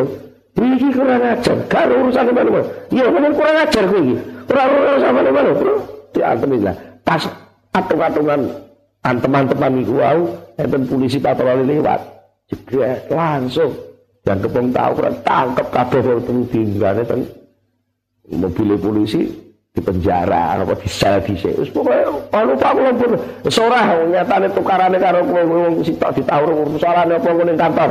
Iki 0.52 0.92
kurang 0.92 1.24
ajar, 1.24 1.58
gak 1.72 1.88
urusan 1.88 2.28
di 2.28 2.34
mana-mana. 2.36 2.68
Iya, 2.92 3.08
kurang 3.08 3.56
ajar 3.56 3.84
gue 3.88 4.02
iki. 4.04 4.16
Kurang 4.52 4.68
urusan 4.76 5.00
sama 5.00 5.20
mana-mana. 5.24 5.52
Diantem 6.12 6.52
lah. 6.60 6.76
Pas 7.08 7.24
atung-atungan 7.72 8.42
teman-teman 9.02 9.82
iku 9.82 9.94
wau 9.98 10.22
enten 10.60 10.84
polisi 10.86 11.18
patroli 11.18 11.64
lewat 11.66 12.02
jebret 12.52 13.08
langsung. 13.10 13.72
Dan 14.22 14.38
kepung 14.38 14.70
tahu 14.70 15.02
kan 15.02 15.14
tangkep 15.26 15.68
kabeh 15.74 16.00
wong 16.06 16.46
tinggalane 16.54 17.02
teng 17.10 17.26
mobil 18.38 18.78
polisi 18.78 19.26
di 19.74 19.82
penjara 19.82 20.62
apa 20.62 20.78
di 20.78 20.86
sel 20.86 21.18
di 21.26 21.34
sel. 21.34 21.58
Wis 21.58 21.74
pokoke 21.74 22.30
anu 22.30 22.54
Pak 22.54 22.72
kula 22.78 22.92
pun 22.94 23.12
wis 23.18 23.58
ora. 23.58 23.82
Nyatane 24.06 24.48
tukarane 24.54 24.98
karo 25.02 25.26
wong 25.26 25.82
sitok 25.82 26.22
ditawur 26.22 26.54
urusanane 26.54 27.18
apa 27.18 27.30
ngene 27.34 27.54
kantor. 27.58 27.90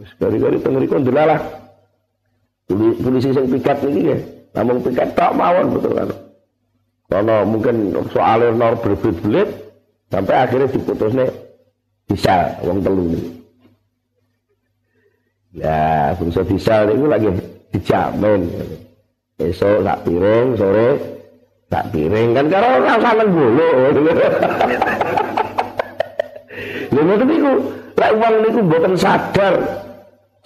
Wis 0.00 0.10
gari-gari 0.16 0.56
teng 0.64 0.72
mriku 0.80 0.96
ndelalah. 1.04 1.40
Polisi 2.72 3.28
sing 3.28 3.44
piket 3.52 3.76
iki 3.84 4.08
ya 4.08 4.16
namun 4.56 4.80
piket 4.80 5.12
tok 5.12 5.36
mawon 5.36 5.68
betul 5.76 5.92
kan 5.92 6.08
kalau 7.08 7.44
mungkin 7.44 7.92
soalnya 8.10 8.48
nor 8.56 8.74
berbelit 8.80 9.48
sampai 10.08 10.34
akhirnya 10.34 10.68
diputusnya 10.72 11.26
bisa 12.08 12.56
uang 12.64 12.80
telu 12.80 13.02
ini. 13.12 13.20
Ya, 15.54 16.10
bangsa 16.18 16.42
bisa 16.42 16.82
itu 16.90 17.06
lagi 17.06 17.28
dijamin. 17.70 18.50
Esok 19.38 19.82
tak 19.82 19.98
piring, 20.06 20.54
sore 20.54 20.88
tak 21.70 21.90
piring 21.90 22.28
kan 22.38 22.46
kalau 22.50 22.98
sama 23.02 23.24
gulu. 23.26 23.68
Lha 26.94 27.00
ngoten 27.02 27.26
niku, 27.26 27.52
lek 27.98 28.12
wong 28.14 28.34
niku 28.46 28.60
mboten 28.62 28.94
sadar 28.94 29.54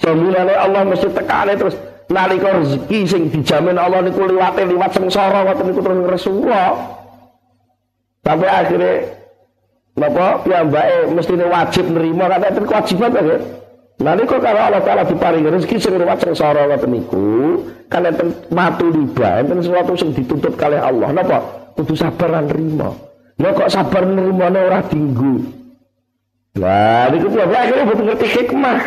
jaminane 0.00 0.54
Allah 0.56 0.82
mesti 0.88 1.08
tekane 1.12 1.52
terus 1.60 1.76
nalika 2.08 2.56
rezeki 2.56 2.98
sing 3.04 3.22
dijamin 3.28 3.76
Allah 3.76 4.00
niku 4.00 4.24
liwate 4.24 4.64
liwat 4.64 4.96
sengsara 4.96 5.44
ngoten 5.44 5.64
niku 5.70 5.80
terus 5.84 6.00
Rasulullah. 6.08 6.70
Sampai 8.24 8.48
akhirnya 8.48 8.92
napa 9.96 10.44
piyambake 10.44 11.12
mestine 11.12 11.46
wajib 11.48 11.84
nerima 11.92 12.28
kata 12.28 12.46
itu 12.52 12.60
kewajiban 12.64 13.10
nggih. 13.12 13.40
Nalika 13.98 14.36
kalau 14.38 14.62
Allah 14.62 14.82
Taala 14.84 15.02
diparingi 15.04 15.48
rezeki 15.52 15.76
sing 15.76 15.94
liwat 16.00 16.18
sengsara 16.24 16.68
ngoten 16.68 16.90
niku 16.92 17.28
kan 17.88 18.04
enten 18.04 18.36
matu 18.52 18.88
liba, 18.88 19.44
enten 19.44 19.64
sesuatu 19.64 19.92
sing 19.96 20.12
dituntut 20.16 20.56
kalih 20.56 20.80
Allah. 20.80 21.12
Napa? 21.12 21.38
Kudu 21.76 21.94
sabar 21.94 22.40
lan 22.40 22.48
nerima. 22.50 22.90
Lah 23.38 23.54
kok 23.54 23.70
sabar 23.70 24.02
nerimane 24.02 24.58
ora 24.66 24.80
dinggu. 24.88 25.44
Lah 26.56 27.12
niku 27.12 27.26
piyambake 27.32 27.60
akhirnya 27.68 27.84
butuh 27.84 28.04
ngerti 28.12 28.26
hikmah. 28.32 28.80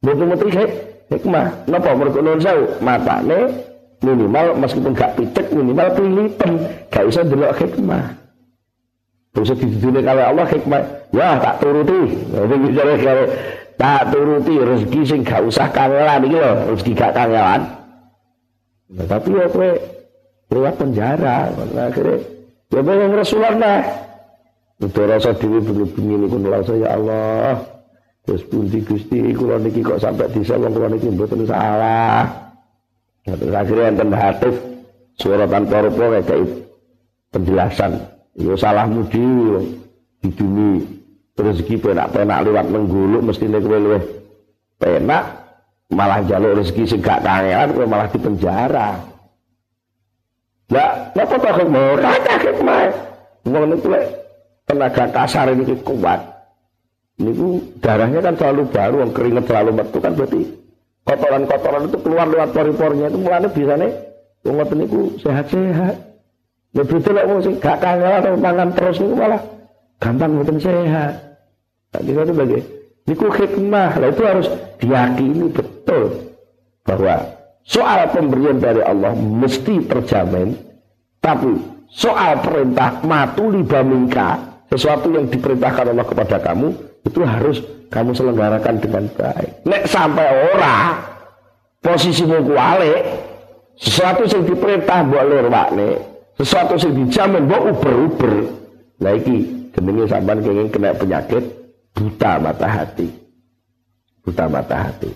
Butuh 0.00 0.26
ngerti 0.26 0.48
hikmah 0.48 0.97
hikmah 1.12 1.46
napa 1.68 1.90
mergo 1.96 2.20
nuwun 2.20 2.40
sewu? 2.40 2.64
Matane 2.80 3.52
minimal 4.04 4.54
meskipun 4.62 4.92
gak 4.94 5.18
picek 5.18 5.46
minimal 5.50 5.88
pilipen 5.96 6.52
gak 6.92 7.04
usah 7.08 7.24
delok 7.26 7.56
hikmah. 7.58 8.14
Terus 9.34 9.54
ditutune 9.54 10.00
kalau 10.02 10.24
Allah 10.34 10.46
hikmah. 10.48 10.82
Ya 11.14 11.38
tak 11.40 11.62
turuti. 11.62 12.00
Itu 12.32 12.54
bicara 12.58 12.92
kalau 12.98 13.26
tak 13.78 14.02
turuti 14.10 14.54
rezeki 14.58 15.00
sing 15.06 15.20
gak 15.22 15.42
usah 15.44 15.66
kangelan. 15.70 16.20
Iki 16.24 16.36
lho 16.36 16.52
rezeki 16.74 16.92
gak 16.96 17.12
kangelan. 17.14 17.60
Nah, 18.88 19.04
tapi 19.04 19.36
ya 19.36 19.46
kowe 19.52 19.70
lewat 20.48 20.74
penjara. 20.80 21.52
Akhirnya 21.76 22.16
ya 22.72 22.80
yang 22.80 23.12
Rasulullah 23.12 23.84
Udah 24.78 25.04
rasa 25.10 25.34
diri 25.34 25.58
bengi-bengi 25.58 26.14
ini 26.14 26.26
pun 26.30 26.46
rasa 26.46 26.72
ya 26.78 26.94
Allah. 26.94 27.77
Terus 28.28 28.44
pundi 28.44 28.84
Gusti 28.84 29.32
kula 29.32 29.56
niki 29.56 29.80
kok 29.80 30.04
sampai 30.04 30.28
disa 30.36 30.60
wong 30.60 30.76
kula 30.76 30.92
niki 30.92 31.08
mboten 31.08 31.48
salah. 31.48 32.28
Terus 33.24 33.56
akhirnya 33.56 33.88
enten 33.88 34.12
hatif 34.12 34.54
suara 35.16 35.48
tanpa 35.48 35.88
rupa 35.88 36.20
kayak 36.20 36.44
penjelasan. 37.32 37.96
Yo 38.36 38.52
salahmu 38.52 39.08
dhewe 39.08 39.64
di 40.20 40.28
dunia 40.28 40.84
rezeki 41.40 41.80
penak-penak 41.80 42.44
lewat 42.44 42.66
mengguluk 42.68 43.24
mesti 43.24 43.48
nek 43.48 43.64
luwih 43.64 44.04
penak 44.76 45.24
malah 45.88 46.20
jaluk 46.28 46.60
rezeki 46.60 46.84
sing 46.84 47.00
gak 47.00 47.24
kangelan 47.24 47.88
malah 47.88 48.12
di 48.12 48.18
penjara. 48.20 48.88
Lah, 50.68 51.16
napa 51.16 51.34
kok 51.40 51.64
mau 51.64 51.96
tak 51.96 52.44
hikmah? 52.44 52.92
Wong 53.48 53.72
tenaga 54.68 55.04
kasar 55.08 55.48
ini 55.48 55.72
kuat. 55.80 56.37
Ini 57.18 57.34
darahnya 57.82 58.22
kan 58.22 58.34
selalu 58.38 58.70
baru, 58.70 58.96
yang 59.02 59.10
keringet 59.10 59.44
selalu 59.50 59.70
metu 59.74 59.98
kan 59.98 60.14
berarti 60.14 60.54
kotoran-kotoran 61.02 61.82
itu 61.90 61.98
keluar 62.04 62.26
lewat 62.30 62.50
pori-porinya 62.54 63.06
itu 63.10 63.18
mulanya 63.18 63.48
bisa 63.50 63.74
nih, 63.74 63.92
wong 64.46 64.56
itu 64.86 65.00
sehat-sehat. 65.26 65.94
Lebih 66.78 67.00
betul 67.00 67.16
lah 67.16 67.24
sing 67.42 67.54
gak 67.58 67.80
kangen 67.80 68.12
atau 68.22 68.36
mangan 68.36 68.68
terus 68.76 69.00
itu 69.00 69.14
malah 69.16 69.40
gampang 69.98 70.30
mboten 70.36 70.60
sehat. 70.62 71.12
Tak 71.90 72.04
kira 72.04 72.22
itu 72.22 72.34
bagi. 72.36 72.60
Niku 73.08 73.26
hikmah, 73.32 73.90
lah 73.96 74.08
itu 74.12 74.22
harus 74.22 74.46
diyakini 74.78 75.48
betul 75.48 76.36
bahwa 76.84 77.24
soal 77.64 78.04
pemberian 78.12 78.60
dari 78.60 78.84
Allah 78.84 79.16
mesti 79.16 79.80
terjamin, 79.88 80.54
tapi 81.24 81.56
soal 81.88 82.44
perintah 82.44 83.00
matuli 83.00 83.64
bamingka 83.64 84.60
sesuatu 84.68 85.08
yang 85.08 85.24
diperintahkan 85.32 85.96
Allah 85.96 86.04
kepada 86.04 86.36
kamu 86.36 86.87
itu 87.06 87.20
harus 87.22 87.62
kamu 87.88 88.12
selenggarakan 88.12 88.76
dengan 88.80 89.04
baik. 89.16 89.64
Nek 89.64 89.82
sampai 89.88 90.28
ora 90.54 90.76
posisimu 91.80 92.44
kuale 92.44 92.94
sesuatu 93.78 94.26
yang 94.26 94.42
diperintah 94.44 95.06
mbok 95.06 95.24
lorwane, 95.24 95.90
sesuatu 96.36 96.76
yang 96.76 96.92
dijamin 97.04 97.46
mbok 97.48 97.62
uber-uber. 97.76 98.34
Lah 98.98 99.14
iki 99.14 99.70
jenenge 99.72 100.10
sampean 100.10 100.42
kenging 100.42 100.68
kena 100.74 100.90
penyakit 100.92 101.44
buta 101.94 102.42
mata 102.42 102.66
hati. 102.66 103.08
Buta 104.26 104.44
mata 104.50 104.76
hati. 104.90 105.10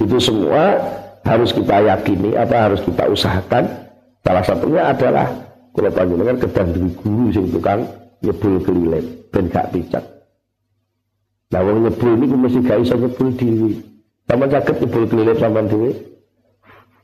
Itu 0.00 0.16
semua 0.16 0.78
harus 1.26 1.52
kita 1.52 1.84
yakini 1.84 2.38
apa 2.38 2.70
harus 2.70 2.80
kita 2.80 3.10
usahakan. 3.10 3.68
Salah 4.24 4.44
satunya 4.44 4.88
adalah 4.88 5.28
kalau 5.74 5.90
panjenengan 5.92 6.38
kedang 6.38 6.70
guru 6.96 7.32
sing 7.34 7.50
tukang 7.50 7.84
nyebul 8.20 8.60
kelilit 8.62 9.04
ben 9.32 9.48
gak 9.48 9.72
picak. 9.74 10.04
Nah 11.50 11.60
wong 11.66 11.78
nyebul 11.82 12.14
ini 12.14 12.34
mesti 12.38 12.58
gak 12.62 12.78
iso 12.86 12.94
nyebul 12.94 13.28
diri. 13.34 13.70
Sama 14.30 14.46
sakit 14.46 14.74
nyebul 14.86 15.04
kelilit 15.10 15.38
sama 15.42 15.60
diri. 15.66 15.90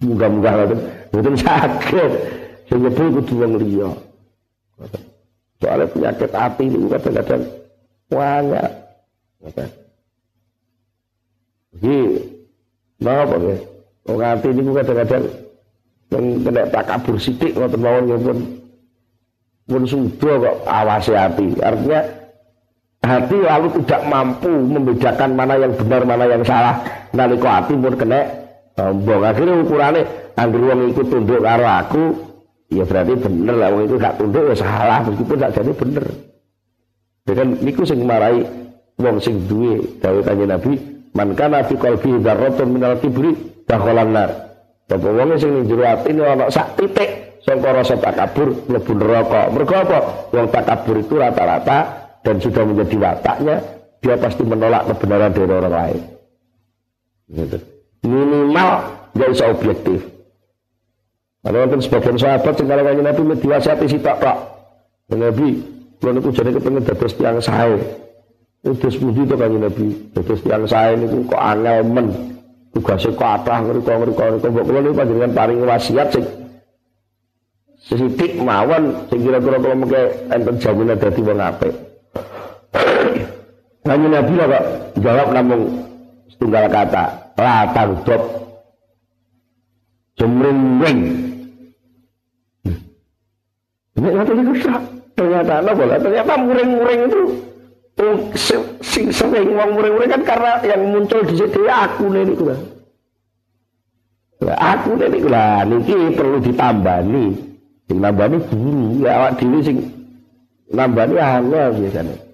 Muga-muga 0.07 0.51
ngoten, 0.55 0.80
mboten 1.11 1.34
sakit. 1.34 2.12
Sing 2.70 2.78
nyebul 2.78 3.07
kudu 3.18 3.34
wong 3.42 3.53
liya. 3.59 3.90
Soalnya 5.59 5.90
penyakit 5.90 6.30
hati 6.30 6.64
ini 6.68 6.86
kadang-kadang 6.86 7.42
banyak. 8.07 8.70
Jadi, 11.76 11.97
apa 13.03 13.34
ya? 13.34 13.57
Wong 14.07 14.20
hati 14.22 14.49
ini 14.55 14.70
kadang-kadang 14.70 15.24
yang 16.07 16.24
kena 16.47 16.62
takabur 16.70 17.18
sidik 17.18 17.51
ngoten 17.59 17.82
mawon 17.82 18.14
pun 18.22 18.38
pun 19.66 19.82
sudah 19.82 20.34
kok 20.38 20.57
awasi 20.70 21.12
hati. 21.18 21.47
Artinya 21.59 22.01
hati 23.07 23.38
lalu 23.38 23.66
tidak 23.80 24.02
mampu 24.11 24.50
membedakan 24.50 25.30
mana 25.38 25.54
yang 25.54 25.72
benar 25.78 26.02
mana 26.02 26.24
yang 26.26 26.42
salah. 26.42 26.82
Nalika 27.14 27.62
hati 27.62 27.78
pun 27.78 27.94
kena 27.94 28.20
sombong. 28.74 29.22
Akhirnya 29.22 29.54
ukurannya 29.62 30.02
anggur 30.36 30.62
wong 30.68 30.92
ikut 30.92 31.07
tunduk 31.09 31.40
karo 31.40 31.64
aku, 31.64 32.02
ya 32.68 32.84
berarti 32.84 33.14
bener 33.16 33.54
lah 33.57 33.68
wong 33.72 33.88
itu 33.88 33.96
gak 33.96 34.20
tunduk 34.20 34.42
ya 34.52 34.54
salah 34.59 35.00
meskipun 35.07 35.36
gak 35.40 35.54
jadi 35.57 35.72
bener. 35.72 36.04
Ya 37.26 37.42
niku 37.42 37.82
sing 37.88 38.04
marai 38.04 38.44
wong 39.00 39.16
sing 39.22 39.48
duwe 39.48 39.80
dawuh 40.02 40.22
kanjeng 40.22 40.50
Nabi, 40.52 40.72
man 41.16 41.32
kana 41.32 41.64
fi 41.64 41.74
qalbi 41.74 42.20
dzarratun 42.20 42.68
minal 42.68 43.00
kibri 43.00 43.32
dakhalan 43.64 44.12
nar. 44.12 44.30
Bapak 44.86 45.11
wong 45.11 45.34
sing 45.40 45.50
ning 45.57 45.64
jero 45.66 45.84
atine 45.88 46.22
ana 46.22 46.46
sak 46.52 46.76
titik 46.78 47.40
sangka 47.42 47.70
rasa 47.74 47.96
takabur 47.96 48.54
mlebu 48.68 48.92
neraka. 48.94 49.50
Mergo 49.50 49.74
apa? 49.74 49.98
Wong 50.36 50.46
takabur 50.52 51.00
itu 51.00 51.14
rata-rata 51.18 52.05
dan 52.27 52.43
sudah 52.43 52.62
menjadi 52.66 52.97
wataknya 52.99 53.57
dia 54.03 54.14
pasti 54.18 54.43
menolak 54.43 54.83
kebenaran 54.91 55.31
dari 55.31 55.53
orang 55.55 55.74
lain. 55.74 56.01
Gitu. 57.31 57.59
Minimal 58.03 58.70
nggak 59.14 59.31
bisa 59.31 59.45
objektif. 59.55 60.01
Ada 61.47 61.62
wonten 61.62 61.79
sebagian 61.79 62.18
sahabat 62.18 62.59
sing 62.59 62.66
kalau 62.66 62.83
Nabi 62.83 63.22
mediasati 63.22 63.87
sitok 63.87 64.18
tok. 64.18 64.39
Nabi, 65.14 65.62
kalau 66.03 66.18
niku 66.18 66.35
jadi 66.35 66.51
kepengen 66.51 66.83
dados 66.83 67.14
tiang 67.14 67.39
sae. 67.39 67.79
Udah 68.66 68.91
pundi 68.99 69.22
to 69.22 69.35
kanjeng 69.39 69.62
Nabi? 69.62 69.87
Dados 70.11 70.43
tiang 70.43 70.66
sae 70.66 70.99
niku 70.99 71.22
kok 71.31 71.39
angel 71.39 71.87
men. 71.87 72.09
Tugasnya 72.74 73.14
kok 73.14 73.31
atrah 73.31 73.62
ngriko 73.62 73.93
ngriko 73.95 74.22
ngriko 74.27 74.47
mbok 74.51 74.64
kula 74.66 74.79
niku 74.83 74.95
panjenengan 74.99 75.33
paring 75.39 75.59
wasiat 75.62 76.09
sing 76.11 76.27
sesidik 77.87 78.43
mawon 78.43 79.07
sing 79.07 79.22
kira-kira 79.22 79.62
kalau 79.62 79.77
mengke 79.79 80.03
enten 80.35 80.55
jaminan 80.59 80.99
dadi 80.99 81.20
wong 81.22 81.39
apik. 81.39 81.86
Hanya 83.87 84.09
Nabi 84.18 84.33
lah 84.35 84.47
kok 84.51 84.64
jawab 84.99 85.29
namun 85.31 85.61
setunggal 86.27 86.66
kata, 86.66 87.05
la 87.39 87.70
tangdop 87.70 88.22
jemring 90.18 90.61
Ini 93.97 94.09
nanti 94.12 94.33
itu 94.37 94.53
ternyata 95.16 95.64
apa 95.64 95.83
lah? 95.89 95.97
Ternyata 95.97 96.33
muring-muring 96.37 97.01
itu 97.09 97.20
oh, 98.05 98.16
sing 98.85 99.09
sering 99.09 99.57
uang 99.57 99.72
muring-muring 99.72 100.11
kan 100.12 100.22
karena 100.27 100.53
yang 100.68 100.85
muncul 100.93 101.24
di 101.24 101.35
situ 101.41 101.64
ya 101.64 101.89
aku 101.89 102.12
nih 102.12 102.29
lah. 102.45 102.61
Aku 104.77 105.01
nih 105.01 105.24
lah, 105.24 105.64
niki 105.64 106.12
perlu 106.12 106.45
ditambah 106.45 106.99
nih. 107.09 107.31
Guru, 107.87 109.01
ya 109.01 109.11
awak 109.16 109.41
dhewe 109.41 109.62
sing 109.62 109.79
nambani 110.74 111.16
angel 111.16 111.70
biasanya. 111.79 112.26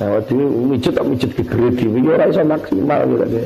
Awak 0.00 0.32
dhewe 0.32 0.44
mijet 0.64 0.96
tak 0.96 1.04
mijet 1.04 1.30
gegere 1.36 1.68
dhewe 1.76 1.98
ya 2.00 2.10
ora 2.16 2.24
iso 2.32 2.40
maksimal 2.40 3.00
gitu 3.04 3.26
ya. 3.36 3.44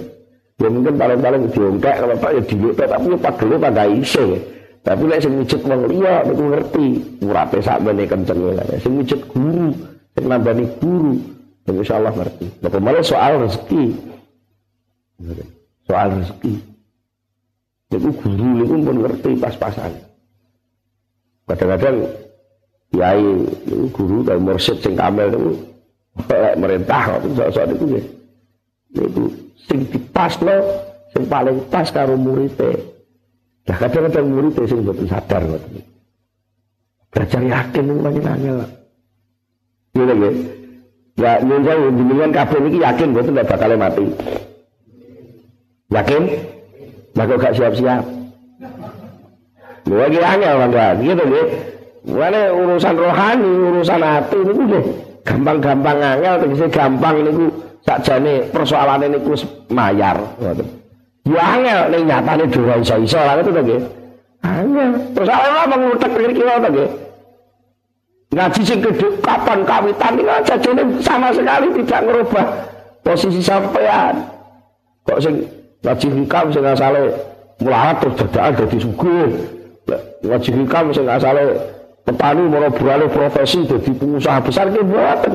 Ya 0.63 0.69
mungkin 0.71 0.95
paling-paling 0.95 1.43
diongkek 1.51 1.95
kalau 1.99 2.15
Pak 2.15 2.31
ya 2.31 2.43
dhewe 2.47 2.71
tapi 2.79 3.07
ya 3.11 3.19
padha 3.19 3.57
pada 3.59 3.85
iso. 3.91 4.25
Tapi 4.85 5.03
lek 5.09 5.19
sing 5.25 5.35
mijet 5.41 5.65
wong 5.65 5.83
liya 5.89 6.23
niku 6.29 6.45
ngerti, 6.53 6.87
urape 7.25 7.59
sakmene 7.59 8.05
kenceng 8.05 8.39
ya. 8.53 8.65
Sing 8.79 8.93
mijet 9.01 9.21
guru, 9.33 9.73
sing 10.13 10.25
nambani 10.29 10.69
guru, 10.79 11.17
ya 11.65 11.73
insyaallah 11.73 12.13
ngerti. 12.13 12.47
Bapak 12.61 12.81
malah 12.85 13.01
soal 13.01 13.33
rezeki. 13.43 13.85
Soal 15.89 16.21
rezeki. 16.21 16.53
Itu 17.97 18.11
guru 18.13 18.49
itu 18.61 18.75
pun 18.79 18.97
ngerti 19.03 19.31
pas-pasan. 19.41 19.93
Kadang-kadang 21.49 21.97
kiai 22.93 23.25
itu 23.65 23.89
guru 23.89 24.21
dan 24.23 24.39
mursyid 24.45 24.79
sing 24.85 24.95
kamel 24.95 25.33
itu 25.33 25.74
lek 26.15 26.55
merintah 26.59 27.19
itu 27.19 27.29
sok-sok 27.35 27.65
itu 27.75 27.85
ya. 27.99 28.03
Itu 28.95 29.23
sing 29.67 29.81
lo 30.47 30.57
sing 31.11 31.23
paling 31.27 31.59
pas 31.67 31.89
karo 31.91 32.15
muridé. 32.15 32.71
Nah 33.67 33.77
kadang-kadang 33.83 34.27
muridé 34.31 34.63
sing 34.71 34.87
mboten 34.87 35.07
sadar 35.11 35.43
ngoten. 35.43 35.83
Belajar 37.11 37.43
yakin 37.43 37.85
itu 37.91 38.01
paling 38.03 38.25
angel. 38.27 38.57
Iya 39.95 40.15
lho 40.15 40.31
Ya 41.15 41.39
nyun 41.39 41.63
saya 41.63 41.79
jenengan 41.95 42.31
kabeh 42.35 42.59
niki 42.59 42.79
yakin 42.83 43.09
mboten 43.15 43.33
nek 43.35 43.47
bakal 43.47 43.71
mati. 43.79 44.05
Yakin? 45.95 46.23
Lah 47.15 47.25
kok 47.31 47.39
gak 47.39 47.55
siap-siap? 47.55 48.03
lagi 49.85 50.19
angel 50.19 50.55
mangga 50.59 50.87
gitu 50.99 51.23
nggih. 51.23 51.47
Mulane 52.05 52.43
urusan 52.53 52.95
rohani, 52.99 53.53
urusan 53.71 54.03
hati 54.03 54.39
niku 54.43 54.63
nggih 54.67 54.85
gampang-gampang 55.25 55.99
angel 55.99 56.35
tegese 56.45 56.67
gampang 56.69 57.17
niku 57.25 57.45
sakjane 57.83 58.45
persoalane 58.53 59.09
niku 59.09 59.33
mayar 59.73 60.21
ngoten. 60.39 60.69
Ya 61.25 61.43
angel 61.57 61.81
ning 61.89 62.03
nyatane 62.05 62.45
dhewe 62.53 62.75
iso-iso 62.85 63.17
lah 63.17 63.41
ngoten 63.41 63.57
to 63.57 63.63
nggih. 63.65 63.81
Angel. 64.45 64.91
Persoalan 65.17 65.53
apa 65.65 65.75
ngutek 65.81 66.11
pikir 66.13 66.33
kira 66.37 66.55
to 66.61 66.69
nggih. 66.69 66.91
Ngaji 68.35 68.61
sing 68.67 68.79
gede 68.83 69.09
kapan 69.23 69.59
kawitan 69.63 70.19
iki 70.19 70.27
aja 70.27 70.55
sama 71.01 71.31
sekali 71.31 71.67
tidak 71.81 72.01
ngerubah 72.03 72.47
posisi 73.01 73.41
sampean. 73.41 74.15
Kok 75.09 75.19
sing 75.25 75.35
ngaji 75.81 76.07
hikam 76.21 76.47
sing 76.53 76.65
asale 76.69 77.15
melarat 77.65 77.97
terus 78.03 78.15
dadakan 78.21 78.53
dadi 78.61 78.79
sugih. 78.81 79.31
ngaji 80.25 80.51
hikam 80.51 80.87
sing 80.93 81.05
asale 81.09 81.45
petani 82.05 82.45
mau 82.47 82.69
beralih 82.69 83.09
profesi 83.09 83.65
jadi 83.65 83.91
pengusaha 83.97 84.39
besar 84.45 84.69
ki 84.71 84.85
mboten. 84.85 85.35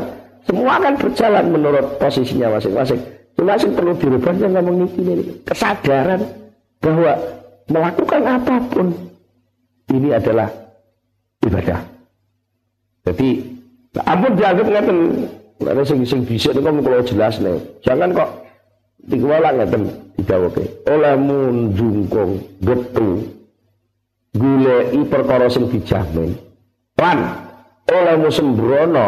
Semua 0.49 0.81
akan 0.81 0.93
berjalan 0.97 1.45
menurut 1.53 1.85
posisinya 2.01 2.57
masing-masing. 2.57 3.01
Cuma 3.37 3.53
sing 3.55 3.71
perlu 3.77 3.93
dirubah 3.95 4.33
yang 4.35 4.57
ngomong 4.57 4.89
ini 4.97 5.45
kesadaran 5.45 6.25
bahwa 6.81 7.13
melakukan 7.69 8.21
apa 8.25 8.55
pun 8.67 8.87
ini 9.93 10.09
adalah 10.11 10.49
ibadah. 11.45 11.79
Jadi 13.05 13.29
ampun 14.03 14.31
dianggap 14.35 14.67
ngeten 14.67 14.97
ada 15.59 15.83
sing 15.85 16.01
sing 16.03 16.25
bisa 16.25 16.49
niku 16.51 16.81
kalau 16.81 17.05
jelas 17.05 17.37
nih. 17.39 17.57
Jangan 17.85 18.09
kok 18.15 18.29
dikuala 19.05 19.49
ngeten 19.53 19.83
didhawuhke. 20.17 20.63
Olehmu 20.89 21.71
njungkung 21.71 22.43
getu 22.63 23.23
goleki 24.33 25.01
perkara 25.07 25.47
sing 25.47 25.69
dijamin. 25.71 26.48
Lan 26.99 27.17
olehmu 27.87 28.27
sembrono 28.27 29.07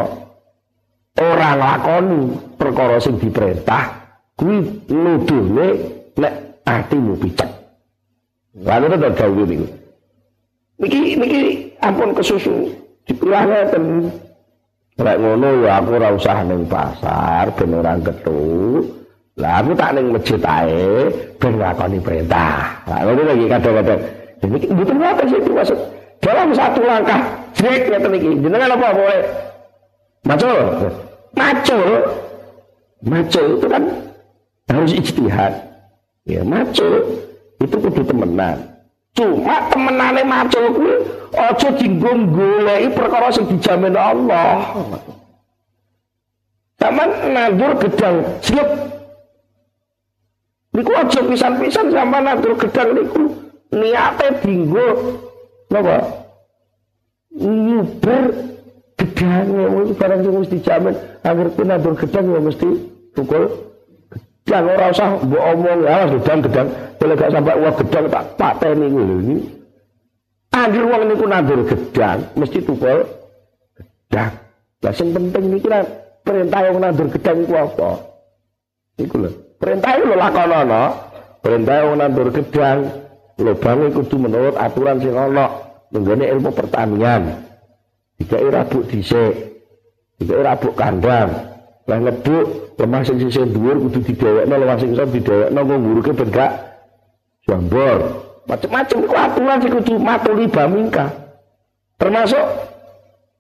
ora 1.20 1.52
lakoni 1.60 2.40
perkara 2.56 2.98
sing 3.04 3.20
diperintah 3.20 3.92
kuwi 4.40 4.64
nuduhne 4.88 5.68
nek 6.16 6.34
atimu 6.64 7.20
picek. 7.20 7.52
Lalu 8.64 8.96
itu 8.96 9.10
dawuh 9.12 9.46
niku. 9.48 9.68
Niki 10.82 11.20
niki 11.20 11.42
ampun 11.84 12.16
kesusu 12.16 12.72
dipilah 13.04 13.44
ngeten. 13.44 14.08
Lek 15.02 15.18
ngono 15.20 15.48
ya 15.68 15.84
aku 15.84 16.00
ora 16.00 16.10
usah 16.16 16.48
ning 16.48 16.64
pasar 16.72 17.52
ben 17.60 17.76
ora 17.76 18.00
ketu. 18.00 18.88
Lah 19.36 19.60
aku 19.60 19.72
tak 19.76 20.00
ning 20.00 20.16
masjid 20.16 20.42
ae 20.48 21.12
ben 21.40 21.60
nglakoni 21.60 22.00
perintah. 22.00 22.72
Lah 22.88 23.00
ngono 23.04 23.22
lagi 23.36 23.46
kadang-kadang. 23.52 24.02
Jadi 24.42 24.68
mboten 24.74 24.98
apa 25.04 25.24
sih 25.28 25.38
itu 25.38 25.52
maksud. 25.52 25.80
Dalam 26.22 26.50
satu 26.54 26.82
langkah 26.86 27.22
jrek 27.58 27.90
ngeten 27.90 28.14
iki. 28.18 28.30
Jenengan 28.44 28.76
apa 28.76 28.88
boleh? 28.94 29.22
Macul. 30.26 30.60
Macul. 31.34 31.90
Macul 33.02 33.46
itu 33.58 33.68
kan 33.68 33.84
harus 34.70 34.92
ijtihad. 34.94 35.54
Ya 36.30 36.42
macul 36.46 37.02
itu 37.58 37.76
kudu 37.76 38.02
temenan. 38.06 38.58
Cuma 39.12 39.68
temenane 39.68 40.22
macul 40.24 40.72
kuwi 40.72 40.94
aja 41.36 41.70
dinggo 41.76 42.12
goleki 42.32 42.88
perkara 42.96 43.28
sing 43.34 43.50
dijamin 43.50 43.98
Allah. 43.98 44.72
Zaman 46.80 47.10
nandur 47.34 47.76
gedang 47.82 48.24
siap. 48.40 48.70
Niku 50.72 50.92
aja 50.96 51.20
pisan-pisan 51.20 51.92
sama 51.92 52.24
nandur 52.24 52.56
gedang 52.56 52.96
niku 52.96 53.24
niate 53.76 54.28
dinggo 54.46 54.88
napa? 55.68 56.21
Nyuber 57.42 58.24
gedangnya 59.02 59.66
mesti 59.66 59.94
barang 59.98 60.20
sing 60.22 60.34
mesti 60.38 60.56
dijamin 60.62 60.96
agar 61.26 61.48
nandur 61.66 61.94
gedang 61.98 62.26
ya 62.30 62.40
mesti 62.40 62.70
pukul 63.18 63.44
gedang 64.14 64.64
ora 64.70 64.86
usah 64.94 65.10
mbok 65.26 65.44
omong 65.58 65.80
ya 65.82 66.06
gedang-gedang 66.06 66.68
boleh 67.02 67.16
gak 67.18 67.32
sampai 67.34 67.56
uang 67.58 67.76
gedang 67.82 68.06
tak 68.14 68.26
pateni 68.38 68.88
ini 68.94 69.38
Anjir 70.52 70.84
wong 70.84 71.08
niku 71.08 71.26
nandur 71.32 71.64
gedang, 71.64 72.28
mesti 72.36 72.60
tukul 72.60 73.08
gedang. 73.80 74.36
Lah 74.84 74.92
sing 74.92 75.16
penting 75.16 75.48
niku 75.48 75.72
lah 75.72 75.88
perintah 76.28 76.68
wong 76.68 76.84
nandur 76.84 77.08
gedang 77.08 77.48
iku 77.48 77.56
apa? 77.56 77.92
Iku 79.00 79.16
lho. 79.16 79.32
Perintah 79.56 79.96
lho 79.96 80.12
lakonono. 80.12 80.84
Perintah 81.40 81.88
wong 81.88 81.98
nandur 82.04 82.28
gedang, 82.36 82.84
lho 83.40 83.52
bangun 83.64 83.96
kudu 83.96 84.16
menurut 84.20 84.60
aturan 84.60 85.00
sing 85.00 85.16
ana 85.16 85.71
nenggone 85.92 86.26
ilmu 86.28 86.50
pertanian. 86.56 87.24
Jika 88.18 88.38
rabuk 88.40 88.84
dhisik. 88.88 89.34
Jika 90.20 90.36
rabuk 90.42 90.74
kandang. 90.76 91.52
Lah 91.90 91.98
ngeduk 91.98 92.78
lemah 92.78 93.02
sing 93.06 93.18
sisih 93.22 93.46
dhuwur 93.50 93.78
kudu 93.90 94.00
didhewekno 94.06 94.54
lemah 94.58 94.78
sing 94.82 94.94
iso 94.94 95.06
didhewekno 95.06 95.60
kok 95.62 95.78
nguruke 95.78 96.12
ben 96.18 96.30
gak 96.34 96.52
jambor. 97.46 98.00
Macam-macam 98.50 98.98
itu 99.06 99.16
aturan 99.18 99.58
sih 99.62 99.72
kudu 99.72 99.94
matuli 100.02 100.46
bamingka. 100.50 101.06
Termasuk 102.02 102.46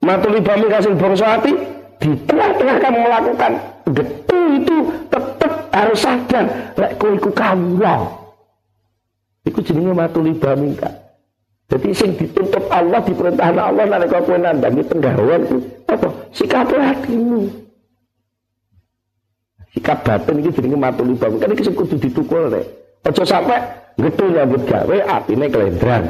matuli 0.05 0.39
bamingka 0.41 0.77
sing 0.85 0.93
bangsa 0.97 1.25
hati 1.37 1.53
di 2.01 2.09
tengah-tengah 2.29 2.77
kamu 2.81 2.99
melakukan 3.01 3.51
getu 3.93 4.39
itu 4.61 4.77
tetap 5.09 5.51
harus 5.73 5.99
sadar 6.01 6.45
lek 6.77 6.91
kowe 7.01 7.13
iku 7.13 7.29
kawula. 7.33 7.97
Iku 9.41 9.59
jenenge 9.65 9.93
matuli 9.97 10.37
bamingka. 10.37 11.00
Jadi 11.71 11.89
sing 11.95 12.11
dituntut 12.19 12.67
Allah 12.67 12.99
diperintahkan 12.99 13.55
Allah 13.55 13.87
nalika 13.87 14.19
kowe 14.19 14.35
nandangi 14.35 14.83
penggawean 14.91 15.47
itu 15.47 15.57
apa? 15.87 16.07
Sikap 16.35 16.67
hatimu. 16.67 17.47
Sikap 19.71 20.03
batin 20.03 20.43
iki 20.43 20.51
jenenge 20.51 20.75
matuli 20.75 21.15
bamingka 21.15 21.47
iki 21.47 21.71
sing 21.71 21.75
kudu 21.79 21.95
ditukul 21.95 22.51
rek. 22.51 22.67
Aja 23.07 23.23
sampai 23.23 23.81
Gitu 23.99 24.23
nyambut 24.31 24.63
gawe 24.65 24.97
atine 25.03 25.45
kelendran. 25.51 26.03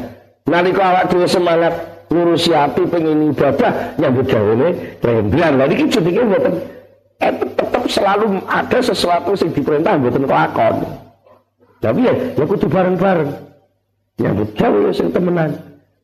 Nalika 0.46 0.84
awak 0.94 1.04
dhewe 1.10 1.28
semangat 1.30 1.74
ngurusi 2.12 2.52
ati 2.54 2.84
pengen 2.90 3.32
ibadah 3.34 3.98
nyambut 3.98 4.28
ne 4.30 4.70
kelendran. 5.02 5.54
Lah 5.58 5.68
iki 5.70 5.86
jenenge 5.90 6.22
mboten 6.26 6.54
eh, 7.22 7.34
tetap 7.38 7.84
selalu 7.90 8.42
ada 8.46 8.80
sesuatu 8.82 9.34
yang 9.38 9.50
diperintah 9.54 9.94
mboten 9.98 10.26
kelakon. 10.26 10.76
Tapi 11.82 12.00
ya, 12.06 12.14
ya 12.38 12.46
kudu 12.46 12.70
bareng-bareng. 12.70 13.51
Nyambut 14.22 14.50
gawe 14.54 14.78
ya 14.86 14.92
sing 14.94 15.10
temenan. 15.10 15.52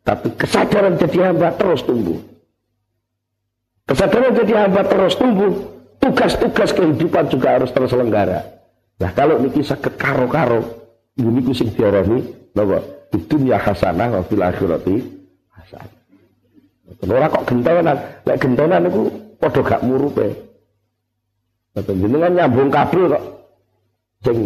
Tapi 0.01 0.33
kesadaran 0.33 0.97
jadi 0.97 1.29
hamba 1.29 1.53
terus 1.53 1.85
tumbuh. 1.85 2.17
Kesadaran 3.85 4.33
jadi 4.33 4.53
hamba 4.65 4.81
terus 4.89 5.13
tumbuh. 5.15 5.53
Tugas-tugas 6.01 6.71
kehidupan 6.73 7.29
juga 7.29 7.59
harus 7.59 7.69
terselenggara. 7.69 8.41
Nah 8.97 9.11
kalau 9.13 9.37
niki 9.37 9.61
sakit 9.61 9.93
karo-karo, 9.99 10.65
ini 11.19 11.41
ku 11.45 11.53
sing 11.53 11.69
diarani 11.73 12.25
napa? 12.57 12.81
Dunya 13.13 13.57
hasanah 13.57 14.19
wa 14.19 14.21
fil 14.25 14.43
akhirati 14.43 14.95
hasanah. 15.53 15.95
Ora 17.03 17.27
kok 17.27 17.45
gentonan, 17.45 17.97
lek 18.23 18.37
gentonan 18.39 18.79
niku 18.87 19.01
padha 19.37 19.61
gak 19.61 19.83
murupe. 19.83 20.27
Jenengan 21.77 22.33
nyambung 22.33 22.69
kabel 22.73 23.13
kok 23.13 23.23
sing 24.25 24.37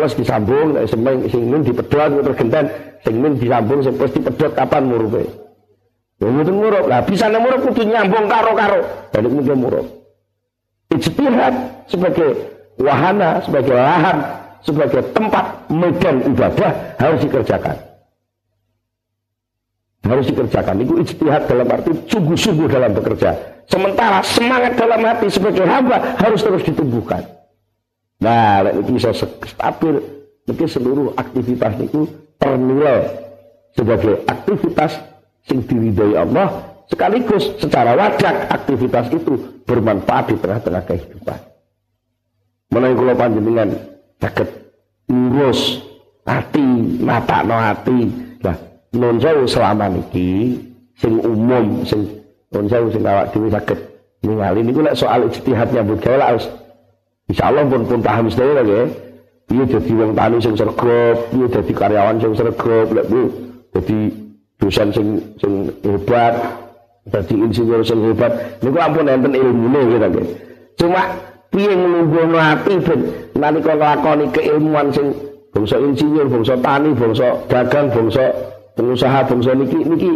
plus 0.00 0.16
disambung 0.16 0.72
nek 0.72 0.88
semeng 0.88 1.28
sing 1.28 1.44
min 1.44 1.60
dipedhot 1.60 2.24
tergentan 2.24 2.72
sing 3.04 3.20
min 3.20 3.36
disambung 3.36 3.84
sing 3.84 3.92
plus 4.00 4.16
dipedhot 4.16 4.56
kapan 4.56 4.88
murupe. 4.88 5.28
Ya 6.16 6.32
mboten 6.32 6.56
murup. 6.56 6.84
Lah 6.88 7.04
bisa 7.04 7.28
murup 7.28 7.60
kudu 7.68 7.84
nyambung 7.84 8.24
karo-karo. 8.24 8.80
Jadi 9.12 9.28
mungkin 9.28 9.56
murup. 9.60 9.86
Ijtihad 10.96 11.54
sebagai 11.84 12.28
wahana, 12.80 13.44
sebagai 13.44 13.76
lahan 13.76 14.16
sebagai 14.64 15.04
tempat 15.12 15.44
medan 15.68 16.24
ibadah 16.24 16.96
harus 16.96 17.20
dikerjakan. 17.20 17.76
Harus 20.00 20.24
dikerjakan. 20.32 20.80
Itu 20.80 20.96
ijtihad 20.96 21.44
dalam 21.44 21.68
arti 21.68 21.92
sungguh-sungguh 22.08 22.72
dalam 22.72 22.96
bekerja. 22.96 23.36
Sementara 23.68 24.24
semangat 24.24 24.80
dalam 24.80 25.04
hati 25.04 25.28
sebagai 25.28 25.68
hamba 25.68 26.16
harus 26.16 26.40
terus 26.40 26.64
ditumbuhkan. 26.64 27.20
Nah, 28.20 28.68
itu 28.68 28.90
bisa 28.94 29.10
stabil. 29.16 29.96
Mungkin 30.44 30.68
seluruh 30.68 31.08
aktivitas 31.16 31.72
itu 31.80 32.04
ternilai 32.40 33.06
sebagai 33.76 34.24
aktivitas 34.26 34.98
yang 35.48 35.60
diridhoi 35.64 36.14
Allah 36.18 36.48
sekaligus 36.90 37.54
secara 37.62 37.94
wajar 37.94 38.50
aktivitas 38.50 39.14
itu 39.14 39.62
bermanfaat 39.62 40.34
di 40.34 40.36
tengah-tengah 40.42 40.82
kehidupan. 40.90 41.38
Menawi 42.74 42.94
kula 42.98 43.14
panjenengan 43.14 43.68
saged 44.18 44.48
ngurus 45.10 45.82
ati 46.26 46.66
matakno 47.02 47.56
ati 47.56 47.98
lah 48.42 48.56
nun 48.94 49.18
selama 49.22 49.90
niki 49.90 50.58
sing 50.98 51.18
umum 51.18 51.82
sing 51.86 52.06
nun 52.54 52.66
sewu 52.70 52.90
sing 52.94 53.02
awak 53.02 53.34
dhewe 53.34 53.48
saged 53.50 53.78
ningali 54.22 54.60
niku 54.62 54.86
lek 54.86 54.94
soal 54.94 55.26
ijtihad 55.26 55.70
nyambut 55.74 55.98
gawe 55.98 56.16
lah 56.18 56.30
insyaallah 57.30 57.64
pun 57.70 57.82
pun 57.86 58.00
paham 58.02 58.26
sedaya 58.26 58.60
lagi. 58.60 58.90
Piye 59.50 59.66
dadi 59.66 59.92
wong 59.98 60.14
tani 60.14 60.38
sing 60.38 60.54
sregep 60.54 61.16
piye 61.34 61.46
dadi 61.50 61.72
karyawan 61.74 62.22
sing 62.22 62.32
sregep 62.38 62.86
lek 62.94 63.06
bu 63.10 63.22
dadi 63.74 63.98
dosen 64.62 64.88
sing 64.94 65.06
sing 65.42 65.52
hebat 65.82 66.34
dadi 67.10 67.34
insinyur 67.34 67.82
sing 67.82 67.98
hebat. 67.98 68.30
Niku 68.62 68.78
ampun 68.78 69.10
enten 69.10 69.34
ilmune 69.34 69.80
gitu 69.90 70.22
cuma 70.78 71.02
piye 71.50 71.74
nglungguhno 71.74 72.38
ati 72.38 72.74
ben? 72.78 73.00
Nalika 73.34 73.74
nglakoni 73.74 74.30
keilmuan 74.30 74.86
sing 74.94 75.10
bangsa 75.50 75.76
insinyur, 75.82 76.30
bangsa 76.30 76.54
tani, 76.62 76.94
bangsa 76.94 77.26
dagang, 77.50 77.90
bangsa 77.90 78.24
pengusaha, 78.78 79.20
bangsa 79.26 79.50
niki 79.58 79.78
niki 79.82 80.10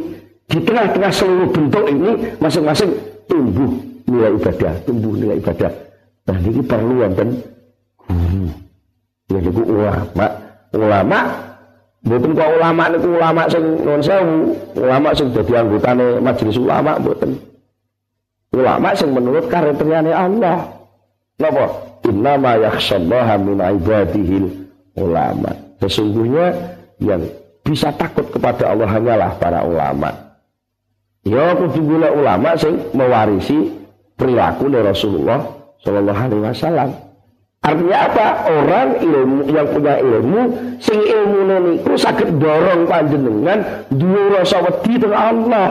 di 0.47 0.59
tengah-tengah 0.63 1.11
seluruh 1.11 1.49
bentuk 1.51 1.85
ini 1.91 2.11
masing-masing 2.39 2.95
tumbuh 3.27 3.71
nilai 4.07 4.31
ibadah, 4.39 4.75
tumbuh 4.87 5.13
nilai 5.19 5.43
ibadah. 5.43 5.73
Nah 6.25 6.39
perlu 6.65 6.95
wonten 7.05 7.29
guru. 8.01 8.49
Ya 9.29 9.39
niku 9.41 9.63
ulama. 9.65 10.27
Ulama 10.75 11.21
Mboten 12.05 12.37
kok 12.37 12.51
ulama 12.61 12.83
niku 12.93 13.09
ulama 13.17 13.43
sing 13.49 13.65
nuwun 13.65 14.05
sewu, 14.05 14.53
ulama 14.77 15.09
sing 15.17 15.33
dadi 15.33 15.57
anggotane 15.57 16.21
majelis 16.21 16.61
ulama 16.61 17.01
mboten. 17.01 17.33
Ulama 18.53 18.93
sing 18.93 19.09
menurut 19.17 19.49
karentriane 19.49 20.13
Allah. 20.13 20.69
Napa? 21.41 21.65
Inna 22.05 22.37
ma 22.37 22.61
yakhshallaha 22.61 23.41
min 23.41 23.57
ibadihil 23.57 24.69
ulama. 25.01 25.49
Sesungguhnya 25.81 26.77
yang 27.01 27.25
bisa 27.65 27.89
takut 27.97 28.29
kepada 28.29 28.77
Allah 28.77 28.85
hanyalah 28.85 29.41
para 29.41 29.65
ulama. 29.65 30.13
Ya 31.25 31.57
kudu 31.57 32.05
ulama 32.05 32.53
sing 32.61 32.85
mewarisi 32.93 33.73
perilaku 34.13 34.69
Rasulullah 34.69 35.41
Shallallahu 35.85 36.17
Alaihi 36.17 36.43
Wasallam. 36.49 36.91
Artinya 37.65 37.99
apa? 38.13 38.27
Orang 38.45 38.89
ilmu 39.01 39.41
yang 39.49 39.69
punya 39.73 39.97
ilmu, 40.01 40.41
sing 40.85 41.01
ilmu 41.01 41.41
niku 41.49 41.97
sakit 41.97 42.37
dorong 42.37 42.85
panjenengan 42.85 43.89
dua 43.89 44.41
rasa 44.41 44.61
wedi 44.61 45.01
Allah. 45.09 45.69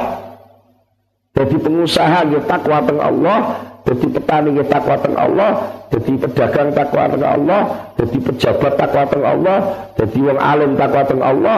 Jadi 1.34 1.56
pengusaha 1.58 2.30
ya 2.30 2.42
takwa 2.46 2.82
teng 2.86 3.02
Allah, 3.02 3.38
jadi 3.86 4.06
petani 4.06 4.50
ya 4.58 4.66
takwa 4.70 4.96
teng 5.02 5.18
Allah, 5.18 5.52
jadi 5.90 6.12
pedagang 6.18 6.70
takwa 6.78 7.10
teng 7.10 7.26
Allah, 7.26 7.62
jadi 7.98 8.18
pejabat 8.22 8.74
takwa 8.78 9.04
teng 9.10 9.26
Allah, 9.26 9.58
jadi 9.98 10.18
wong 10.18 10.38
alim 10.38 10.72
takwa 10.78 11.02
teng 11.10 11.22
Allah. 11.26 11.58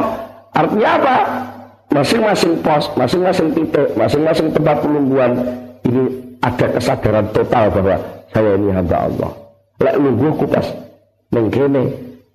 Artinya 0.56 0.90
apa? 1.00 1.18
Masing-masing 1.92 2.64
pos, 2.64 2.92
masing-masing 2.96 3.52
titik, 3.56 3.88
masing-masing 4.00 4.48
tempat 4.52 4.84
pelungguan 4.84 5.32
ini 5.84 6.04
ada 6.40 6.72
kesadaran 6.76 7.28
total 7.36 7.72
bahwa 7.72 8.15
saya 8.36 8.60
ini 8.60 8.68
hamba 8.76 9.08
Allah. 9.08 9.32
Lek 9.80 9.96
lungguh 9.96 10.36
ku 10.36 10.46
pas 10.52 10.68
ning 11.32 11.48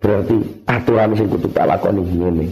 berarti 0.01 0.65
aturan 0.65 1.13
sing 1.13 1.29
kudu 1.29 1.53
tak 1.53 1.69
lakoni 1.69 2.01
ngene. 2.01 2.47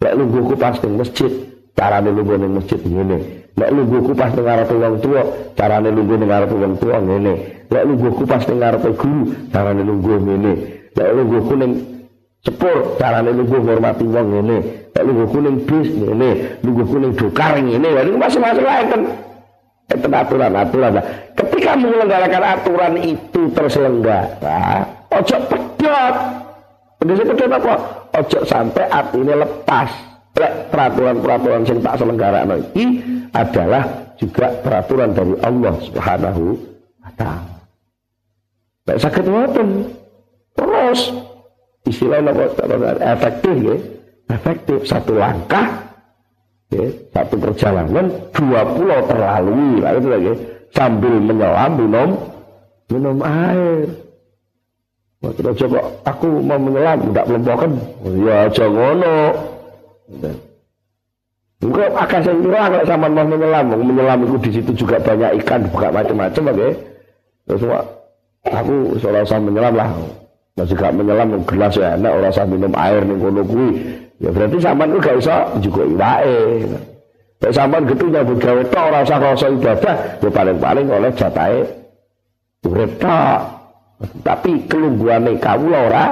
Lek 0.00 0.16
lungguh 0.16 0.48
ku 0.48 0.56
pas 0.56 0.80
ning 0.80 0.96
masjid, 0.96 1.28
carane 1.76 2.08
lungguh 2.08 2.40
ning 2.40 2.56
masjid 2.56 2.80
ngene. 2.80 3.44
Lek 3.52 3.68
lungguh 3.68 4.00
ku 4.00 4.12
pas 4.16 4.32
ning 4.32 4.48
arep 4.48 4.72
wong 4.72 4.96
tuwa, 5.04 5.22
carane 5.52 5.92
lungguh 5.92 6.16
ning 6.16 6.30
arep 6.32 6.50
wong 6.56 6.74
tuwa 6.80 6.96
ngene. 7.04 7.32
Lek 7.68 7.84
lungguh 7.84 8.12
ku 8.16 8.24
pas 8.24 8.42
ning 8.48 8.64
arep 8.64 8.84
guru, 8.96 9.22
carane 9.52 9.82
lungguh 9.84 10.16
ngene. 10.16 10.52
Lek 10.96 11.08
lungguh 11.12 11.52
ning 11.52 11.72
sepur, 12.40 12.96
carane 12.96 13.28
lungguh 13.28 13.60
ngurmati 13.60 14.04
wong 14.08 14.26
ngene. 14.32 14.56
Lek 14.96 15.04
lungguh 15.04 15.40
ning 15.44 15.56
bis 15.68 15.88
ngene, 15.92 16.30
lungguh 16.64 16.96
ning 16.96 17.12
dokar 17.12 17.60
ngene. 17.60 17.88
Lha 17.92 18.08
masing-masing 18.16 18.64
lain 18.64 18.88
kan. 18.88 19.02
Aturan-aturan. 19.86 20.98
Ketika 21.38 21.78
menyelenggarakan 21.78 22.42
aturan 22.42 22.94
itu 22.98 23.46
terselenggara, 23.54 24.82
ojo 25.14 25.36
pedot. 25.46 26.14
Pedot 26.98 27.22
pedot 27.22 27.50
apa? 27.54 27.74
Ojo 28.18 28.38
sampai 28.42 28.84
artinya 28.90 29.46
lepas. 29.46 29.88
Peraturan-peraturan 30.68 31.64
yang 31.64 31.80
tak 31.80 31.96
selenggara 31.96 32.44
ini 32.76 33.00
adalah 33.32 33.88
juga 34.20 34.52
peraturan 34.60 35.16
dari 35.16 35.32
Allah 35.40 35.74
Subhanahu 35.80 36.44
wa 37.00 37.10
taala. 37.16 37.56
Nek 38.84 38.98
sakit. 39.00 39.24
Terus 40.56 41.00
istilahnya 41.88 42.32
efektif 43.16 43.54
ya. 43.64 43.76
Efektif 44.26 44.78
satu 44.84 45.16
langkah 45.16 45.95
ya, 46.72 46.86
satu 47.14 47.34
perjalanan. 47.38 48.06
Dua 48.34 48.60
pulau 48.74 49.00
terlalui. 49.06 49.82
Lah 49.82 49.92
itu 49.94 50.08
lagi. 50.08 50.32
Sambil 50.74 51.14
menyelam 51.22 51.70
minum 51.78 52.10
minum 52.90 53.16
air. 53.22 53.88
Waktu 55.24 55.40
coba 55.64 55.80
aku 56.04 56.28
mau 56.44 56.60
menyelam 56.60 57.00
tidak 57.10 57.24
melompokan 57.26 57.70
ya 58.20 58.34
aja 58.46 58.64
ngono. 58.68 59.16
Enggak 61.56 61.88
akan 61.96 62.20
saya 62.20 62.36
kira 62.36 62.60
kalau 62.68 62.84
sama 62.84 63.06
mau 63.08 63.24
menyelam. 63.24 63.64
Menyelam 63.72 64.18
itu 64.28 64.36
di 64.44 64.50
situ 64.60 64.70
juga 64.84 65.00
banyak 65.00 65.40
ikan 65.42 65.64
buka 65.72 65.88
macam-macam 65.88 66.42
oke. 66.52 66.68
Terus 67.46 67.62
aku 68.44 68.74
seolah 69.00 69.22
olah 69.24 69.40
menyelam 69.40 69.74
lah. 69.74 69.90
Masih 70.56 70.72
gak 70.72 70.96
menyelam 70.96 71.44
gelas 71.44 71.76
ya 71.76 72.00
enak 72.00 72.12
orang 72.16 72.32
usah 72.32 72.48
minum 72.48 72.72
air 72.80 73.04
nih 73.04 73.16
kono 73.20 73.42
kuwi 73.44 73.68
Ya 74.16 74.32
berarti 74.32 74.56
sampean 74.56 74.96
ku 74.96 74.98
gak 74.98 75.16
iso 75.20 75.36
juga 75.60 75.82
iwake. 75.84 76.38
Nek 77.36 77.52
sampean 77.52 77.84
gitu 77.84 78.04
nyambut 78.08 78.38
gawe 78.40 78.62
tok 78.72 78.84
ora 78.88 78.98
usah 79.04 79.18
rasa 79.20 79.46
ibadah, 79.52 79.96
ya 80.24 80.30
paling-paling 80.32 80.86
oleh 80.88 81.10
jatahe 81.12 81.60
urip 82.64 82.92
tok. 82.96 83.40
Tapi 84.24 84.50
kelungguane 84.68 85.36
kawula 85.36 85.78
ora 85.92 86.04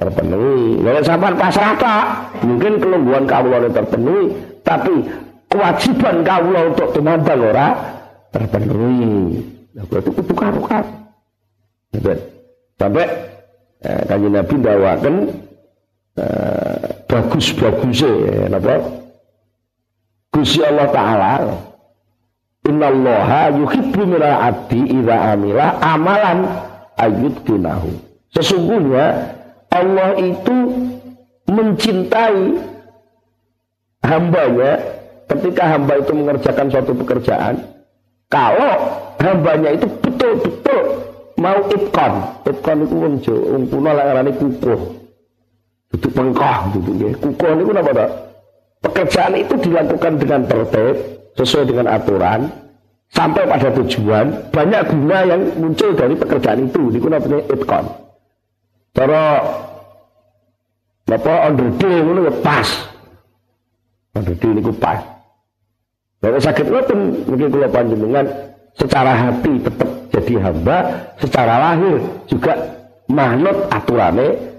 terpenuhi. 0.00 0.80
Nek 0.80 1.04
sampean 1.04 1.36
pasrah 1.36 1.76
tok, 1.76 2.04
mungkin 2.48 2.72
kelungguan 2.80 3.24
kawula 3.28 3.68
terpenuhi, 3.68 4.32
tapi 4.64 5.04
kewajiban 5.52 6.16
kawula 6.24 6.60
untuk 6.72 6.88
tumambang 6.96 7.42
ora 7.44 7.68
terpenuhi. 8.32 9.36
Nah, 9.76 9.84
berarti 9.84 10.10
kudu 10.16 10.32
karo-karo. 10.32 10.90
Sampai 12.80 13.04
eh, 13.84 14.02
kanjeng 14.08 14.32
Nabi 14.32 14.54
dawakan 14.56 15.14
eh, 16.18 16.78
bagus-bagusnya 17.06 18.10
ya, 18.10 18.46
napa? 18.50 18.74
Gusti 20.30 20.62
Allah 20.62 20.88
taala 20.94 21.34
Innallaha 22.60 23.56
yuhibbu 23.56 24.04
minal 24.04 24.36
abdi 24.36 24.84
idza 24.84 25.16
amila 25.32 25.80
amalan 25.80 26.44
ayyudkinahu. 27.00 27.88
Sesungguhnya 28.36 29.32
Allah 29.72 30.12
itu 30.20 30.56
mencintai 31.48 32.60
hambanya 34.04 34.72
ketika 35.32 35.62
hamba 35.72 36.04
itu 36.04 36.12
mengerjakan 36.12 36.66
suatu 36.68 36.92
pekerjaan. 36.94 37.64
Kalau 38.28 38.74
hambanya 39.18 39.74
itu 39.74 39.88
betul-betul 40.04 40.82
mau 41.40 41.58
itkon 41.72 42.12
itkon 42.44 42.78
itu 42.84 42.94
wong 43.00 43.64
kuno 43.72 43.90
arane 43.90 44.30
kukuh 44.36 44.99
itu 45.90 46.06
pengkoh 46.10 46.58
gitu 46.78 46.90
ya. 46.98 47.10
Kukuh 47.18 47.52
itu 47.58 47.72
apa 47.74 47.90
tak? 47.94 48.10
Pekerjaan 48.80 49.34
itu 49.36 49.54
dilakukan 49.60 50.12
dengan 50.16 50.40
tertib, 50.48 50.96
sesuai 51.36 51.68
dengan 51.68 51.86
aturan, 51.92 52.48
sampai 53.12 53.44
pada 53.44 53.68
tujuan, 53.76 54.26
banyak 54.48 54.82
guna 54.88 55.18
yang 55.28 55.40
muncul 55.60 55.92
dari 55.92 56.14
pekerjaan 56.16 56.64
itu. 56.70 56.88
Ini 56.88 56.98
namanya 57.04 57.38
itkon. 57.52 57.84
Cara 58.90 59.24
apa 61.10 61.34
underday 61.50 61.94
ini 62.00 62.20
ya 62.26 62.32
pas. 62.40 62.68
Underday 64.14 64.50
ini 64.54 64.72
pas. 64.78 65.00
Kalau 66.20 66.38
sakit 66.40 66.66
ngoten 66.68 67.00
mungkin 67.24 67.48
kalau 67.48 67.68
panjenengan 67.72 68.26
secara 68.76 69.12
hati 69.16 69.52
tetap 69.60 69.88
jadi 70.12 70.34
hamba, 70.42 70.78
secara 71.16 71.54
lahir 71.58 71.96
juga 72.28 72.54
manut 73.08 73.56
aturannya 73.72 74.49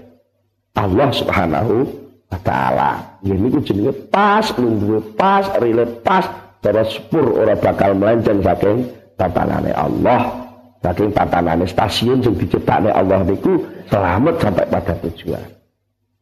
Allah 0.72 1.08
Subhanahu 1.12 1.84
wa 2.32 2.38
taala. 2.40 2.90
Ya 3.20 3.36
niku 3.36 3.60
jenenge 3.60 3.92
pas, 4.08 4.48
lungguhe 4.56 5.00
pas, 5.14 5.44
rile 5.60 5.84
pas, 6.00 6.24
cara 6.64 6.82
sepur 6.88 7.36
ora 7.36 7.52
bakal 7.58 7.92
melenceng 7.92 8.40
saking 8.40 8.88
tatanane 9.20 9.72
Allah. 9.76 10.42
Saking 10.82 11.14
tatanane 11.14 11.64
stasiun 11.68 12.24
sing 12.24 12.34
diciptakne 12.34 12.90
Allah 12.90 13.22
niku 13.22 13.62
selamat 13.86 14.34
sampai 14.40 14.66
pada 14.66 14.94
tujuan. 15.06 15.46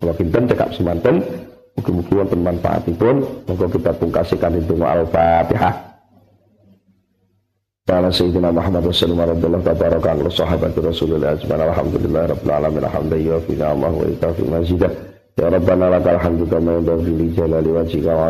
Kalau 0.01 0.15
kita 0.17 0.39
cekap 0.49 0.71
semanten, 0.73 1.21
mungkin-mungkin 1.77 2.15
wonten 2.25 2.41
manfaatipun, 2.41 3.15
monggo 3.45 3.67
kita 3.69 3.93
pungkasikan 4.01 4.57
itu 4.57 4.75
Al-Fatihah. 4.81 5.90
Ala 7.91 8.15
Sayyidina 8.15 8.55
Muhammad 8.55 8.87
Rasulullah 8.87 9.27
sahabat 10.31 10.79
Rasulullah 10.79 11.35
Ajman 11.35 11.59
Alhamdulillah 11.59 12.31
Alhamdulillah 12.31 13.75
wa 13.75 13.91
mazidah 14.47 15.11
Ya 15.41 15.49
wajhika 15.49 15.73
wa 18.13 18.29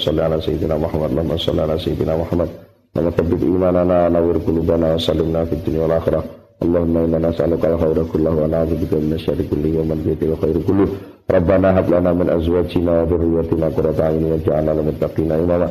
salli 0.00 0.20
ala 0.22 0.40
Sayyidina 0.40 0.80
Muhammad 0.80 1.12
Allahumma 1.12 1.36
salli 1.36 1.60
ala 1.60 1.76
Sayyidina 1.76 2.16
Muhammad. 2.16 2.48
Nama 2.96 3.10
tabbid 3.12 3.42
imanana 3.44 4.08
nawir 4.10 4.40
kulubana 4.42 4.98
salimna 4.98 5.46
fid 5.46 5.62
dunya 5.62 5.80
wal 5.84 5.92
akhirah. 6.00 6.24
Allahumma 6.60 7.00
inna 7.06 7.18
nas'aluka 7.28 7.68
al-khayra 7.70 8.04
kullahu 8.08 8.36
wa 8.42 8.48
na'udzubika 8.48 8.96
min 8.96 9.12
asyarri 9.14 9.44
kullihi 9.46 9.76
wa 9.78 9.84
man 9.92 9.98
biyadihi 10.02 10.30
al-khairu 10.34 10.60
kulluh. 10.64 10.88
Rabbana 11.30 11.68
hab 11.76 11.86
lana 11.86 12.10
min 12.16 12.28
azwajina 12.32 12.90
wa 12.90 13.04
dhurriyyatina 13.06 13.66
qurrata 13.70 14.02
a'yun 14.10 14.24
waj'alna 14.34 14.70
lil 14.74 14.84
muttaqina 14.90 15.34
imama 15.38 15.68